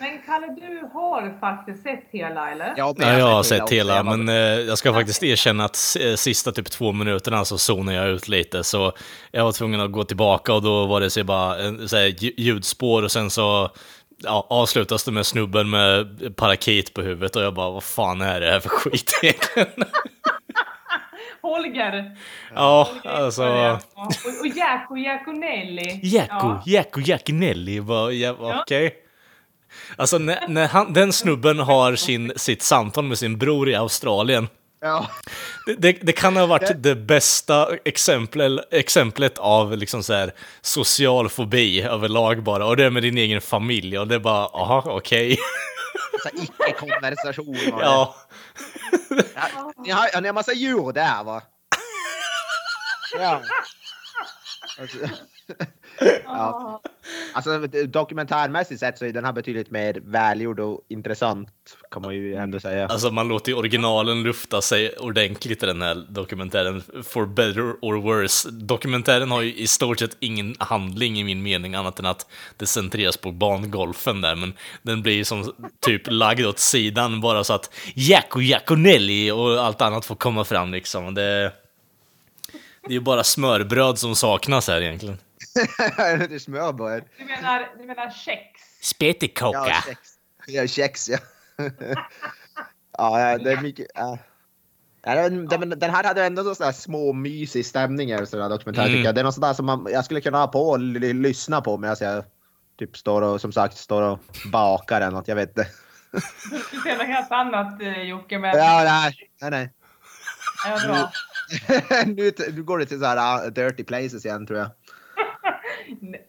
Men 0.00 0.18
Kalle, 0.26 0.46
du 0.46 0.88
har 0.92 1.38
faktiskt 1.40 1.82
sett 1.82 2.04
hela, 2.10 2.50
eller? 2.50 2.74
Ja, 2.76 2.94
men 2.96 3.08
Ja, 3.08 3.18
jag 3.18 3.26
har 3.26 3.42
sett 3.42 3.70
hela, 3.70 4.02
var- 4.02 4.16
men 4.16 4.28
eh, 4.28 4.34
jag 4.60 4.78
ska 4.78 4.92
faktiskt 4.92 5.22
erkänna 5.22 5.64
att 5.64 5.96
eh, 6.00 6.14
sista 6.14 6.52
typ 6.52 6.70
två 6.70 6.92
minuterna 6.92 7.44
så 7.44 7.58
zonade 7.58 7.96
jag 7.98 8.08
ut 8.08 8.28
lite, 8.28 8.64
så 8.64 8.92
jag 9.30 9.44
var 9.44 9.52
tvungen 9.52 9.80
att 9.80 9.92
gå 9.92 10.04
tillbaka 10.04 10.52
och 10.54 10.62
då 10.62 10.86
var 10.86 11.00
det 11.00 11.10
så 11.10 11.24
bara 11.24 11.58
en, 11.58 11.88
så 11.88 11.96
här, 11.96 12.06
lju- 12.06 12.34
ljudspår 12.36 13.02
och 13.02 13.12
sen 13.12 13.30
så 13.30 13.70
ja, 14.24 14.46
avslutas 14.50 15.04
det 15.04 15.12
med 15.12 15.26
snubben 15.26 15.70
med 15.70 16.06
parakit 16.36 16.94
på 16.94 17.02
huvudet 17.02 17.36
och 17.36 17.42
jag 17.42 17.54
bara, 17.54 17.70
vad 17.70 17.82
fan 17.84 18.20
är 18.20 18.40
det 18.40 18.50
här 18.50 18.60
för 18.60 18.68
skit 18.68 19.20
egentligen? 19.22 19.68
Holger! 21.42 22.16
ja, 22.54 22.88
Holger 23.02 23.16
alltså... 23.24 23.42
Ja. 23.42 23.80
Och, 23.94 24.06
och 24.40 24.46
Jacko 24.56 24.96
Jackonelli. 24.96 26.00
Jacko, 26.02 26.34
Ja. 26.46 26.62
Jacko 26.66 27.00
Jackinelli, 27.00 27.78
var, 27.80 28.10
ja, 28.10 28.36
Ja. 28.40 28.60
okej. 28.62 28.94
Alltså 29.96 30.18
när, 30.18 30.48
när 30.48 30.68
han, 30.68 30.92
den 30.92 31.12
snubben 31.12 31.58
har 31.58 31.96
sin, 31.96 32.32
sitt 32.36 32.62
samtal 32.62 33.04
med 33.04 33.18
sin 33.18 33.38
bror 33.38 33.68
i 33.70 33.74
Australien, 33.74 34.48
Ja. 34.80 35.06
Det, 35.66 35.74
det, 35.74 35.92
det 36.02 36.12
kan 36.12 36.36
ha 36.36 36.46
varit 36.46 36.82
det 36.82 36.94
bästa 36.94 37.76
exempel, 37.84 38.60
exemplet 38.70 39.38
av 39.38 39.76
liksom 39.76 40.02
så 40.02 40.12
här 40.12 40.34
social 40.60 41.28
fobi 41.28 41.82
överlag 41.82 42.42
bara. 42.42 42.66
Och 42.66 42.76
det 42.76 42.84
är 42.84 42.90
med 42.90 43.02
din 43.02 43.18
egen 43.18 43.40
familj. 43.40 43.98
Och 43.98 44.08
det 44.08 44.14
är 44.14 44.18
bara, 44.18 44.46
aha, 44.46 44.82
okej. 44.86 45.38
Så 46.22 46.28
här 46.28 46.44
icke-konversation 46.44 47.56
ja. 47.70 48.14
Ja, 49.34 49.72
Ni 49.84 49.90
har, 49.90 50.20
ni 50.20 50.28
har 50.28 50.34
massa 50.34 50.52
djur 50.52 50.92
där 50.92 51.24
va? 51.24 51.42
Ja. 53.18 53.42
Alltså, 54.80 54.98
Ja 56.24 56.80
alltså 57.32 57.66
dokumentärmässigt 57.86 58.80
sett 58.80 58.98
så 58.98 59.04
är 59.04 59.12
den 59.12 59.24
här 59.24 59.32
betydligt 59.32 59.70
mer 59.70 60.00
välgjord 60.04 60.60
och 60.60 60.80
intressant 60.88 61.48
kan 61.90 62.02
man 62.02 62.14
ju 62.14 62.34
ändå 62.34 62.60
säga. 62.60 62.86
Alltså 62.86 63.10
man 63.10 63.28
låter 63.28 63.52
ju 63.52 63.58
originalen 63.58 64.22
lufta 64.22 64.62
sig 64.62 64.96
ordentligt 64.96 65.62
i 65.62 65.66
den 65.66 65.82
här 65.82 66.06
dokumentären. 66.08 66.82
For 67.04 67.26
better 67.26 67.72
or 67.82 68.00
worse. 68.00 68.50
Dokumentären 68.50 69.30
har 69.30 69.42
ju 69.42 69.54
i 69.54 69.66
stort 69.66 69.98
sett 69.98 70.16
ingen 70.20 70.54
handling 70.58 71.20
i 71.20 71.24
min 71.24 71.42
mening 71.42 71.74
annat 71.74 71.98
än 71.98 72.06
att 72.06 72.26
det 72.56 72.66
centreras 72.66 73.16
på 73.16 73.32
bangolfen 73.32 74.20
där. 74.20 74.34
Men 74.34 74.52
den 74.82 75.02
blir 75.02 75.14
ju 75.14 75.24
som 75.24 75.52
typ 75.80 76.02
lagd 76.06 76.46
åt 76.46 76.58
sidan 76.58 77.20
bara 77.20 77.44
så 77.44 77.52
att 77.52 77.74
Jacko 77.94 78.40
Jackonelli 78.40 79.30
och 79.30 79.64
allt 79.64 79.80
annat 79.80 80.04
får 80.04 80.14
komma 80.14 80.44
fram 80.44 80.72
liksom. 80.72 81.14
Det, 81.14 81.52
det 82.82 82.88
är 82.88 82.92
ju 82.92 83.00
bara 83.00 83.24
smörbröd 83.24 83.98
som 83.98 84.16
saknas 84.16 84.68
här 84.68 84.80
egentligen. 84.80 85.18
det 86.28 86.34
är 86.34 86.38
smörbröd. 86.38 87.04
Du 87.18 87.24
menar, 87.24 87.68
du 87.78 87.84
menar 87.86 88.10
kex? 88.10 88.42
Spettekocka. 88.82 89.58
Ja, 89.68 89.82
kex. 89.86 89.98
Ja, 90.46 90.66
kex 90.66 91.08
ja. 91.08 91.18
ja, 92.98 93.38
det 93.38 93.52
är 93.52 93.60
mycket. 93.60 93.86
Ja. 93.94 94.18
Ja, 95.02 95.14
den, 95.14 95.46
den, 95.48 95.68
den 95.70 95.90
här 95.90 96.04
hade 96.04 96.24
ändå 96.24 96.54
så 96.54 96.64
där 96.64 96.72
små 96.72 97.12
mysig 97.12 97.66
stämning 97.66 98.12
i 98.12 98.26
sån 98.26 98.42
här 98.42 98.48
dokumentär 98.48 98.82
Mm. 98.82 98.92
tycker 98.92 99.04
jag. 99.04 99.14
Det 99.14 99.20
är 99.20 99.24
något 99.24 99.34
sådär 99.34 99.52
som 99.52 99.66
man, 99.66 99.86
jag 99.92 100.04
skulle 100.04 100.20
kunna 100.20 100.38
ha 100.38 100.46
på 100.46 100.68
och 100.68 100.76
l- 100.76 101.00
lyssna 101.14 101.60
på 101.60 101.76
medan 101.78 101.96
jag 102.00 102.24
typ 102.78 102.96
står 102.96 103.22
och 103.22 103.40
som 103.40 103.52
sagt 103.52 103.76
står 103.76 104.02
och 104.02 104.18
bakar 104.52 105.00
eller 105.00 105.10
något. 105.10 105.28
Jag 105.28 105.36
vet 105.36 105.48
inte. 105.48 105.66
Du 106.72 106.80
ser 106.80 106.96
något 106.98 107.06
helt 107.06 107.32
annat 107.32 107.82
eh, 107.82 108.02
Jocke, 108.02 108.38
men 108.38 108.56
Ja, 108.58 108.82
nej, 108.84 109.30
nej, 109.40 109.50
nej. 109.50 109.72
ja, 110.64 110.80
bra. 110.86 111.12
nu, 112.06 112.32
nu 112.52 112.62
går 112.62 112.78
det 112.78 112.86
till 112.86 113.00
så 113.00 113.06
här 113.06 113.46
uh, 113.46 113.52
dirty 113.52 113.84
places 113.84 114.24
igen 114.24 114.46
tror 114.46 114.58
jag. 114.58 114.70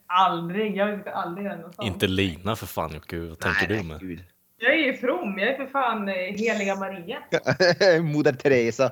Aldrig, 0.08 0.78
jag 0.78 1.02
ska 1.02 1.12
aldrig 1.12 1.46
göra 1.48 1.56
något 1.58 1.76
sånt. 1.76 1.88
Inte 1.88 2.08
Lina 2.08 2.56
för 2.56 2.66
fan 2.66 2.92
Jocke, 2.94 3.18
vad 3.20 3.40
tänker 3.40 3.68
nej, 3.70 3.78
du 3.78 3.84
med? 3.84 4.00
gud. 4.00 4.24
Jag 4.58 4.74
är 4.74 4.78
ju 4.78 4.94
from, 4.98 5.40
jag 5.40 5.50
är 5.50 5.58
för 5.58 5.66
fan 5.66 6.10
eh, 6.10 6.14
heliga 6.16 6.76
Maria. 6.76 7.18
Moder 8.04 8.34
Teresa. 8.34 8.92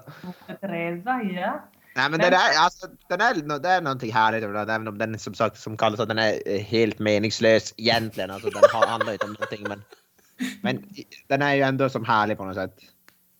Teresa, 0.62 1.22
ja. 1.24 1.64
Nej 1.96 2.10
men 2.10 2.12
Men- 2.12 2.20
det 2.20 2.30
där, 2.30 2.64
alltså, 2.64 2.88
den 3.10 3.22
är, 3.22 3.60
det 3.60 3.70
är 3.70 3.82
någonting 3.82 4.14
härligt 4.14 4.44
över 4.44 4.54
den, 4.54 4.70
även 4.70 4.88
om 4.88 4.98
den 4.98 5.20
som 5.20 5.34
sagt 5.34 5.58
som 5.60 5.78
kallas 5.78 6.00
att 6.00 6.08
den 6.10 6.20
är 6.20 6.34
eh, 6.46 6.62
helt 6.62 7.00
meningslös 7.00 7.74
egentligen. 7.78 8.32
Alltså 8.32 8.50
den 8.50 8.62
har- 8.74 8.88
handlar 8.88 9.14
inte 9.14 9.26
om 9.26 9.34
någonting 9.34 9.66
men, 9.70 9.84
men 10.62 10.84
den 11.28 11.42
är 11.42 11.54
ju 11.56 11.62
ändå 11.62 11.90
som 11.90 12.06
härlig 12.06 12.38
på 12.38 12.46
något 12.46 12.56
sätt. 12.56 12.74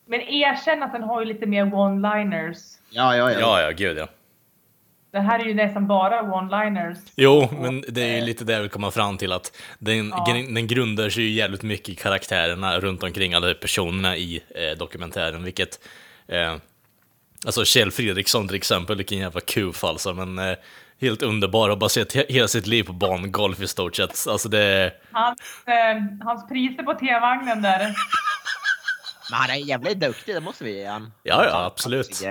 Men 0.06 0.22
erkänn 0.22 0.84
att 0.84 0.92
den 0.94 1.04
har 1.04 1.22
ju 1.22 1.26
lite 1.28 1.46
mer 1.46 1.66
one-liners. 1.66 2.58
Ja, 2.90 3.16
ja, 3.16 3.32
ja. 3.32 3.40
Ja, 3.40 3.62
ja, 3.62 3.72
gud 3.72 3.98
ja. 3.98 4.08
Det 5.12 5.20
här 5.20 5.40
är 5.40 5.44
ju 5.46 5.54
nästan 5.54 5.88
bara 5.88 6.22
one-liners. 6.22 6.98
Jo, 7.16 7.50
men 7.62 7.84
det 7.88 8.02
är 8.02 8.16
ju 8.16 8.22
lite 8.22 8.44
det 8.44 8.54
jag 8.54 8.62
vill 8.62 8.70
komma 8.70 8.92
fram 8.92 9.18
till 9.18 9.32
att 9.32 9.58
den, 9.80 10.10
Ja. 10.10 10.26
den 10.50 10.68
grundar 10.68 11.10
sig 11.10 11.24
ju 11.24 11.30
jävligt 11.30 11.62
mycket 11.64 11.90
i 11.90 11.96
karaktärerna 11.96 12.80
runt 12.80 13.04
omkring 13.04 13.34
alla 13.34 13.54
personerna 13.54 14.18
i 14.18 14.44
eh, 14.56 14.78
dokumentären, 14.78 15.44
vilket 15.44 15.80
eh, 16.28 16.56
Alltså 17.46 17.66
Kjell 17.66 17.92
Fredriksson 17.92 18.48
till 18.48 18.58
exempel, 18.58 18.98
vilken 18.98 19.18
jävla 19.18 19.42
kuf 19.42 19.84
alltså, 19.84 20.14
men 20.14 20.40
eh, 20.40 20.58
helt 21.02 21.22
underbar 21.22 21.70
och 21.70 21.78
baserat 21.78 22.16
he- 22.16 22.26
hela 22.32 22.48
sitt 22.48 22.68
liv 22.68 22.84
på 22.84 22.94
bangolf 22.94 23.62
i 23.62 23.68
stort 23.68 23.96
sett. 23.96 24.28
Alltså 24.30 24.50
det... 24.50 24.94
Hans, 25.12 25.40
eh, 25.68 26.26
hans 26.28 26.48
priser 26.50 26.84
på 26.84 26.94
T-vagnen 26.94 27.62
där. 27.62 27.80
Men 29.32 29.40
han 29.40 29.50
är 29.50 29.56
jävligt 29.56 30.00
duktig, 30.00 30.36
det 30.36 30.42
måste 30.42 30.64
vi 30.64 30.78
ge 30.78 30.86
han. 30.86 31.12
Ja, 31.24 31.46
ja, 31.46 31.66
absolut. 31.66 32.22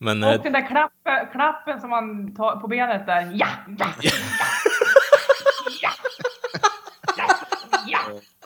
Men 0.00 0.22
eh, 0.22 0.34
Och 0.34 0.42
den 0.42 0.52
där 0.52 0.66
klappen, 0.66 1.26
klappen 1.32 1.80
som 1.80 1.90
man 1.90 2.34
tar 2.34 2.56
på 2.56 2.68
benet 2.68 3.06
där. 3.06 3.30
Ja, 3.34 3.46
ja, 3.78 3.86
ja, 4.02 4.10
ja, 5.82 5.90
ja, 7.16 7.26
ja. 7.86 7.98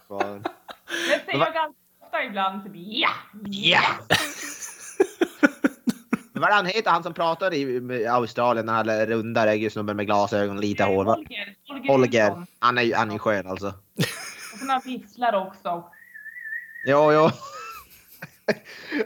Fan. 0.09 0.43
Det 0.89 1.25
säger 1.25 1.39
jag 1.39 1.55
ganska 1.55 1.81
ofta 2.05 2.25
ibland. 2.25 2.65
Typ, 2.65 2.73
ja, 2.75 3.09
Ja! 3.45 3.81
Vad 6.33 6.51
är 6.51 6.55
han 6.55 6.67
heter, 6.67 6.91
han 6.91 7.03
som 7.03 7.15
pratar 7.15 7.55
i 7.55 8.07
Australien, 8.07 8.67
den 8.67 8.75
här 8.75 9.07
runda 9.07 9.47
reggae-snubben 9.47 9.97
med 9.97 10.07
glasögon, 10.07 10.61
lite 10.61 10.85
hår. 10.85 11.05
Holger. 11.05 11.55
Holger. 11.69 11.89
Holger. 11.89 12.47
Han 12.59 12.79
är 12.79 12.83
ju 12.83 12.95
han 12.95 13.09
är 13.09 13.13
ju 13.13 13.19
skön 13.19 13.47
alltså. 13.47 13.67
Och 14.53 14.59
sen 14.59 14.71
han 14.71 14.81
visslar 14.85 15.47
också. 15.47 15.85
Jo, 16.87 17.13
jo. 17.13 17.31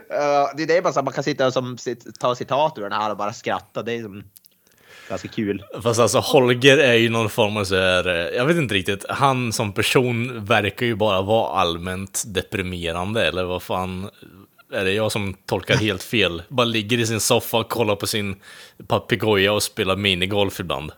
Eh, 0.09 0.55
det 0.57 0.63
är 0.63 0.67
det 0.67 0.81
bara 0.81 0.93
så 0.93 1.01
man 1.01 1.13
kan 1.13 1.23
sitta 1.23 1.47
och 1.47 1.53
som, 1.53 1.77
ta 2.19 2.35
citat 2.35 2.77
ur 2.77 2.81
den 2.81 2.91
här 2.91 3.11
och 3.11 3.17
bara 3.17 3.33
skratta. 3.33 3.83
Det 3.83 3.93
är 3.93 4.01
som 4.01 4.23
ganska 5.09 5.27
kul. 5.27 5.63
Fast 5.83 5.99
alltså 5.99 6.19
Holger 6.19 6.77
är 6.77 6.93
ju 6.93 7.09
någon 7.09 7.29
form 7.29 7.57
av 7.57 7.63
så 7.63 7.75
här, 7.75 8.07
eh, 8.07 8.37
jag 8.37 8.45
vet 8.45 8.57
inte 8.57 8.75
riktigt, 8.75 9.05
han 9.09 9.53
som 9.53 9.73
person 9.73 10.45
verkar 10.45 10.85
ju 10.85 10.95
bara 10.95 11.21
vara 11.21 11.59
allmänt 11.59 12.23
deprimerande, 12.27 13.27
eller 13.27 13.43
vad 13.43 13.63
fan 13.63 14.09
är 14.73 14.85
det 14.85 14.91
jag 14.91 15.11
som 15.11 15.33
tolkar 15.33 15.75
helt 15.77 16.03
fel? 16.03 16.43
Bara 16.47 16.65
ligger 16.65 16.97
i 16.97 17.07
sin 17.07 17.19
soffa, 17.19 17.63
kollar 17.63 17.95
på 17.95 18.07
sin 18.07 18.35
papegoja 18.87 19.53
och 19.53 19.63
spelar 19.63 19.95
minigolf 19.95 20.59
ibland. 20.59 20.91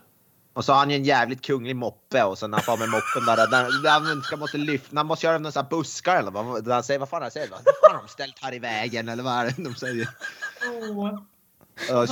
Och 0.54 0.64
så 0.64 0.72
har 0.72 0.78
han 0.78 0.90
ju 0.90 0.96
en 0.96 1.04
jävligt 1.04 1.42
kunglig 1.42 1.76
moppe 1.76 2.22
och 2.24 2.38
så 2.38 2.46
när 2.46 2.58
han 2.58 2.64
får 2.64 2.76
med 2.76 2.88
moppen 2.88 3.24
där, 3.26 3.36
där, 3.36 3.82
där 3.82 3.90
han 3.90 4.22
ska 4.22 4.36
måste 4.36 4.58
lyfta, 4.58 4.96
han 4.96 5.06
måste 5.06 5.26
göra 5.26 5.38
någon 5.38 5.52
sån 5.52 5.62
här 5.62 5.70
buskar 5.70 6.16
eller 6.16 6.30
vad, 6.30 6.64
där 6.64 6.74
han 6.74 6.82
säger, 6.82 7.00
vad 7.00 7.08
fan 7.08 7.22
han 7.22 7.30
säger, 7.30 7.48
vad 7.50 7.60
fan 7.60 7.96
har 7.96 8.02
de 8.02 8.08
ställt 8.08 8.38
här 8.40 8.54
i 8.54 8.58
vägen 8.58 9.08
eller 9.08 9.22
vad 9.22 9.32
är 9.32 9.44
det 9.44 9.62
de 9.62 9.74
säger? 9.74 10.08
Oh. 10.90 11.18
Uh, 11.90 12.06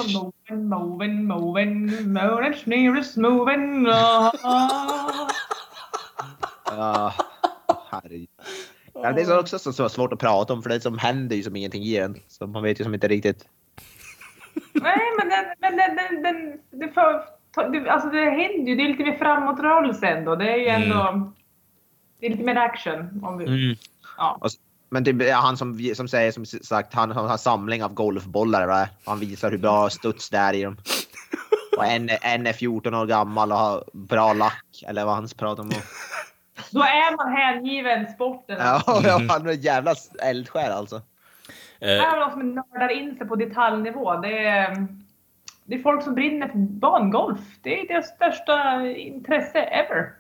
moving, 0.48 0.68
moving, 0.68 1.24
moving, 1.24 2.12
moving, 2.12 2.54
nearest 2.64 3.16
moving. 3.16 3.86
Ah. 3.86 4.32
Ja, 6.66 7.14
herregud. 7.90 8.28
Ja, 8.94 9.12
det 9.12 9.20
är 9.20 9.24
så 9.24 9.40
också 9.40 9.58
så, 9.58 9.72
så 9.72 9.88
svårt 9.88 10.12
att 10.12 10.18
prata 10.18 10.52
om 10.52 10.62
för 10.62 10.70
det 10.70 10.80
som 10.80 10.98
händer 10.98 11.36
ju 11.36 11.42
som 11.42 11.56
ingenting 11.56 11.82
i 11.82 12.00
den. 12.00 12.16
Så 12.28 12.46
man 12.46 12.62
vet 12.62 12.80
ju 12.80 12.84
som 12.84 12.94
inte 12.94 13.08
riktigt. 13.08 13.48
Nej, 14.72 14.98
men 15.18 15.28
den, 15.28 15.44
men 15.58 15.76
den, 15.76 15.96
den, 15.96 16.22
den 16.22 16.60
det, 16.80 16.94
för, 16.94 17.24
det, 17.54 17.88
alltså 17.90 18.08
det 18.08 18.24
händer 18.30 18.68
ju. 18.70 18.76
Det 18.76 18.82
är 18.82 18.88
lite 18.88 19.04
mer 19.04 19.18
framåtrörelse 19.18 20.06
ändå. 20.06 20.36
Det 20.36 20.52
är 20.52 20.56
ju 20.56 20.66
ändå... 20.68 21.32
Det 22.20 22.26
är 22.26 22.30
lite 22.30 22.44
mer 22.44 22.56
action. 22.56 23.20
Om 23.24 23.38
vi, 23.38 23.78
ja. 24.18 24.38
Och 24.40 24.46
s- 24.46 24.54
Men 24.90 25.04
det 25.04 25.30
är 25.30 25.34
han 25.34 25.56
som, 25.56 25.78
som 25.94 26.08
säger 26.08 26.32
som 26.32 26.44
sagt, 26.46 26.94
han 26.94 27.10
har 27.10 27.32
en 27.32 27.38
samling 27.38 27.84
av 27.84 27.94
golfbollar. 27.94 28.66
Va? 28.66 28.88
Han 29.06 29.18
visar 29.18 29.50
hur 29.50 29.58
bra 29.58 29.90
studs 29.90 30.30
det 30.30 30.38
är 30.38 30.54
i 30.54 30.62
dem. 30.62 30.76
Och 31.78 31.84
en, 31.86 32.10
en 32.22 32.46
är 32.46 32.52
14 32.52 32.94
år 32.94 33.06
gammal 33.06 33.52
och 33.52 33.58
har 33.58 33.84
bra 33.92 34.32
lack. 34.32 34.82
Eller 34.86 35.04
vad 35.04 35.14
han 35.14 35.28
pratar 35.36 35.62
om. 35.62 35.70
Då 36.70 36.80
är 36.82 37.16
man 37.16 37.32
hängiven 37.32 38.06
sporten. 38.12 38.56
Ja, 38.60 38.82
ja, 39.04 39.20
han 39.28 39.46
är 39.46 39.50
en 39.50 39.60
jävla 39.60 39.94
eldsjäl 40.22 40.72
alltså. 40.72 40.96
Eh, 41.80 41.88
Här 41.88 42.10
har 42.10 42.20
de 42.20 42.30
som 42.30 42.54
nördar 42.54 42.88
in 42.92 43.16
sig 43.16 43.28
på 43.28 43.36
detaljnivå. 43.36 44.20
Det 44.20 44.38
är, 44.46 44.86
det 45.70 45.76
är 45.76 45.82
folk 45.82 46.02
som 46.04 46.14
brinner 46.14 46.48
för 46.48 46.58
bangolf. 46.58 47.38
Det 47.62 47.80
är 47.80 47.88
deras 47.88 48.06
största 48.06 48.86
intresse 48.86 49.58
ever. 49.58 50.12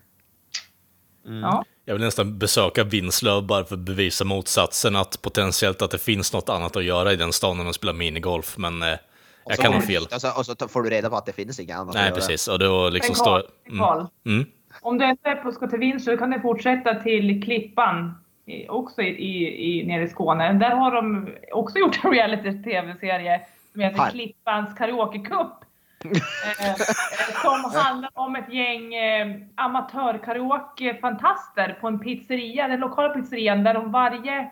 Ja. 1.42 1.64
jag 1.84 1.94
vill 1.94 2.04
nästan 2.04 2.38
besöka 2.38 2.84
Vinslöv 2.84 3.46
bara 3.46 3.64
för 3.64 3.74
att 3.74 3.80
bevisa 3.80 4.24
motsatsen, 4.24 4.96
att 4.96 5.22
potentiellt 5.22 5.82
att 5.82 5.90
det 5.90 5.98
finns 5.98 6.32
något 6.32 6.48
annat 6.48 6.76
att 6.76 6.84
göra 6.84 7.12
i 7.12 7.16
den 7.16 7.32
staden 7.32 7.60
än 7.60 7.68
att 7.68 7.74
spela 7.74 7.92
minigolf, 7.92 8.58
men 8.58 8.82
eh, 8.82 8.88
jag 8.88 8.98
Och 9.44 9.52
så- 9.54 9.62
kan 9.62 9.72
ha 9.72 9.80
fel. 9.80 10.02
Och 10.14 10.20
så, 10.20 10.28
och 10.38 10.46
så 10.46 10.68
får 10.68 10.82
du 10.82 10.90
reda 10.90 11.10
på 11.10 11.16
att 11.16 11.26
det 11.26 11.32
finns 11.32 11.60
inget 11.60 11.76
annat 11.76 11.94
Nej, 11.94 12.12
precis. 12.12 12.48
Och 12.48 12.58
då 12.58 12.88
liksom 12.88 13.14
står... 13.14 13.42
Karl, 13.78 14.06
Mm. 14.26 14.44
Om 14.82 14.98
du 14.98 15.10
inte 15.10 15.28
är 15.30 15.34
på, 15.36 15.52
ska 15.52 15.66
till 15.66 15.78
Windsor 15.78 16.16
kan 16.16 16.30
du 16.30 16.40
fortsätta 16.40 16.94
till 16.94 17.42
Klippan. 17.42 18.14
Också 18.68 19.02
i, 19.02 19.06
i, 19.08 19.80
i, 19.80 19.86
nere 19.86 20.02
i 20.02 20.08
Skåne. 20.08 20.52
Där 20.52 20.70
har 20.70 20.94
de 20.94 21.28
också 21.52 21.78
gjort 21.84 22.04
en 22.04 22.10
reality-tv-serie 22.12 23.40
som 23.72 23.80
heter 23.80 23.98
Här. 23.98 24.10
Klippans 24.10 24.74
karaokecup. 24.74 25.52
eh, 26.04 26.10
eh, 26.70 26.76
som 27.42 27.70
handlar 27.74 28.10
om 28.14 28.36
ett 28.36 28.52
gäng 28.52 28.94
eh, 28.94 29.36
amatör-karaoke-fantaster 29.54 31.78
på 31.80 31.88
en 31.88 31.98
pizzeria, 31.98 32.68
den 32.68 32.80
lokala 32.80 33.14
pizzerian 33.14 33.64
där 33.64 33.74
de 33.74 33.92
varje, 33.92 34.50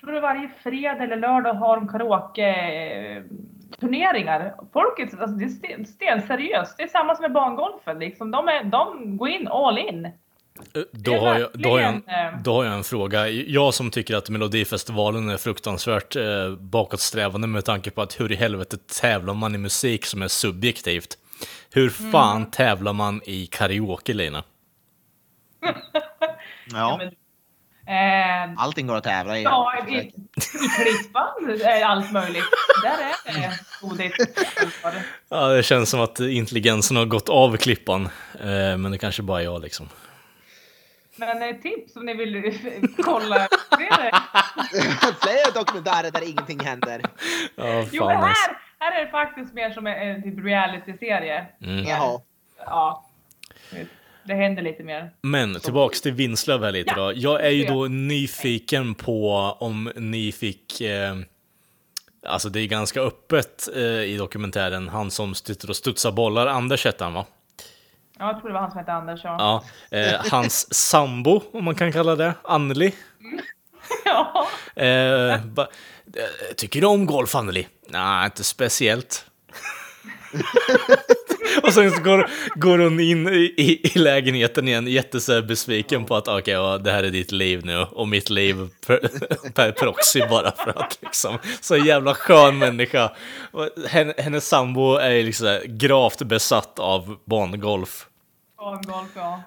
tror 0.00 0.12
det 0.12 0.20
varje 0.20 0.48
fredag 0.48 1.04
eller 1.04 1.16
lördag 1.16 1.54
har 1.54 1.76
de 1.76 1.88
karaoke-turneringar. 1.88 4.54
Folket, 4.72 5.20
alltså 5.20 5.36
det 5.36 5.44
är 5.44 5.48
sten, 5.48 5.86
stenseriöst. 5.86 6.76
Det 6.76 6.82
är 6.82 6.88
samma 6.88 7.14
som 7.14 7.22
med 7.22 7.32
bangolfen 7.32 7.98
liksom. 7.98 8.30
De, 8.30 8.48
är, 8.48 8.64
de 8.64 9.16
går 9.16 9.28
in 9.28 9.48
all 9.48 9.78
in. 9.78 10.08
Då 10.92 11.18
har, 11.18 11.38
jag, 11.38 11.50
då, 11.54 11.70
har 11.70 11.80
jag 11.80 11.88
en, 11.88 12.02
eh, 12.06 12.42
då 12.44 12.54
har 12.54 12.64
jag 12.64 12.74
en 12.74 12.84
fråga. 12.84 13.28
Jag 13.28 13.74
som 13.74 13.90
tycker 13.90 14.16
att 14.16 14.28
Melodifestivalen 14.30 15.28
är 15.30 15.36
fruktansvärt 15.36 16.16
eh, 16.16 16.50
bakåtsträvande 16.60 17.46
med 17.46 17.64
tanke 17.64 17.90
på 17.90 18.02
att 18.02 18.20
hur 18.20 18.32
i 18.32 18.34
helvete 18.36 18.76
tävlar 19.00 19.34
man 19.34 19.54
i 19.54 19.58
musik 19.58 20.06
som 20.06 20.22
är 20.22 20.28
subjektivt? 20.28 21.18
Hur 21.70 21.92
Mm. 22.00 22.12
fan 22.12 22.50
tävlar 22.50 22.92
man 22.92 23.20
i 23.24 23.46
karaoke, 23.46 24.12
Lina? 24.12 24.44
Ja, 26.72 27.00
eh, 27.86 28.52
allting 28.56 28.86
går 28.86 28.96
att 28.96 29.04
tävla 29.04 29.38
i. 29.38 29.42
Ja, 29.42 29.72
i, 29.88 29.94
i 29.94 30.12
Klippan 30.76 31.60
är 31.64 31.84
allt 31.84 32.12
möjligt. 32.12 32.44
Där 32.82 33.32
är 33.34 33.40
det 33.40 33.58
godis. 33.80 34.12
Ja, 35.28 35.48
det 35.48 35.62
känns 35.62 35.90
som 35.90 36.00
att 36.00 36.20
intelligensen 36.20 36.96
har 36.96 37.04
gått 37.04 37.28
av 37.28 37.56
klippan. 37.56 38.04
Eh, 38.40 38.76
men 38.76 38.90
det 38.90 38.98
kanske 38.98 39.22
bara 39.22 39.40
är 39.40 39.44
jag 39.44 39.62
liksom. 39.62 39.88
Men 41.26 41.42
ett 41.42 41.62
tips 41.62 41.96
om 41.96 42.06
ni 42.06 42.14
vill 42.14 42.58
kolla. 43.04 43.48
Det 43.78 43.86
är 43.86 44.02
det. 44.02 44.12
Flera 45.22 45.50
dokumentärer 45.64 46.10
där 46.10 46.28
ingenting 46.30 46.60
händer. 46.60 47.02
Ja, 47.56 47.84
Jo, 47.92 48.06
men 48.06 48.16
alltså. 48.16 48.50
här, 48.50 48.56
här 48.78 49.00
är 49.00 49.04
det 49.04 49.10
faktiskt 49.10 49.54
mer 49.54 49.70
som 49.70 49.86
en, 49.86 49.94
en 50.08 50.22
typ 50.22 50.44
reality-serie. 50.44 51.46
Mm. 51.62 51.84
Jaha. 51.84 52.20
Ja. 52.58 53.04
Det 54.24 54.34
händer 54.34 54.62
lite 54.62 54.82
mer. 54.82 55.10
Men 55.22 55.60
tillbaks 55.60 56.00
till 56.00 56.12
Vinslöv 56.12 56.64
här 56.64 56.72
lite 56.72 56.94
Ja, 56.96 57.02
då. 57.02 57.12
Jag 57.14 57.46
är 57.46 57.50
ju 57.50 57.64
då 57.64 57.84
nyfiken 57.86 58.94
på 58.94 59.30
om 59.60 59.92
ni 59.96 60.32
fick... 60.32 60.80
Eh, 60.80 61.16
alltså 62.26 62.48
det 62.48 62.60
är 62.60 62.66
ganska 62.66 63.00
öppet 63.00 63.68
eh, 63.76 63.82
i 63.82 64.16
dokumentären. 64.16 64.88
Han 64.88 65.10
som 65.10 65.34
sitter 65.34 65.70
och 65.70 65.76
studsar 65.76 66.12
bollar, 66.12 66.46
Anders 66.46 66.84
hette 66.84 67.04
han 67.04 67.12
va? 67.14 67.26
Ja, 68.22 68.28
jag 68.28 68.40
tror 68.40 68.48
det 68.48 68.54
var 68.54 68.60
han 68.60 68.70
som 68.70 68.78
hette 68.78 68.92
Anders. 68.92 69.20
Ja. 69.24 69.64
Ja. 69.90 69.98
Eh, 69.98 70.20
hans 70.30 70.74
sambo, 70.74 71.42
om 71.52 71.64
man 71.64 71.74
kan 71.74 71.92
kalla 71.92 72.16
det, 72.16 72.34
Anneli. 72.44 72.94
ja. 74.04 74.48
Eh, 74.82 75.44
ba, 75.44 75.62
eh, 75.62 76.54
tycker 76.56 76.80
du 76.80 76.86
om 76.86 77.06
golf, 77.06 77.34
Anneli? 77.34 77.66
Nej, 77.88 78.24
inte 78.24 78.44
speciellt. 78.44 79.26
och 81.62 81.72
sen 81.72 81.90
så 81.90 82.02
går, 82.02 82.30
går 82.54 82.78
hon 82.78 83.00
in 83.00 83.28
i, 83.28 83.54
i, 83.56 83.90
i 83.94 83.98
lägenheten 83.98 84.68
igen, 84.68 84.86
jätteså 84.86 85.42
besviken 85.42 86.04
på 86.04 86.16
att 86.16 86.28
okej, 86.28 86.54
ja, 86.54 86.78
det 86.78 86.92
här 86.92 87.02
är 87.02 87.10
ditt 87.10 87.32
liv 87.32 87.66
nu 87.66 87.78
och 87.78 88.08
mitt 88.08 88.30
liv 88.30 88.68
per, 88.86 88.98
per 89.54 89.72
proxy 89.72 90.20
bara 90.30 90.52
för 90.52 90.78
att 90.78 90.98
liksom, 91.02 91.38
så 91.60 91.76
jävla 91.76 92.14
skön 92.14 92.58
människa. 92.58 93.12
Hennes 94.18 94.48
sambo 94.48 94.96
är 94.96 95.22
liksom 95.22 95.58
gravt 95.66 96.22
besatt 96.22 96.78
av 96.78 97.16
bangolf. 97.24 98.08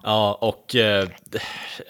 Ja. 0.04 0.38
Och 0.42 0.76
eh, 0.76 1.08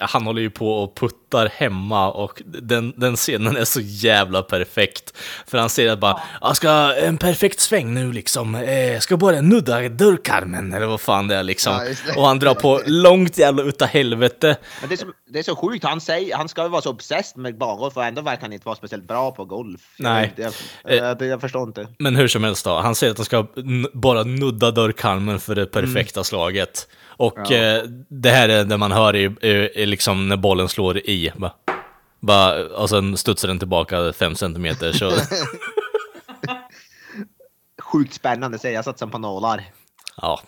han 0.00 0.26
håller 0.26 0.42
ju 0.42 0.50
på 0.50 0.82
och 0.82 0.96
puttar 0.96 1.48
hemma 1.48 2.12
och 2.12 2.42
den, 2.44 2.92
den 2.96 3.16
scenen 3.16 3.56
är 3.56 3.64
så 3.64 3.80
jävla 3.80 4.42
perfekt. 4.42 5.12
För 5.46 5.58
han 5.58 5.68
säger 5.68 5.92
att 5.92 5.98
bara, 5.98 6.20
jag 6.40 6.56
ska 6.56 6.94
en 6.94 7.18
perfekt 7.18 7.60
sväng 7.60 7.94
nu 7.94 8.12
liksom, 8.12 8.54
eh, 8.54 8.98
ska 8.98 9.16
bara 9.16 9.40
nudda 9.40 9.88
dörrkarmen 9.88 10.72
eller 10.72 10.86
vad 10.86 11.00
fan 11.00 11.28
det 11.28 11.36
är 11.36 11.42
liksom. 11.42 11.94
Och 12.16 12.26
han 12.26 12.38
drar 12.38 12.54
på 12.54 12.80
långt 12.86 13.38
jävla 13.38 13.62
utav 13.62 13.88
helvete. 13.88 14.56
Men 14.80 14.88
det 14.88 14.94
är, 14.94 14.96
så, 14.96 15.06
det 15.30 15.38
är 15.38 15.42
så 15.42 15.56
sjukt, 15.56 15.84
han, 15.84 16.00
säger, 16.00 16.36
han 16.36 16.48
ska 16.48 16.62
ju 16.62 16.68
vara 16.68 16.82
så 16.82 16.90
obsessed 16.90 17.42
med 17.42 17.58
bangolf 17.58 17.96
och 17.96 18.04
ändå 18.04 18.22
verkar 18.22 18.42
han 18.42 18.52
inte 18.52 18.66
vara 18.66 18.76
speciellt 18.76 19.08
bra 19.08 19.30
på 19.30 19.44
golf. 19.44 19.80
Nej. 19.98 20.32
Jag, 20.36 20.52
jag, 20.84 20.96
jag, 20.96 21.22
jag 21.22 21.40
förstår 21.40 21.62
inte. 21.62 21.88
Men 21.98 22.16
hur 22.16 22.28
som 22.28 22.44
helst 22.44 22.64
då, 22.64 22.78
han 22.78 22.94
säger 22.94 23.10
att 23.10 23.18
han 23.18 23.24
ska 23.24 23.46
bara 23.92 24.22
nudda 24.22 24.70
dörrkarmen 24.70 25.40
för 25.40 25.54
det 25.54 25.66
perfekta 25.66 26.24
slaget. 26.24 26.88
Och 27.16 27.34
Ja. 27.36 27.54
eh, 27.56 27.82
det 28.08 28.30
här 28.30 28.48
är 28.48 28.64
det 28.64 28.76
man 28.76 28.92
hör 28.92 29.16
i, 29.16 29.24
i, 29.42 29.48
i 29.82 29.86
liksom 29.86 30.28
när 30.28 30.36
bollen 30.36 30.68
slår 30.68 30.98
i. 30.98 31.32
Bara, 31.36 31.52
bara, 32.20 32.64
och 32.66 32.90
sen 32.90 33.16
studsar 33.16 33.48
den 33.48 33.58
tillbaka 33.58 34.12
fem 34.12 34.34
centimeter. 34.34 34.92
Så, 34.92 35.10
sjukt 37.82 38.14
spännande 38.14 38.58
serie. 38.58 38.74
Jag 38.74 38.84
satt 38.84 38.98
som 38.98 39.10
på 39.10 39.18
nålar. 39.18 39.64
Ja. 40.16 40.40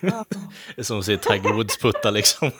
det 0.00 0.80
är 0.80 0.82
som 0.82 0.98
att 0.98 1.04
se 1.04 1.16
Tiger 1.16 1.52
Woods 1.52 1.78
putta 1.78 2.10
liksom. 2.10 2.50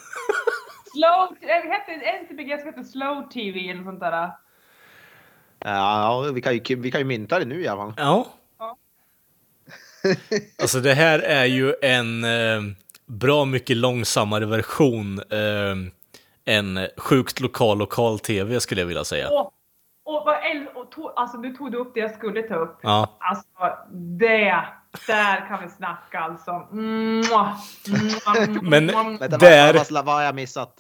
Slow, 0.93 1.37
är 1.41 2.01
det 2.15 2.21
inte 2.21 2.35
begrepp 2.35 2.61
som 2.61 2.69
heter 2.69 2.83
slow 2.83 3.29
tv 3.31 3.71
eller 3.71 3.85
sånt 3.85 4.01
där? 4.01 4.31
Ja, 5.59 6.21
vi 6.35 6.41
kan 6.43 6.55
ju, 6.55 6.77
vi 6.77 6.91
kan 6.91 7.01
ju 7.01 7.05
mynta 7.05 7.39
det 7.39 7.45
nu 7.45 7.63
i 7.63 7.69
alla 7.69 7.83
fall. 7.83 7.95
Ja. 7.97 8.27
Ja. 8.59 8.77
Alltså 10.63 10.81
det 10.81 10.95
här 10.95 11.19
är 11.19 11.45
ju 11.45 11.75
en 11.83 12.25
eh, 12.25 12.63
bra 13.07 13.45
mycket 13.45 13.77
långsammare 13.77 14.47
version 14.47 15.19
eh, 15.31 16.55
än 16.55 16.89
sjukt 16.97 17.41
lokal 17.41 17.79
lokal 17.79 18.19
tv 18.19 18.61
skulle 18.61 18.81
jag 18.81 18.87
vilja 18.87 19.05
säga. 19.05 19.31
Och, 19.31 19.53
och, 20.05 20.23
vad 20.27 20.35
äl- 20.37 20.73
och 20.75 20.91
tog, 20.91 21.13
alltså 21.17 21.39
nu 21.39 21.53
tog 21.53 21.73
du 21.73 21.79
upp 21.79 21.95
det 21.95 22.01
jag 22.01 22.15
skulle 22.15 22.43
ta 22.43 22.55
upp. 22.55 22.79
Ja. 22.83 23.17
Alltså 23.21 23.47
det, 24.19 24.65
där 25.07 25.49
kan 25.49 25.63
vi 25.65 25.69
snacka 25.71 26.21
alltså. 26.21 26.53
Mwah, 26.71 27.57
mwah, 27.89 28.63
Men-. 28.63 28.87
Vänta, 29.19 29.29
Där- 29.39 29.75
vad, 29.75 29.91
vad, 29.91 30.05
vad 30.05 30.15
har 30.15 30.23
jag 30.23 30.35
missat? 30.35 30.75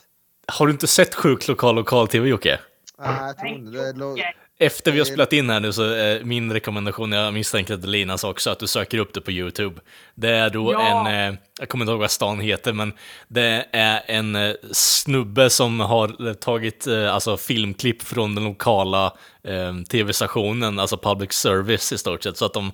Har 0.46 0.66
du 0.66 0.72
inte 0.72 0.86
sett 0.86 1.14
sjukt 1.14 1.48
lokal 1.48 1.74
lokal 1.74 2.08
tv 2.08 2.28
Jocke? 2.28 2.60
Ja, 2.98 3.26
jag 3.26 3.38
tror 3.38 3.48
inte 3.50 3.70
det. 3.70 4.34
Efter 4.58 4.92
vi 4.92 4.98
har 4.98 5.04
spelat 5.04 5.32
in 5.32 5.50
här 5.50 5.60
nu 5.60 5.72
så 5.72 5.82
är 5.82 6.24
min 6.24 6.52
rekommendation, 6.52 7.12
jag 7.12 7.34
misstänker 7.34 7.74
att 7.74 7.82
det 7.82 7.88
är 7.88 7.90
Linas 7.90 8.24
också, 8.24 8.50
att 8.50 8.58
du 8.58 8.66
söker 8.66 8.98
upp 8.98 9.14
det 9.14 9.20
på 9.20 9.30
YouTube. 9.30 9.80
Det 10.14 10.30
är 10.30 10.50
då 10.50 10.72
Ja. 10.72 11.06
en, 11.06 11.30
eh, 11.32 11.38
jag 11.60 11.68
kommer 11.68 11.84
inte 11.84 11.90
ihåg 11.92 12.00
vad 12.00 12.10
stan 12.10 12.40
heter, 12.40 12.72
men 12.72 12.92
det 13.28 13.66
är 13.72 14.02
en 14.06 14.36
eh, 14.36 14.54
snubbe 14.72 15.50
som 15.50 15.80
har 15.80 16.34
tagit 16.34 16.86
eh, 16.86 17.14
alltså, 17.14 17.36
filmklipp 17.36 18.02
från 18.02 18.34
den 18.34 18.44
lokala 18.44 19.12
eh, 19.44 19.74
tv-stationen, 19.90 20.78
alltså 20.78 20.96
public 20.96 21.32
service 21.32 21.92
i 21.92 21.98
stort 21.98 22.22
sett, 22.22 22.36
så 22.36 22.44
att 22.44 22.54
de, 22.54 22.72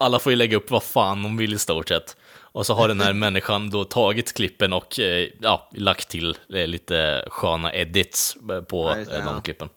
alla 0.00 0.18
får 0.18 0.32
ju 0.32 0.36
lägga 0.36 0.56
upp 0.56 0.70
vad 0.70 0.82
fan 0.82 1.22
de 1.22 1.36
vill 1.36 1.54
i 1.54 1.58
stort 1.58 1.88
sett. 1.88 2.16
Och 2.52 2.66
så 2.66 2.74
har 2.74 2.88
den 2.88 3.00
här 3.00 3.12
människan 3.24 3.70
då 3.70 3.84
tagit 3.84 4.34
klippen 4.36 4.72
och 4.72 4.98
ja, 5.40 5.70
lagt 5.74 6.08
till 6.08 6.36
lite 6.48 7.24
sköna 7.30 7.74
edits 7.74 8.36
på 8.68 9.04
Ja, 9.10 9.20
de 9.24 9.42
klippen. 9.42 9.68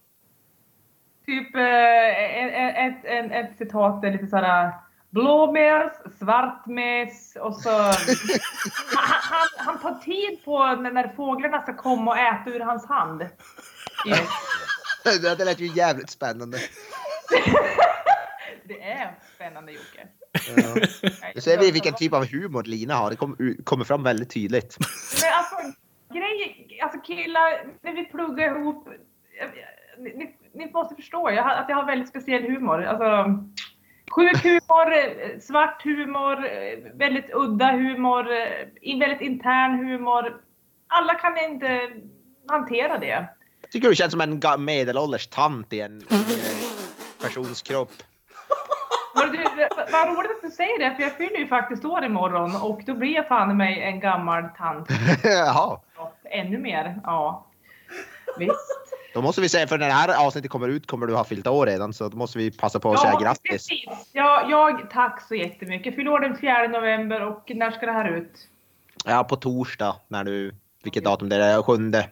Typ 1.32 1.56
eh, 1.56 2.88
ett, 2.88 3.06
ett, 3.06 3.32
ett, 3.32 3.58
citat 3.58 4.04
är 4.04 4.12
lite 4.12 4.28
såhär 4.28 4.72
blåmes, 5.10 5.92
svartmes 6.20 7.36
och 7.36 7.56
så... 7.56 7.70
han, 8.96 9.20
han, 9.22 9.48
han 9.58 9.80
tar 9.80 10.00
tid 10.00 10.46
på 10.46 10.76
när, 10.76 11.16
fåglarna 11.16 11.62
ska 11.62 11.78
komma 11.78 12.12
och 12.12 12.18
äta 12.18 12.50
ur 12.50 12.60
hans 12.60 12.86
hand. 12.86 13.22
Yes. 14.08 14.30
Det 15.38 15.46
lät 15.46 15.60
ju 15.60 15.68
jävligt 15.68 16.10
spännande. 16.10 16.58
Det 18.64 18.82
är 18.82 19.16
spännande 19.36 19.72
Jocke. 19.72 20.08
Ja. 21.36 21.42
Ser 21.42 21.60
vi 21.60 21.72
vilken 21.72 21.94
typ 21.94 22.14
av 22.14 22.26
humor 22.26 22.64
Lina 22.64 22.96
har. 22.96 23.10
Det 23.10 23.16
kommer, 23.16 23.64
kommer 23.64 23.86
fram 23.86 24.04
väldigt 24.04 24.30
tydligt. 24.30 24.78
Men 25.22 25.34
alltså, 25.34 25.56
grejer, 26.14 26.84
alltså 26.84 27.00
killar, 27.00 27.68
när 27.82 27.94
vi 27.94 28.06
pluggar 28.06 28.60
ihop. 28.60 28.88
Ni, 29.98 30.36
ni, 30.54 30.72
måste 30.72 30.96
förstå 30.96 31.32
jag, 31.32 31.52
att 31.52 31.66
jag 31.70 31.76
har 31.76 31.86
väldigt 31.86 32.10
speciell 32.10 32.44
humor. 32.44 32.84
Alltså, 32.84 33.26
sjuk 34.12 34.44
humor, 34.44 34.94
eh, 34.98 35.40
svart 35.40 35.84
humor, 35.84 36.46
eh, 36.46 36.92
väldigt 36.94 37.30
udda 37.34 37.72
humor, 37.72 38.32
eh, 38.32 39.00
väldigt 39.00 39.22
intern 39.22 39.86
humor. 39.86 40.42
Alla 40.88 41.14
kan 41.14 41.38
inte 41.38 41.82
hantera 42.48 42.98
det. 42.98 43.26
Tycker 43.72 43.90
du 43.90 43.96
känns 43.96 44.12
som 44.12 44.22
en 44.22 44.40
medelålders 44.66 45.28
tant 45.28 45.74
i 45.74 45.82
en, 45.82 46.02
persons 47.22 47.62
kropp. 47.62 47.92
Du, 49.32 49.38
vad- 49.92 49.92
roligt 50.18 50.32
att 50.32 50.42
du 50.42 50.50
säger 50.50 50.80
det, 50.80 50.96
för 50.96 51.04
jag 51.04 51.12
fyller 51.18 51.38
ju 51.38 51.48
faktiskt 51.48 51.86
år 51.86 52.04
imorgon 52.06 52.56
och 52.56 52.82
då 52.86 52.94
blir 52.94 53.16
jag 53.16 53.28
fan 53.28 53.58
mig 53.58 53.82
en 53.82 54.00
gammal 54.00 54.44
tant. 54.58 54.88
Jaha. 55.24 55.80
Ännu 56.24 56.58
mer, 56.58 57.00
ja. 57.04 57.46
Visst. 58.38 58.81
Då 59.14 59.22
måste 59.22 59.42
vi 59.42 59.50
säga, 59.50 59.68
för 59.68 59.78
när 59.78 59.88
det 59.88 59.94
här 59.94 60.26
avsnittet 60.26 60.52
kommer 60.52 60.68
ut 60.68 60.88
kommer 60.88 61.08
du 61.08 61.16
ha 61.16 61.24
fyllt 61.24 61.48
år 61.48 61.66
redan, 61.66 61.94
så 61.94 62.10
då 62.10 62.18
måste 62.18 62.38
vi 62.38 62.52
passa 62.52 62.80
på 62.80 62.94
att 62.94 63.00
säga 63.00 63.20
grattis. 63.22 63.52
Precis. 63.52 64.10
Ja, 64.12 64.48
jag, 64.50 64.90
tack 64.90 65.22
så 65.28 65.36
jättemycket. 65.36 65.96
Fyller 65.96 66.12
år 66.12 66.20
den 66.20 66.38
4 66.38 66.68
november 66.68 67.22
och 67.22 67.52
när 67.56 67.72
ska 67.72 67.86
det 67.86 67.92
här 67.92 68.18
ut? 68.18 68.48
Ja, 69.06 69.24
på 69.24 69.36
torsdag, 69.36 69.96
när 70.08 70.24
du, 70.24 70.56
vilket 70.84 71.04
datum 71.04 71.30
det 71.30 71.36
är, 71.36 71.62
sjunde. 71.62 72.10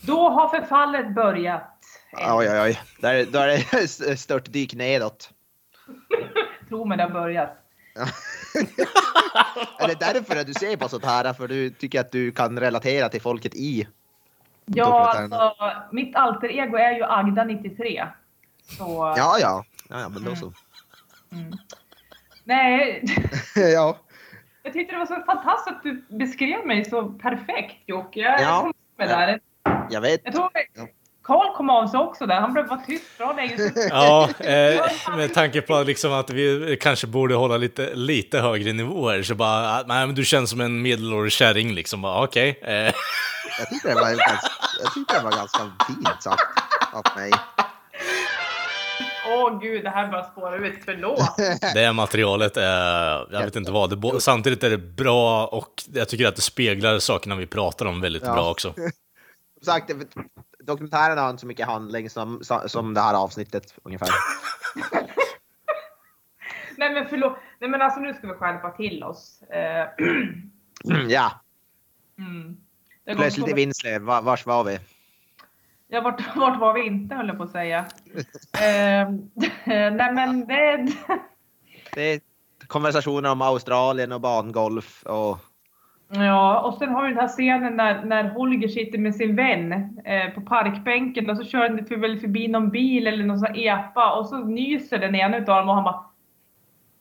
Då 0.00 0.28
har 0.28 0.48
förfallet 0.48 1.14
börjat. 1.14 1.76
Oj, 2.12 2.50
oj, 2.50 2.60
oj. 2.60 2.80
Där, 3.00 3.26
där 3.26 3.48
är 3.48 3.64
det 4.08 4.16
störtdyk 4.16 4.74
nedåt. 4.74 5.30
Tro 6.68 6.84
mig, 6.84 6.96
det 6.96 7.02
har 7.02 7.10
börjat. 7.10 7.56
Är 9.78 9.88
det 9.88 10.00
därför 10.00 10.36
att 10.36 10.46
du 10.46 10.54
ser 10.54 10.76
på 10.76 10.88
sånt 10.88 11.04
här? 11.04 11.32
För 11.32 11.48
du 11.48 11.70
tycker 11.70 12.00
att 12.00 12.12
du 12.12 12.32
kan 12.32 12.60
relatera 12.60 13.08
till 13.08 13.20
folket 13.20 13.54
i? 13.54 13.86
Ja, 14.64 15.10
alltså, 15.10 15.54
mitt 15.92 16.16
alter 16.16 16.48
ego 16.48 16.76
är 16.76 16.92
ju 16.92 17.04
Agda 17.04 17.44
93. 17.44 18.06
Så, 18.62 19.14
Ja, 19.16 19.36
ja. 19.40 19.64
Ja, 19.88 20.00
ja 20.00 20.08
men 20.08 20.24
då 20.24 20.36
så. 20.36 20.52
mm. 21.32 21.52
Nej, 22.44 23.04
ja. 23.74 23.96
jag 24.62 24.72
tyckte 24.72 24.94
det 24.94 24.98
var 24.98 25.06
så 25.06 25.22
fantastiskt 25.26 25.76
att 25.76 25.82
du 25.82 26.04
beskrev 26.08 26.66
mig 26.66 26.84
så 26.84 27.08
perfekt 27.08 27.76
Jocke. 27.86 28.20
Jag 28.20 28.40
Ja. 28.40 28.72
med 28.96 29.08
där. 29.08 29.40
Jag 29.90 30.00
vet. 30.00 30.20
Jag 30.24 30.34
tror 30.34 30.50
Ja. 30.74 30.86
Karl 31.30 31.56
kom 31.56 31.70
av 31.70 31.86
sig 31.86 32.00
också 32.00 32.26
där. 32.26 32.40
Han 32.40 32.52
blev 32.52 32.68
bara 32.68 32.80
tyst 32.86 33.18
bra 33.18 33.32
länge. 33.32 33.56
Ja, 33.90 34.28
eh, 34.40 35.16
med 35.16 35.34
tanke 35.34 35.60
på 35.60 35.82
liksom 35.82 36.12
att 36.12 36.30
vi 36.30 36.76
kanske 36.80 37.06
borde 37.06 37.34
hålla 37.34 37.56
lite, 37.56 37.94
lite 37.94 38.38
högre 38.40 38.72
nivåer 38.72 39.22
så 39.22 39.34
bara, 39.34 39.70
ah, 39.78 39.82
nej 39.86 40.06
men 40.06 40.14
du 40.14 40.24
känns 40.24 40.50
som 40.50 40.60
en 40.60 40.82
medelålders 40.82 41.32
kärring 41.32 41.74
liksom. 41.74 42.02
Bara, 42.02 42.24
Okej. 42.24 42.60
Eh, 42.62 42.72
Jag 42.72 42.92
tyckte 43.70 43.88
det 43.88 43.94
var 43.94 44.00
ganska, 44.02 44.40
jag 44.82 44.94
tyckte 44.94 45.18
det 45.18 45.24
var 45.24 45.30
ganska 45.32 45.58
fint 45.86 46.22
sagt 46.22 46.42
av 46.92 47.02
mig. 47.16 47.30
Åh 49.28 49.60
gud, 49.60 49.84
det 49.84 49.90
här 49.90 50.08
bara 50.12 50.24
spåra 50.24 50.56
ut. 50.56 50.78
Förlåt. 50.84 51.36
det 51.74 51.80
här 51.80 51.92
materialet 51.92 52.56
är, 52.56 53.26
jag 53.32 53.44
vet 53.44 53.56
inte 53.56 53.70
vad, 53.72 54.00
det, 54.14 54.20
samtidigt 54.20 54.64
är 54.64 54.70
det 54.70 54.78
bra 54.78 55.46
och 55.46 55.82
jag 55.92 56.08
tycker 56.08 56.26
att 56.28 56.36
det 56.36 56.42
speglar 56.42 56.98
sakerna 56.98 57.36
vi 57.36 57.46
pratar 57.46 57.86
om 57.86 58.00
väldigt 58.00 58.22
Ja. 58.26 58.32
bra 58.34 58.50
också. 58.50 58.74
Som 59.62 59.72
sagt, 59.72 59.90
dokumentären 60.70 61.18
har 61.18 61.30
inte 61.30 61.40
så 61.40 61.46
mycket 61.46 61.66
handling 61.66 62.10
som, 62.10 62.40
som 62.66 62.94
det 62.94 63.00
här 63.00 63.14
avsnittet 63.14 63.74
ungefär. 63.82 64.08
Nej 66.76 66.94
men 66.94 67.06
förlåt. 67.08 67.36
Nej 67.58 67.70
men 67.70 67.82
alltså 67.82 68.00
nu 68.00 68.14
ska 68.14 68.26
vi 68.26 68.34
skärpa 68.34 68.70
till 68.70 69.04
oss. 69.04 69.42
Eh, 69.42 69.88
Ja, 71.08 71.30
mm. 72.18 72.56
Det 73.04 73.12
går 73.12 73.20
plötsligt 73.20 73.48
i 73.48 73.52
Vinslöv. 73.52 74.02
Var, 74.02 74.22
vars 74.22 74.46
var 74.46 74.64
vi? 74.64 74.78
Ja, 75.88 76.00
vart, 76.00 76.36
vart 76.36 76.60
var 76.60 76.74
vi 76.74 76.86
inte 76.86 77.14
höll 77.14 77.28
jag 77.28 77.36
på 77.36 77.42
att 77.42 77.50
säga. 77.50 77.78
eh, 78.60 79.10
nej 79.66 80.12
men 80.12 80.46
det... 80.46 80.92
Det 81.94 82.02
är 82.02 82.20
konversationer 82.66 83.30
om 83.30 83.42
Australien 83.42 84.12
och 84.12 84.20
bangolf 84.20 85.02
och... 85.02 85.38
Ja, 86.12 86.60
och 86.60 86.74
sen 86.78 86.88
har 86.88 87.02
vi 87.02 87.08
den 87.08 87.18
här 87.18 87.28
scenen 87.28 87.76
när, 87.76 88.04
när 88.04 88.24
Holger 88.30 88.68
sitter 88.68 88.98
med 88.98 89.14
sin 89.14 89.36
vän 89.36 89.72
eh, 90.04 90.30
på 90.34 90.40
parkbänken 90.40 91.30
och 91.30 91.36
så 91.36 91.44
kör 91.44 91.84
för- 91.88 91.96
väl 91.96 92.20
förbi 92.20 92.48
någon 92.48 92.70
bil 92.70 93.06
eller 93.06 93.24
någon 93.24 93.38
sån 93.38 93.54
epa 93.56 94.12
och 94.18 94.26
så 94.28 94.38
nyser 94.38 94.98
den 94.98 95.14
ena 95.14 95.36
utav 95.38 95.56
dem 95.56 95.68
och 95.68 95.74
han 95.74 95.84
bara 95.84 96.04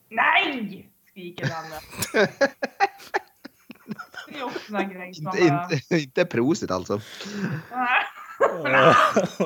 Nej! 0.09 0.89
Skriker 1.09 1.45
den 1.45 1.55
andra. 1.55 1.77
Det 4.27 4.39
är 4.39 4.43
också 4.43 4.59
en 4.59 4.65
sån 4.65 4.75
här 4.75 4.93
grej 4.93 5.13
som 5.13 5.23
man 5.23 5.37
Inte, 5.37 5.51
bara... 5.53 5.67
inte, 5.73 5.95
inte 5.97 6.25
prosit 6.25 6.71
alltså. 6.71 6.93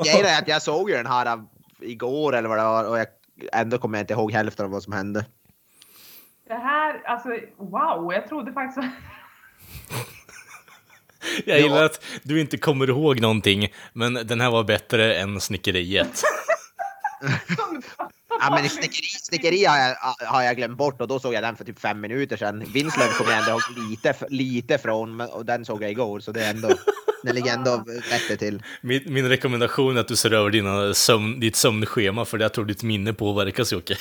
Grejen 0.06 0.26
är 0.26 0.40
att 0.42 0.48
jag 0.48 0.62
såg 0.62 0.90
ju 0.90 0.96
den 0.96 1.06
här 1.06 1.26
av- 1.34 1.48
igår 1.80 2.36
eller 2.36 2.50
vad 2.50 2.58
det 2.58 2.64
var 2.64 2.90
och 2.90 3.00
jag, 3.00 3.08
ändå 3.54 3.78
kommer 3.78 3.98
jag 3.98 4.04
inte 4.04 4.14
ihåg 4.14 4.32
hälften 4.32 4.66
av 4.66 4.72
vad 4.72 4.84
som 4.84 4.94
hände. 4.94 5.26
Det 6.48 6.54
här, 6.54 7.02
alltså 7.06 7.30
wow, 7.58 8.14
jag 8.14 8.28
trodde 8.28 8.54
faktiskt... 8.54 8.88
Jag 11.46 11.60
gillar 11.60 11.84
att 11.84 12.04
du 12.24 12.42
inte 12.42 12.58
kommer 12.58 12.90
ihåg 12.90 13.20
någonting, 13.20 13.74
men 13.94 14.14
den 14.14 14.42
här 14.42 14.52
var 14.52 14.64
bättre 14.64 15.16
än 15.16 15.42
snickeriet. 15.42 16.24
Ja, 18.40 18.50
men 18.50 18.70
snickeri, 18.70 19.08
snickeri 19.08 19.66
har, 19.66 19.78
jag, 19.78 19.96
har 20.28 20.42
jag 20.42 20.56
glömt 20.56 20.78
bort 20.78 21.02
och 21.02 21.08
då 21.08 21.20
såg 21.20 21.34
jag 21.34 21.44
den 21.44 21.56
för 21.56 21.66
typ 21.66 21.80
fem 21.80 22.02
minuter 22.02 22.38
sedan. 22.38 22.64
Vinslöv 22.74 23.08
kommer 23.08 23.32
jag 23.32 23.40
ändå 23.40 23.52
ihåg 23.52 23.90
lite, 23.90 24.16
lite 24.30 24.78
från 24.78 25.22
och 25.22 25.46
den 25.46 25.66
såg 25.66 25.84
jag 25.84 25.92
igår 25.92 26.20
så 26.20 26.32
det 26.32 26.44
är 26.44 26.50
ändå, 26.50 26.70
den 27.24 27.36
ligger 27.36 27.54
ändå 27.54 27.84
bättre 28.10 28.38
till. 28.38 28.64
Min, 28.82 29.14
min 29.14 29.30
rekommendation 29.30 29.98
är 29.98 30.02
att 30.02 30.08
du 30.08 30.16
ser 30.16 30.34
över 30.34 30.50
dina 30.50 30.94
sömn, 30.94 31.40
ditt 31.40 31.56
sömnschema, 31.56 32.26
för 32.26 32.40
jag 32.40 32.54
tror 32.54 32.66
ditt 32.66 32.84
minne 32.84 33.14
påverkas 33.14 33.74
Jocke. 33.74 33.98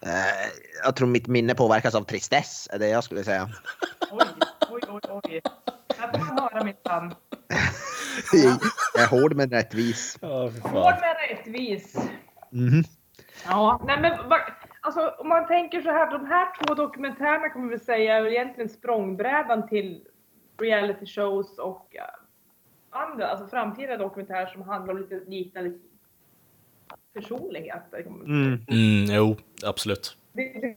Eh, 0.00 0.50
jag 0.84 0.96
tror 0.96 1.08
mitt 1.08 1.26
minne 1.26 1.54
påverkas 1.54 1.94
av 1.94 2.02
tristess, 2.02 2.68
är 2.72 2.78
det 2.78 2.88
jag 2.88 3.04
skulle 3.04 3.24
säga. 3.24 3.48
Oj, 4.10 4.26
oj, 4.70 4.80
oj, 4.88 5.00
oj. 5.24 5.40
Får 5.96 6.18
man 6.18 6.38
höra 6.38 6.64
mitt 6.64 6.84
namn. 6.84 7.14
Jag 8.94 9.02
är 9.02 9.08
hård 9.08 9.34
men 9.34 9.50
rättvis. 9.50 10.18
Hård 10.22 10.94
men 11.00 11.14
rättvis. 11.28 11.96
Mhm. 12.50 12.84
Ja, 13.46 13.80
nej 13.86 14.00
men 14.00 14.12
alltså 14.80 15.14
om 15.18 15.28
man 15.28 15.46
tänker 15.46 15.82
så 15.82 15.90
här, 15.90 16.10
de 16.10 16.26
här 16.26 16.48
två 16.58 16.74
dokumentärerna 16.74 17.54
man 17.54 17.68
väl 17.68 17.80
säga 17.80 18.16
är 18.16 18.26
egentligen 18.26 18.68
språngbrädan 18.68 19.68
till 19.68 20.04
reality 20.60 21.06
shows 21.06 21.58
och 21.58 21.96
eh, 21.96 22.02
andra, 22.90 23.28
alltså 23.28 23.46
framtida 23.46 23.96
dokumentärer 23.96 24.46
som 24.46 24.62
handlar 24.62 24.94
om 24.94 25.00
lite 25.00 25.20
liknande 25.30 25.78
personligheter. 27.20 28.00
Mm. 28.00 28.60
Mm, 28.68 29.14
jo, 29.16 29.36
absolut. 29.64 30.16
Det, 30.32 30.42
det, 30.42 30.76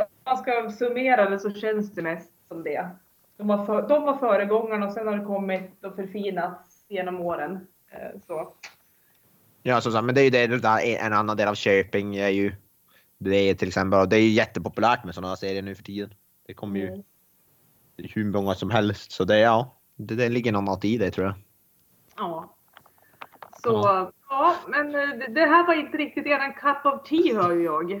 om 0.00 0.06
man 0.24 0.36
ska 0.38 0.70
summera 0.78 1.30
det 1.30 1.38
så 1.38 1.50
känns 1.50 1.92
det 1.92 2.02
mest 2.02 2.32
som 2.48 2.62
det. 2.62 2.88
De 3.36 3.48
var, 3.48 3.66
för, 3.66 3.88
de 3.88 4.02
var 4.02 4.16
föregångarna 4.16 4.86
och 4.86 4.92
sen 4.92 5.06
har 5.06 5.16
det 5.18 5.24
kommit 5.24 5.84
och 5.84 5.96
förfinats 5.96 6.84
genom 6.88 7.20
åren. 7.20 7.66
Eh, 7.90 8.20
Så. 8.26 8.52
Ja, 9.62 9.80
så, 9.80 9.90
så, 9.90 10.02
men 10.02 10.14
det 10.14 10.20
är 10.20 10.24
ju 10.24 10.30
det, 10.30 10.46
det 10.46 10.58
där, 10.58 10.96
en 11.06 11.12
annan 11.12 11.36
del 11.36 11.48
av 11.48 11.54
Köping 11.54 12.16
är 12.16 12.28
ju 12.28 12.52
det 13.18 13.36
är 13.36 13.54
till 13.54 13.68
exempel, 13.68 14.08
det 14.08 14.16
är 14.16 14.20
ju 14.20 14.28
jättepopulärt 14.28 15.04
med 15.04 15.14
sådana 15.14 15.36
serier 15.36 15.62
nu 15.62 15.74
för 15.74 15.82
tiden. 15.82 16.14
Det 16.46 16.54
kommer 16.54 16.80
ju 16.80 16.86
Mm. 16.88 17.02
hur 18.14 18.24
många 18.24 18.54
som 18.54 18.70
helst, 18.70 19.12
så 19.12 19.24
det 19.24 19.38
ja, 19.38 19.76
det, 19.96 20.14
det 20.14 20.28
ligger 20.28 20.52
något 20.52 20.84
i 20.84 20.98
det 20.98 21.10
tror 21.10 21.26
jag. 21.26 21.34
Ja. 22.16 22.55
Så 23.70 24.10
ja, 24.28 24.54
men 24.68 24.94
eh, 24.94 25.00
det- 25.34 25.40
här 25.46 25.66
var 25.66 25.74
inte 25.74 25.96
riktigt 25.96 26.26
eran 26.26 26.52
cup 26.52 26.86
of 26.92 27.08
tea 27.08 27.42
hör 27.42 27.52
ju 27.52 27.64
jag. 27.64 28.00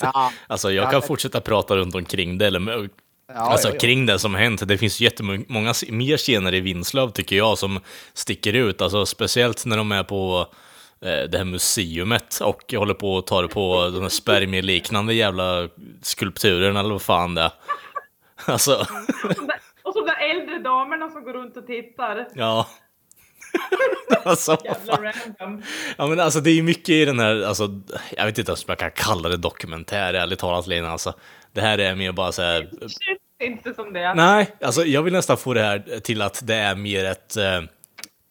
Ja, 0.00 0.32
Alltså 0.46 0.70
jag 0.72 0.84
Ja, 0.86 0.90
kan 0.90 1.02
fortsätta 1.02 1.40
prata 1.40 1.76
runt 1.76 1.94
omkring 1.94 2.38
det, 2.38 2.46
eller 2.46 2.90
ja, 3.34 3.40
alltså 3.40 3.68
ja, 3.68 3.74
ja. 3.74 3.80
kring 3.80 4.06
det 4.06 4.18
som 4.18 4.34
hänt. 4.34 4.68
Det 4.68 4.78
finns 4.78 5.00
jättemånga 5.00 5.72
mer 5.88 6.16
scener 6.16 6.54
i 6.54 6.60
Vinslöv 6.60 7.10
tycker 7.10 7.36
jag 7.36 7.58
som 7.58 7.80
sticker 8.14 8.52
ut. 8.52 8.82
Alltså 8.82 9.06
speciellt 9.06 9.66
när 9.66 9.76
de 9.76 9.92
är 9.92 10.02
på 10.04 10.46
eh, 11.00 11.30
det 11.30 11.38
här 11.38 11.44
museumet 11.44 12.40
och 12.40 12.74
håller 12.76 12.94
på 12.94 13.18
att 13.18 13.26
ta 13.26 13.42
det 13.42 13.48
på 13.48 13.90
de 13.94 14.02
här 14.02 14.08
spermieliknande 14.08 15.14
jävla 15.14 15.68
skulpturerna 16.02 16.80
eller 16.80 16.90
vad 16.90 17.02
fan 17.02 17.34
det 17.34 17.42
är. 17.42 17.52
Alltså, 18.46 18.86
Och 19.82 19.92
så 19.92 20.00
de 20.06 20.12
äldre 20.30 20.58
damerna 20.58 21.10
som 21.10 21.24
går 21.24 21.32
runt 21.32 21.56
och 21.56 21.66
tittar. 21.66 22.28
ja. 22.34 22.66
Alltså, 24.24 24.56
Jävla 24.64 24.96
random. 24.96 25.62
Ja 25.96 26.06
men 26.06 26.20
alltså 26.20 26.40
det 26.40 26.50
är 26.50 26.54
ju 26.54 26.62
mycket 26.62 26.88
i 26.88 27.04
den 27.04 27.18
här, 27.18 27.42
alltså, 27.42 27.80
jag 28.16 28.26
vet 28.26 28.38
inte 28.38 28.50
ens 28.50 28.64
om 28.64 28.66
jag 28.68 28.78
kan 28.78 28.90
kalla 28.90 29.28
det 29.28 29.36
dokumentär, 29.36 30.14
ärligt 30.14 30.38
talat 30.38 30.66
Lena. 30.66 30.90
Alltså, 30.90 31.14
det 31.52 31.60
här 31.60 31.78
är 31.78 31.94
mer 31.94 32.12
bara 32.12 32.32
så 32.32 32.42
här. 32.42 32.70
Det 33.38 33.44
inte 33.46 33.74
som 33.74 33.92
det. 33.92 34.14
Nej, 34.14 34.56
alltså 34.60 34.84
jag 34.84 35.02
vill 35.02 35.12
nästan 35.12 35.36
få 35.36 35.54
det 35.54 35.62
här 35.62 36.00
till 36.00 36.22
att 36.22 36.46
det 36.46 36.54
är 36.54 36.74
mer 36.74 37.04
ett 37.04 37.36
eh, 37.36 37.60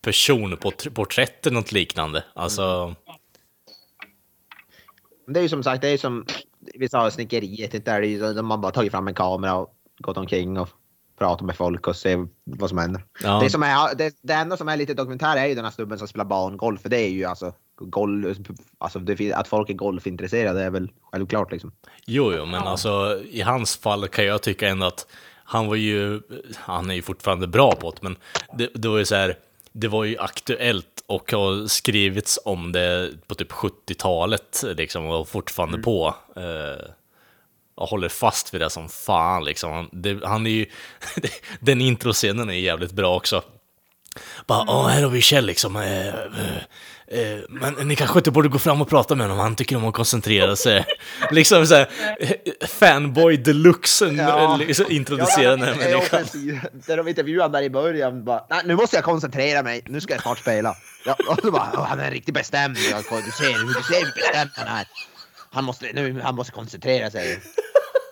personporträtt 0.02 1.46
eller 1.46 1.56
något 1.56 1.72
liknande. 1.72 2.24
Alltså, 2.34 2.96
Det 5.28 5.40
är 5.40 5.44
ju 5.44 5.50
som 5.50 5.64
sagt, 5.64 5.82
det 5.82 5.90
är 5.90 5.98
som 5.98 6.26
vi 6.74 6.90
sa 6.90 7.12
snickeriet, 7.12 7.86
där 7.86 7.96
är 7.96 8.02
ju, 8.02 8.34
de 8.34 8.52
har 8.52 8.58
bara 8.58 8.72
tagit 8.72 8.92
fram 8.92 9.08
en 9.08 9.14
kamera 9.14 9.56
och 9.56 9.74
gått 9.98 10.18
omkring 10.18 10.60
och 10.60 10.70
pratat 11.22 11.46
med 11.46 11.56
folk 11.56 11.88
och 11.88 11.96
se 11.96 12.18
vad 12.44 12.70
som 12.70 12.78
händer. 12.78 13.04
ja. 13.24 13.40
Det, 13.44 13.50
som 13.50 13.64
är, 13.64 13.96
det, 13.96 14.14
det 14.22 14.34
enda 14.34 14.58
som 14.58 14.70
är 14.70 14.78
lite 14.78 14.94
dokumentär 14.94 15.38
är 15.38 15.46
ju 15.46 15.56
den 15.56 15.64
här 15.64 15.72
snubben 15.72 15.98
som 16.00 16.08
spelar 16.08 16.26
barngolf, 16.26 16.82
för 16.82 16.90
det 16.90 16.98
är 17.00 17.10
ju 17.10 17.26
alltså 17.26 17.54
golf, 17.80 18.38
alltså 18.78 19.00
det, 19.00 19.34
att 19.34 19.48
folk 19.48 19.70
är 19.70 19.74
golfintresserade 19.74 20.64
är 20.64 20.70
väl 20.70 20.92
självklart 21.12 21.52
liksom. 21.52 21.72
Jo, 22.06 22.34
jo, 22.38 22.46
men 22.46 22.54
Ja. 22.64 22.70
alltså 22.70 23.22
i 23.30 23.42
hans 23.42 23.78
fall 23.78 24.08
kan 24.08 24.26
jag 24.26 24.42
tycka 24.42 24.68
ändå 24.70 24.86
att 24.86 25.08
han 25.44 25.68
var 25.68 25.76
ju, 25.76 26.22
han 26.56 26.90
är 26.92 26.96
ju 26.96 27.02
fortfarande 27.02 27.48
bra 27.48 27.76
på 27.76 27.92
det, 27.92 27.98
men 28.02 28.16
det, 28.58 28.70
det 28.74 28.88
var 28.88 28.98
ju 28.98 29.06
så 29.06 29.16
här, 29.16 29.36
det 29.72 29.88
var 29.88 30.04
ju 30.04 30.18
aktuellt 30.18 31.04
och 31.08 31.32
har 31.32 31.68
skrivits 31.68 32.40
om 32.46 32.72
det 32.72 33.10
på 33.28 33.36
typ 33.36 33.52
70-talet 33.52 34.64
liksom 34.78 35.06
och 35.08 35.28
fortfarande 35.30 35.78
på. 35.78 36.16
Eh, 36.36 36.92
och 37.76 37.88
håller 37.88 38.10
fast 38.10 38.54
vid 38.54 38.62
det 38.62 38.70
som 38.70 38.90
fan 38.90 39.44
liksom. 39.46 39.72
Han, 39.72 39.90
det, 39.92 40.20
han 40.26 40.46
är 40.48 40.52
ju, 40.52 40.66
den 41.60 41.82
introscenen 41.82 42.50
är 42.50 42.54
jävligt 42.54 42.92
bra 42.92 43.16
också. 43.16 43.44
Bara, 44.48 44.62
åh, 44.68 44.88
här 44.88 45.04
har 45.04 45.10
vi 45.10 45.22
Kjell 45.22 45.46
liksom. 45.46 45.76
Eh, 45.76 46.08
eh, 46.08 47.40
men 47.50 47.74
ni 47.88 47.96
kanske 47.96 48.20
inte 48.20 48.32
borde 48.32 48.50
gå 48.50 48.60
fram 48.60 48.82
och 48.82 48.90
prata 48.90 49.16
med 49.16 49.26
honom, 49.28 49.40
han 49.40 49.56
tycker 49.56 49.76
om 49.76 49.86
att 49.86 49.94
koncentrera 49.94 50.56
sig. 50.56 50.86
liksom 51.32 51.68
såhär, 51.68 51.88
fanboy 52.68 53.38
deluxe 53.38 54.06
Ja. 54.06 54.56
liksom, 54.58 54.86
introducera 54.90 55.50
den 55.56 55.62
här 55.62 55.76
människan. 55.76 56.26
Där 56.88 56.98
de 56.98 57.08
intervjuade 57.08 57.58
där 57.58 57.64
i 57.64 57.70
början 57.70 58.24
bara, 58.26 58.46
nej 58.50 58.62
nu 58.66 58.76
måste 58.76 58.96
jag 58.98 59.04
koncentrera 59.06 59.64
mig, 59.64 59.82
nu 59.86 60.02
ska 60.02 60.14
jag 60.14 60.22
snart 60.22 60.40
spela. 60.40 60.76
Ja, 61.06 61.16
och 61.30 61.40
så 61.42 61.52
bara, 61.52 61.72
"Åh, 61.74 61.86
han 61.86 62.00
är 62.00 62.12
riktigt 62.12 62.34
bestämd. 62.36 62.76
Du 62.76 62.82
ser 62.82 63.26
du 63.26 63.32
ser 63.32 63.54
hur 64.06 64.14
bestämd 64.16 64.50
han 64.56 64.68
är. 64.78 64.86
Han 65.54 65.64
måste, 65.64 65.92
nu, 65.94 66.22
han 66.22 66.36
måste 66.36 66.52
koncentrera 66.52 67.12
sig. 67.12 67.40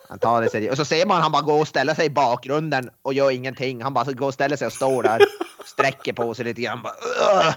Han 0.10 0.20
tar 0.20 0.42
det 0.42 0.50
seriöst. 0.50 0.72
Och 0.72 0.78
så 0.78 0.86
ser 0.86 1.06
man 1.06 1.22
han 1.22 1.32
bara 1.32 1.42
gå 1.42 1.54
och 1.54 1.68
ställa 1.68 1.96
sig 1.96 2.06
i 2.06 2.10
bakgrunden 2.10 2.90
och 3.02 3.14
gör 3.14 3.32
ingenting. 3.32 3.82
Han 3.82 3.94
bara 3.94 4.12
går 4.12 4.28
och 4.28 4.34
ställer 4.34 4.56
sig 4.56 4.68
och 4.68 4.74
står 4.74 5.04
där, 5.04 5.20
sträcker 5.66 6.14
på 6.14 6.34
sig 6.34 6.46
lite 6.46 6.62
grann. 6.62 6.82
Bara, 6.82 6.94
"Ugh." 6.94 7.56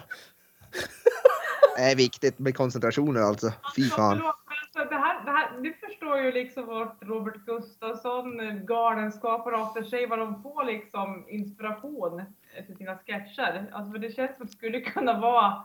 det 1.76 1.82
är 1.82 1.96
viktigt 1.96 2.38
med 2.38 2.56
koncentrationen 2.56 3.22
alltså. 3.24 3.52
Fy 3.76 3.88
fan. 3.90 4.22
alltså, 4.22 4.90
det 4.90 4.96
här, 4.96 5.24
det 5.24 5.30
här, 5.30 5.60
du 5.62 5.74
förstår 5.88 6.18
ju 6.18 6.32
liksom 6.32 6.66
vart 6.66 7.02
Robert 7.02 7.36
Gustafsson, 7.46 8.40
eh, 8.40 8.54
galenskap 8.54 9.46
och 9.46 9.52
After 9.58 9.82
Shave, 9.90 10.06
vad 10.06 10.18
de 10.18 10.42
får 10.42 10.64
liksom 10.64 11.24
inspiration 11.28 12.22
eh, 12.56 12.64
till 12.66 12.76
sina 12.76 12.98
sketcher. 12.98 13.70
Alltså 13.72 13.92
för 13.92 13.98
det 13.98 14.12
känns 14.16 14.36
som 14.36 14.46
det 14.46 14.52
skulle 14.52 14.80
kunna 14.80 15.20
vara 15.20 15.62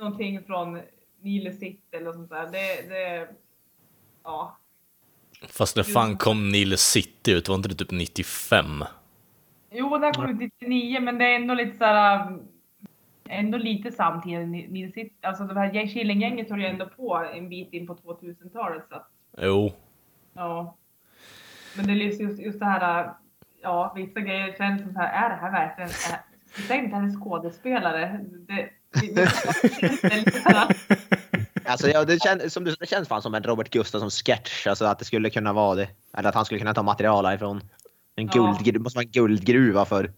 någonting 0.00 0.44
från 0.46 0.80
Nile 1.20 1.52
City 1.52 1.96
eller 1.96 2.12
sånt 2.12 2.30
där. 2.30 2.46
Det, 2.46 2.88
det, 2.88 3.28
ja. 4.24 4.56
Fast 5.48 5.76
när 5.76 5.82
fan 5.82 6.16
kom 6.16 6.48
Nile 6.48 6.76
City 6.76 7.32
ut? 7.32 7.48
Var 7.48 7.56
inte 7.56 7.68
det 7.68 7.74
typ 7.74 7.90
95? 7.90 8.84
Jo, 9.70 9.98
den 9.98 10.12
kom 10.12 10.30
ut 10.30 10.38
99, 10.38 11.00
men 11.00 11.18
det 11.18 11.24
är 11.24 11.36
ändå 11.36 11.54
lite 11.54 11.78
såhär, 11.78 12.26
um, 12.26 12.48
ändå 13.28 13.58
lite 13.58 13.92
samtidigt. 13.92 14.48
Nile 14.48 14.92
City, 14.92 15.14
alltså 15.20 15.44
det 15.44 15.60
här 15.60 15.86
Killinggänget 15.86 16.50
höll 16.50 16.60
ju 16.60 16.66
ändå 16.66 16.86
på 16.86 17.16
en 17.34 17.48
bit 17.48 17.72
in 17.72 17.86
på 17.86 17.94
2000-talet 17.94 18.82
så 18.88 18.94
att 18.94 19.10
Jo. 19.38 19.72
Ja. 20.32 20.76
Men 21.76 21.86
det 21.86 21.92
är 21.92 21.96
just, 21.96 22.40
just, 22.40 22.58
det 22.58 22.64
här, 22.64 23.12
ja, 23.62 23.92
vissa 23.96 24.20
grejer 24.20 24.56
känns 24.58 24.82
som 24.82 24.92
så 24.92 24.98
här, 24.98 25.24
är 25.24 25.28
det 25.28 25.36
här 25.40 25.50
verkligen, 25.52 25.90
är, 25.90 26.20
det 26.68 26.84
inte 26.84 26.96
är 26.96 27.20
skådespelare. 27.20 28.20
Det, 28.48 28.70
Alltså, 31.64 31.88
ja, 31.88 32.04
det, 32.04 32.22
känns, 32.22 32.52
som 32.52 32.64
det 32.64 32.88
känns 32.88 33.08
fan 33.08 33.22
som 33.22 33.34
en 33.34 33.42
Robert 33.42 33.70
Gustafsson 33.70 34.10
sketch, 34.10 34.66
alltså 34.66 34.84
att 34.84 34.98
det 34.98 35.04
skulle 35.04 35.30
kunna 35.30 35.52
vara 35.52 35.74
det. 35.74 35.88
Eller 36.16 36.28
att 36.28 36.34
han 36.34 36.44
skulle 36.44 36.58
kunna 36.60 36.74
ta 36.74 36.82
material 36.82 37.26
härifrån. 37.26 37.60
En 38.16 38.26
Ja. 38.26 38.32
guldgruva, 38.32 38.72
det 38.72 38.78
måste 38.78 38.96
vara 38.96 39.04
en 39.04 39.10
guldgruva 39.10 39.84
för 39.84 40.12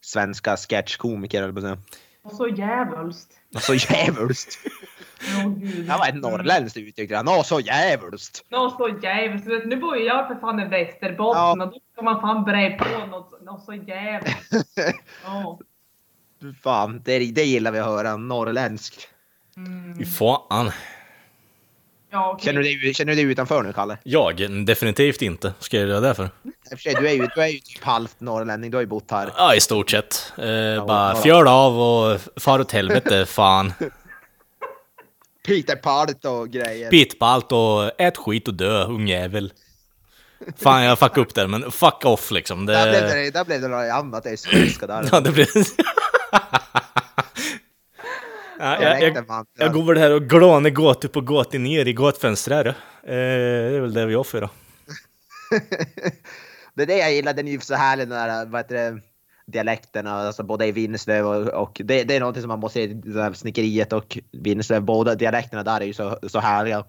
svenska 0.00 0.56
sketchkomiker, 0.56 1.42
eller 1.42 1.52
på 1.76 1.82
och 2.22 2.32
så 2.32 2.48
djävulskt. 2.48 3.32
Så 3.60 3.74
djävulskt! 3.74 4.58
Åh 5.36 5.48
gud. 5.48 5.86
Det 5.86 5.96
var 5.98 6.08
ett 6.08 6.14
norrländskt 6.14 6.76
uttryck. 6.76 7.10
Nå, 7.24 7.42
så 7.42 7.60
djävulskt! 7.60 8.44
Något 8.50 8.76
så 8.76 8.98
djävulskt. 9.02 9.46
Nu 9.66 9.76
bor 9.76 9.96
ju 9.96 10.04
jag 10.04 10.28
för 10.28 10.34
fan 10.34 10.60
i 10.60 10.68
Västerbotten 10.68 11.40
Ja. 11.42 11.50
och 11.52 11.58
då 11.58 11.78
ska 11.92 12.02
man 12.02 12.20
fan 12.20 12.44
bre 12.44 12.70
på 12.70 13.06
något, 13.06 13.42
något 13.44 13.64
så 13.64 13.74
jävligt. 13.74 14.36
Ja. 15.24 15.58
Fan, 16.62 17.02
det, 17.04 17.18
det 17.18 17.44
gillar 17.44 17.72
vi 17.72 17.78
att 17.78 17.86
höra. 17.86 18.16
Norrländsk. 18.16 19.08
Mm. 19.56 19.98
Fy 19.98 20.04
fan. 20.04 20.70
Ja, 22.12 22.32
okej. 22.34 22.44
Känner 22.44 22.62
du 22.62 22.78
dig, 22.78 22.94
känner 22.94 23.12
du 23.12 23.16
dig 23.16 23.32
utanför 23.32 23.62
nu, 23.62 23.72
Kalle? 23.72 23.98
Jag? 24.02 24.64
Definitivt 24.66 25.22
inte. 25.22 25.54
Ska 25.58 25.76
jag 25.76 25.88
göra 25.88 26.00
det 26.00 26.14
för? 26.14 26.30
Du 26.84 27.08
är 27.08 27.12
ju, 27.12 27.28
du 27.34 27.42
är 27.42 27.46
ju 27.46 27.58
typ 27.58 27.84
halvt 27.84 28.20
norrlänning. 28.20 28.70
Du 28.70 28.76
har 28.76 28.82
ju 28.82 28.86
bott 28.86 29.10
här. 29.10 29.32
Ja, 29.36 29.54
i 29.54 29.60
stort 29.60 29.90
sett. 29.90 30.32
Eh, 30.38 30.86
bara 30.86 31.14
ja. 31.14 31.20
fjörd 31.22 31.48
av 31.48 31.80
och 31.80 32.20
far 32.36 32.60
åt 32.60 32.72
helvete, 32.72 33.26
fan. 33.28 33.72
Peter 35.46 35.76
Part 35.76 36.24
och 36.24 36.50
grejer. 36.50 37.06
Allt 37.20 37.52
och 37.52 38.00
ät 38.00 38.16
skit 38.16 38.48
och 38.48 38.54
dö, 38.54 38.84
ungjävel. 38.84 39.52
Fan, 40.56 40.84
jag 40.84 40.98
fuckade 40.98 41.20
upp 41.20 41.34
där, 41.34 41.46
men 41.46 41.70
fuck 41.70 42.04
off 42.04 42.30
liksom. 42.30 42.66
Det... 42.66 42.72
Där 42.72 42.90
blev 42.90 43.08
det, 43.08 43.30
där 43.30 43.44
blev 43.44 43.60
det 43.60 43.68
något 43.68 43.92
annat. 43.92 44.24
Det 44.24 44.30
är 44.30 44.36
skånska 44.36 44.86
där. 44.86 45.08
Ja, 45.12 45.20
det 45.20 45.32
blir... 45.32 45.46
ja, 48.58 48.82
jag, 48.82 49.02
jag, 49.02 49.46
jag 49.58 49.72
går 49.72 49.82
väl 49.82 49.98
här 49.98 50.14
och 50.14 50.22
glånar 50.22 50.70
gåtor 50.70 51.08
på 51.08 51.20
gåtor 51.20 51.58
ner 51.58 51.86
i 51.86 51.92
gåtfönstret. 51.92 52.66
Eh, 52.66 52.74
det 53.02 53.76
är 53.76 53.80
väl 53.80 53.94
det 53.94 54.06
vi 54.06 54.14
offrar 54.14 54.40
då. 54.40 54.50
det 56.74 56.82
är 56.82 56.86
det 56.86 56.96
jag 56.98 57.12
gillar, 57.12 57.32
den 57.32 57.48
är 57.48 57.52
ju 57.52 57.60
så 57.60 57.74
härlig 57.74 58.08
den 58.08 58.18
där, 58.18 58.46
vad 58.46 58.60
heter 58.60 58.74
det, 58.74 59.00
dialekterna, 59.46 60.12
alltså 60.12 60.42
både 60.42 60.66
i 60.66 60.72
Vinslöv 60.72 61.26
och, 61.26 61.62
och 61.62 61.80
det, 61.84 62.04
det 62.04 62.16
är 62.16 62.20
någonting 62.20 62.42
som 62.42 62.48
man 62.48 62.60
måste 62.60 62.78
se, 62.78 62.86
där 62.86 63.32
snickeriet 63.32 63.92
och 63.92 64.18
Vinslöv, 64.32 64.82
båda 64.82 65.14
dialekterna 65.14 65.62
där 65.62 65.80
är 65.80 65.84
ju 65.84 65.92
så, 65.94 66.18
så 66.28 66.40
härliga. 66.40 66.84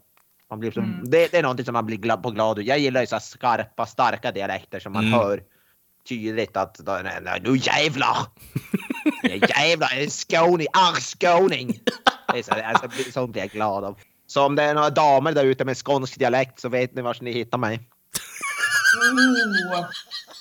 Man 0.49 0.59
blir 0.59 0.71
så, 0.71 0.79
Mm. 0.79 1.01
det, 1.03 1.31
det 1.31 1.37
är 1.37 1.41
någonting 1.41 1.65
som 1.65 1.73
man 1.73 1.85
blir 1.85 1.97
glad, 1.97 2.23
på 2.23 2.31
glad. 2.31 2.61
Jag 2.61 2.79
gillar 2.79 3.01
ju 3.01 3.07
så 3.07 3.19
skarpa, 3.19 3.85
starka 3.85 4.31
dialekter 4.31 4.79
som 4.79 4.93
man 4.93 5.07
Mm. 5.07 5.19
hör 5.19 5.43
tydligt 6.09 6.57
att 6.57 6.79
nu 7.43 7.57
jävlar! 7.57 8.17
Nu 9.23 9.41
jävlar, 9.57 9.91
en 9.97 10.09
skåning, 10.09 10.67
arg 10.73 11.01
skåning! 11.01 11.79
Det 12.33 12.39
är 12.39 12.43
så, 12.43 12.51
alltså, 12.51 13.11
sånt 13.11 13.31
blir 13.31 13.41
jag 13.41 13.51
glad 13.51 13.83
av. 13.83 13.99
Så 14.27 14.45
om 14.45 14.55
det 14.55 14.63
är 14.63 14.73
några 14.73 14.89
damer 14.89 15.31
där 15.31 15.45
ute 15.45 15.65
med 15.65 15.77
skånsk 15.77 16.19
dialekt 16.19 16.59
så 16.59 16.69
vet 16.69 16.95
ni 16.95 17.01
var 17.01 17.17
ni 17.21 17.31
hittar 17.31 17.57
mig. 17.57 17.79
Oh, 19.71 19.85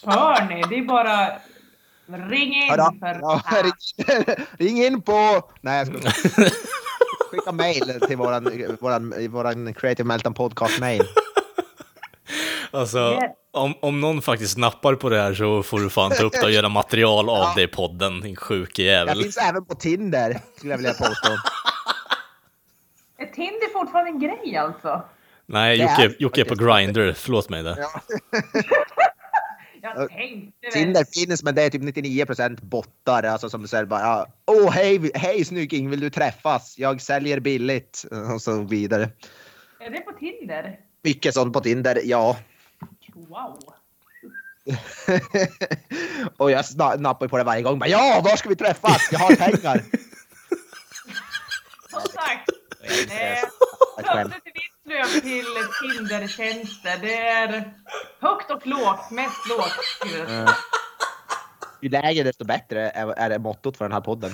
hör 0.04 0.48
ni? 0.48 0.62
Det 0.68 0.78
är 0.78 0.84
bara 0.84 1.32
ring 2.18 2.54
in 2.54 2.70
Hörda, 2.70 2.92
för 3.00 3.18
ja, 3.20 3.42
ring, 3.62 4.36
ring 4.58 4.84
in 4.84 5.02
på... 5.02 5.42
Nej, 5.60 5.78
jag 5.78 5.86
skojar. 5.86 6.50
Skicka 7.30 7.52
mail 7.52 8.00
till 8.06 8.16
våran, 8.16 8.76
våran, 8.80 9.30
våran 9.30 9.74
Creative 9.74 10.06
Meltdown 10.06 10.34
podcast 10.34 10.80
mail. 10.80 11.02
Alltså, 12.70 12.98
Yes. 13.22 13.30
om, 13.52 13.74
om 13.82 14.00
någon 14.00 14.22
faktiskt 14.22 14.58
nappar 14.58 14.94
på 14.94 15.08
det 15.08 15.20
här 15.22 15.34
så 15.34 15.62
får 15.62 15.80
du 15.80 15.90
fan 15.90 16.10
ta 16.10 16.22
upp 16.24 16.32
det 16.32 16.42
och 16.44 16.50
göra 16.50 16.68
material 16.68 17.28
av 17.28 17.36
Ja. 17.38 17.52
det 17.56 17.62
i 17.62 17.66
podden, 17.68 18.20
din 18.20 18.36
sjuke 18.36 18.82
Jag 18.82 18.92
jävel. 18.92 19.22
finns 19.22 19.36
även 19.36 19.64
på 19.64 19.74
Tinder, 19.74 20.40
skulle 20.56 20.72
jag 20.72 20.78
vilja 20.78 20.92
påstå. 20.94 21.32
Är 23.18 23.26
Tinder 23.26 23.72
fortfarande 23.72 24.10
en 24.10 24.20
grej 24.20 24.56
alltså? 24.56 25.02
Nej, 25.46 25.78
Det 25.78 25.84
är 25.84 26.02
Jocke, 26.04 26.16
Jocke 26.18 26.40
är 26.40 26.44
på 26.44 26.54
Grindr, 26.54 27.12
förlåt 27.12 27.48
mig. 27.48 27.62
Ja. 27.64 27.76
Jag 29.82 29.92
Ja, 29.96 30.08
tänkte 30.08 30.52
väl. 30.62 30.72
Tinder 30.72 31.04
finns, 31.26 31.42
men 31.42 31.54
det 31.54 31.62
är 31.62 31.70
typ 31.70 31.82
99% 31.82 32.58
bottar. 32.62 33.22
Alltså 33.22 33.50
som 33.50 33.68
säger 33.68 33.84
bara 33.84 34.00
ja, 34.00 34.26
Åh 34.46 34.70
hej, 34.70 35.10
hej 35.14 35.44
snygging, 35.44 35.90
vill 35.90 36.00
du 36.00 36.10
träffas? 36.10 36.78
Jag 36.78 37.00
säljer 37.00 37.40
billigt. 37.40 38.04
Och 38.34 38.42
så 38.42 38.62
vidare. 38.62 39.02
Är 39.80 39.90
det 39.90 40.00
på 40.00 40.12
Tinder? 40.12 40.76
Mycket 41.04 41.34
sånt 41.34 41.52
på 41.52 41.60
Tinder, 41.60 42.00
ja. 42.04 42.36
Wow. 43.14 43.58
och 46.36 46.50
jag 46.50 46.64
nappar 46.98 47.28
på 47.28 47.38
det 47.38 47.44
varje 47.44 47.62
gång. 47.62 47.78
Bara, 47.78 47.88
ja, 47.88 48.20
var 48.24 48.36
ska 48.36 48.48
vi 48.48 48.56
träffas? 48.56 49.08
Jag 49.12 49.18
har 49.18 49.36
pengar. 49.36 49.82
Som 51.90 52.00
sagt. 52.00 52.50
Eh, 52.82 53.48
skämt. 54.04 54.32
Flödet 54.32 54.46
i 54.46 54.50
mitt 54.54 54.72
flöde 54.84 55.20
till 55.20 55.46
Tinder-tjänster. 55.82 56.98
Det 57.00 57.14
är 57.28 57.72
högt 58.20 58.50
och 58.50 58.66
lågt. 58.66 59.10
Mest 59.10 59.48
lågt. 59.48 59.72
Eh, 60.28 60.50
Ju 61.82 61.88
lägre 61.88 62.24
desto 62.24 62.44
bättre 62.44 62.90
är, 62.90 63.06
är 63.06 63.30
det 63.30 63.38
mottot 63.38 63.76
för 63.76 63.84
den 63.84 63.92
här 63.92 64.00
podden. 64.00 64.30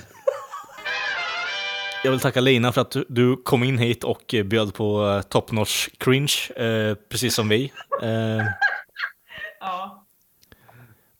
Jag 2.04 2.10
vill 2.10 2.20
tacka 2.20 2.40
Lina 2.40 2.72
för 2.72 2.80
att 2.80 2.96
du, 3.08 3.36
kom 3.36 3.64
in 3.64 3.78
hit 3.78 4.04
och 4.04 4.34
eh, 4.34 4.44
bjöd 4.44 4.74
på 4.74 5.02
uh, 5.02 5.22
Top 5.22 5.52
Notch 5.52 5.88
Cringe, 5.98 6.34
eh, 6.56 6.94
precis 6.94 7.34
som 7.34 7.48
vi. 7.48 7.72
Eh, 8.02 8.44
Ja. 9.66 10.06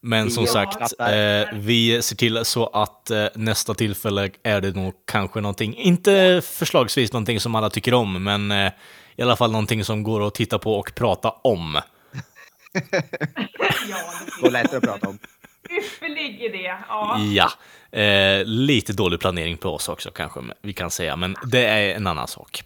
men 0.01 0.31
som 0.31 0.43
Ja, 0.45 0.51
sagt, 0.51 0.93
eh, 0.99 1.57
vi 1.59 2.01
ser 2.01 2.15
till 2.15 2.45
så 2.45 2.67
att 2.67 3.11
eh, 3.11 3.25
nästa 3.35 3.73
tillfälle 3.73 4.29
är 4.43 4.61
det 4.61 4.75
nog 4.75 4.93
kanske 5.05 5.41
någonting, 5.41 5.75
inte 5.75 6.41
förslagsvis 6.45 7.13
någonting 7.13 7.39
som 7.39 7.55
alla 7.55 7.69
tycker 7.69 7.93
om, 7.93 8.23
men 8.23 8.51
eh, 8.51 8.71
i 9.15 9.21
alla 9.21 9.35
fall 9.35 9.51
någonting 9.51 9.83
som 9.83 10.03
går 10.03 10.27
att 10.27 10.35
titta 10.35 10.59
på 10.59 10.73
och 10.73 10.95
prata 10.95 11.29
om. 11.29 11.75
ja, 13.89 13.97
Går 14.41 14.51
lättare 14.51 14.77
att 14.77 14.83
prata 14.83 15.07
om. 15.09 15.19
Ypperlig 15.69 16.41
idé. 16.41 16.73
Ja. 16.87 17.19
Ja, 17.19 17.51
eh, 17.99 18.45
lite 18.45 18.93
dålig 18.93 19.19
planering 19.19 19.57
på 19.57 19.69
oss 19.69 19.89
också 19.89 20.11
kanske 20.11 20.39
vi 20.61 20.73
kan 20.73 20.91
säga, 20.91 21.15
men 21.15 21.35
det 21.45 21.65
är 21.65 21.95
en 21.95 22.07
annan 22.07 22.27
sak. 22.27 22.63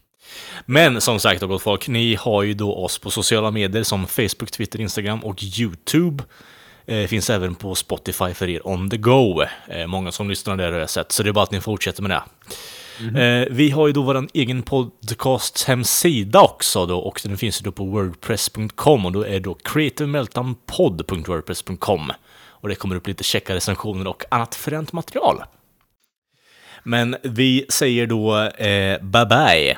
Men 0.66 1.02
som 1.02 1.20
sagt, 1.20 1.42
då, 1.42 1.48
gott 1.48 1.62
folk, 1.62 1.88
ni 1.88 2.16
har 2.16 2.44
ju 2.44 2.54
då 2.54 2.76
oss 2.76 3.00
på 3.00 3.12
sociala 3.12 3.52
medier 3.52 3.84
som 3.84 4.08
Facebook, 4.08 4.52
Twitter, 4.52 4.82
Instagram 4.82 5.20
och 5.20 5.44
YouTube. 5.44 6.24
Eh, 6.86 7.08
finns 7.08 7.30
även 7.30 7.56
på 7.56 7.76
Spotify 7.76 8.34
för 8.34 8.50
er 8.50 8.68
on 8.68 8.90
the 8.90 8.98
go. 8.98 9.44
Eh, 9.68 9.88
många 9.88 10.12
som 10.12 10.30
lyssnar 10.30 10.58
där 10.58 10.72
har 10.72 10.80
jag 10.80 10.90
sett, 10.90 11.12
så 11.12 11.24
det 11.24 11.30
är 11.30 11.34
bara 11.34 11.44
att 11.44 11.52
ni 11.52 11.62
fortsätter 11.62 12.04
med 12.04 12.12
det. 12.12 12.24
Eh, 13.02 13.48
vi 13.52 13.70
har 13.70 13.88
ju 13.88 13.94
då 13.94 14.02
vår 14.02 14.28
egen 14.34 14.64
podcast 14.64 15.64
hemsida 15.64 16.42
också 16.42 16.86
då, 16.86 17.00
och 17.00 17.22
den 17.24 17.38
finns 17.38 17.62
ju 17.62 17.64
då 17.64 17.72
på 17.72 17.86
wordpress.com 17.86 19.06
och 19.06 19.12
då 19.12 19.26
är 19.26 19.32
det 19.32 19.40
då 19.40 19.54
creativemeltdownpod.wordpress.com 19.54 22.12
och 22.62 22.70
det 22.70 22.76
kommer 22.76 22.96
upp 22.96 23.08
lite 23.08 23.24
checka 23.24 23.56
recensioner 23.56 24.08
och 24.08 24.24
annat 24.32 24.56
fränt 24.56 24.94
material. 24.94 25.44
Men 26.84 27.16
vi 27.24 27.66
säger 27.70 28.08
då 28.08 28.38
eh, 28.38 29.02
bye 29.02 29.26
bye. 29.26 29.78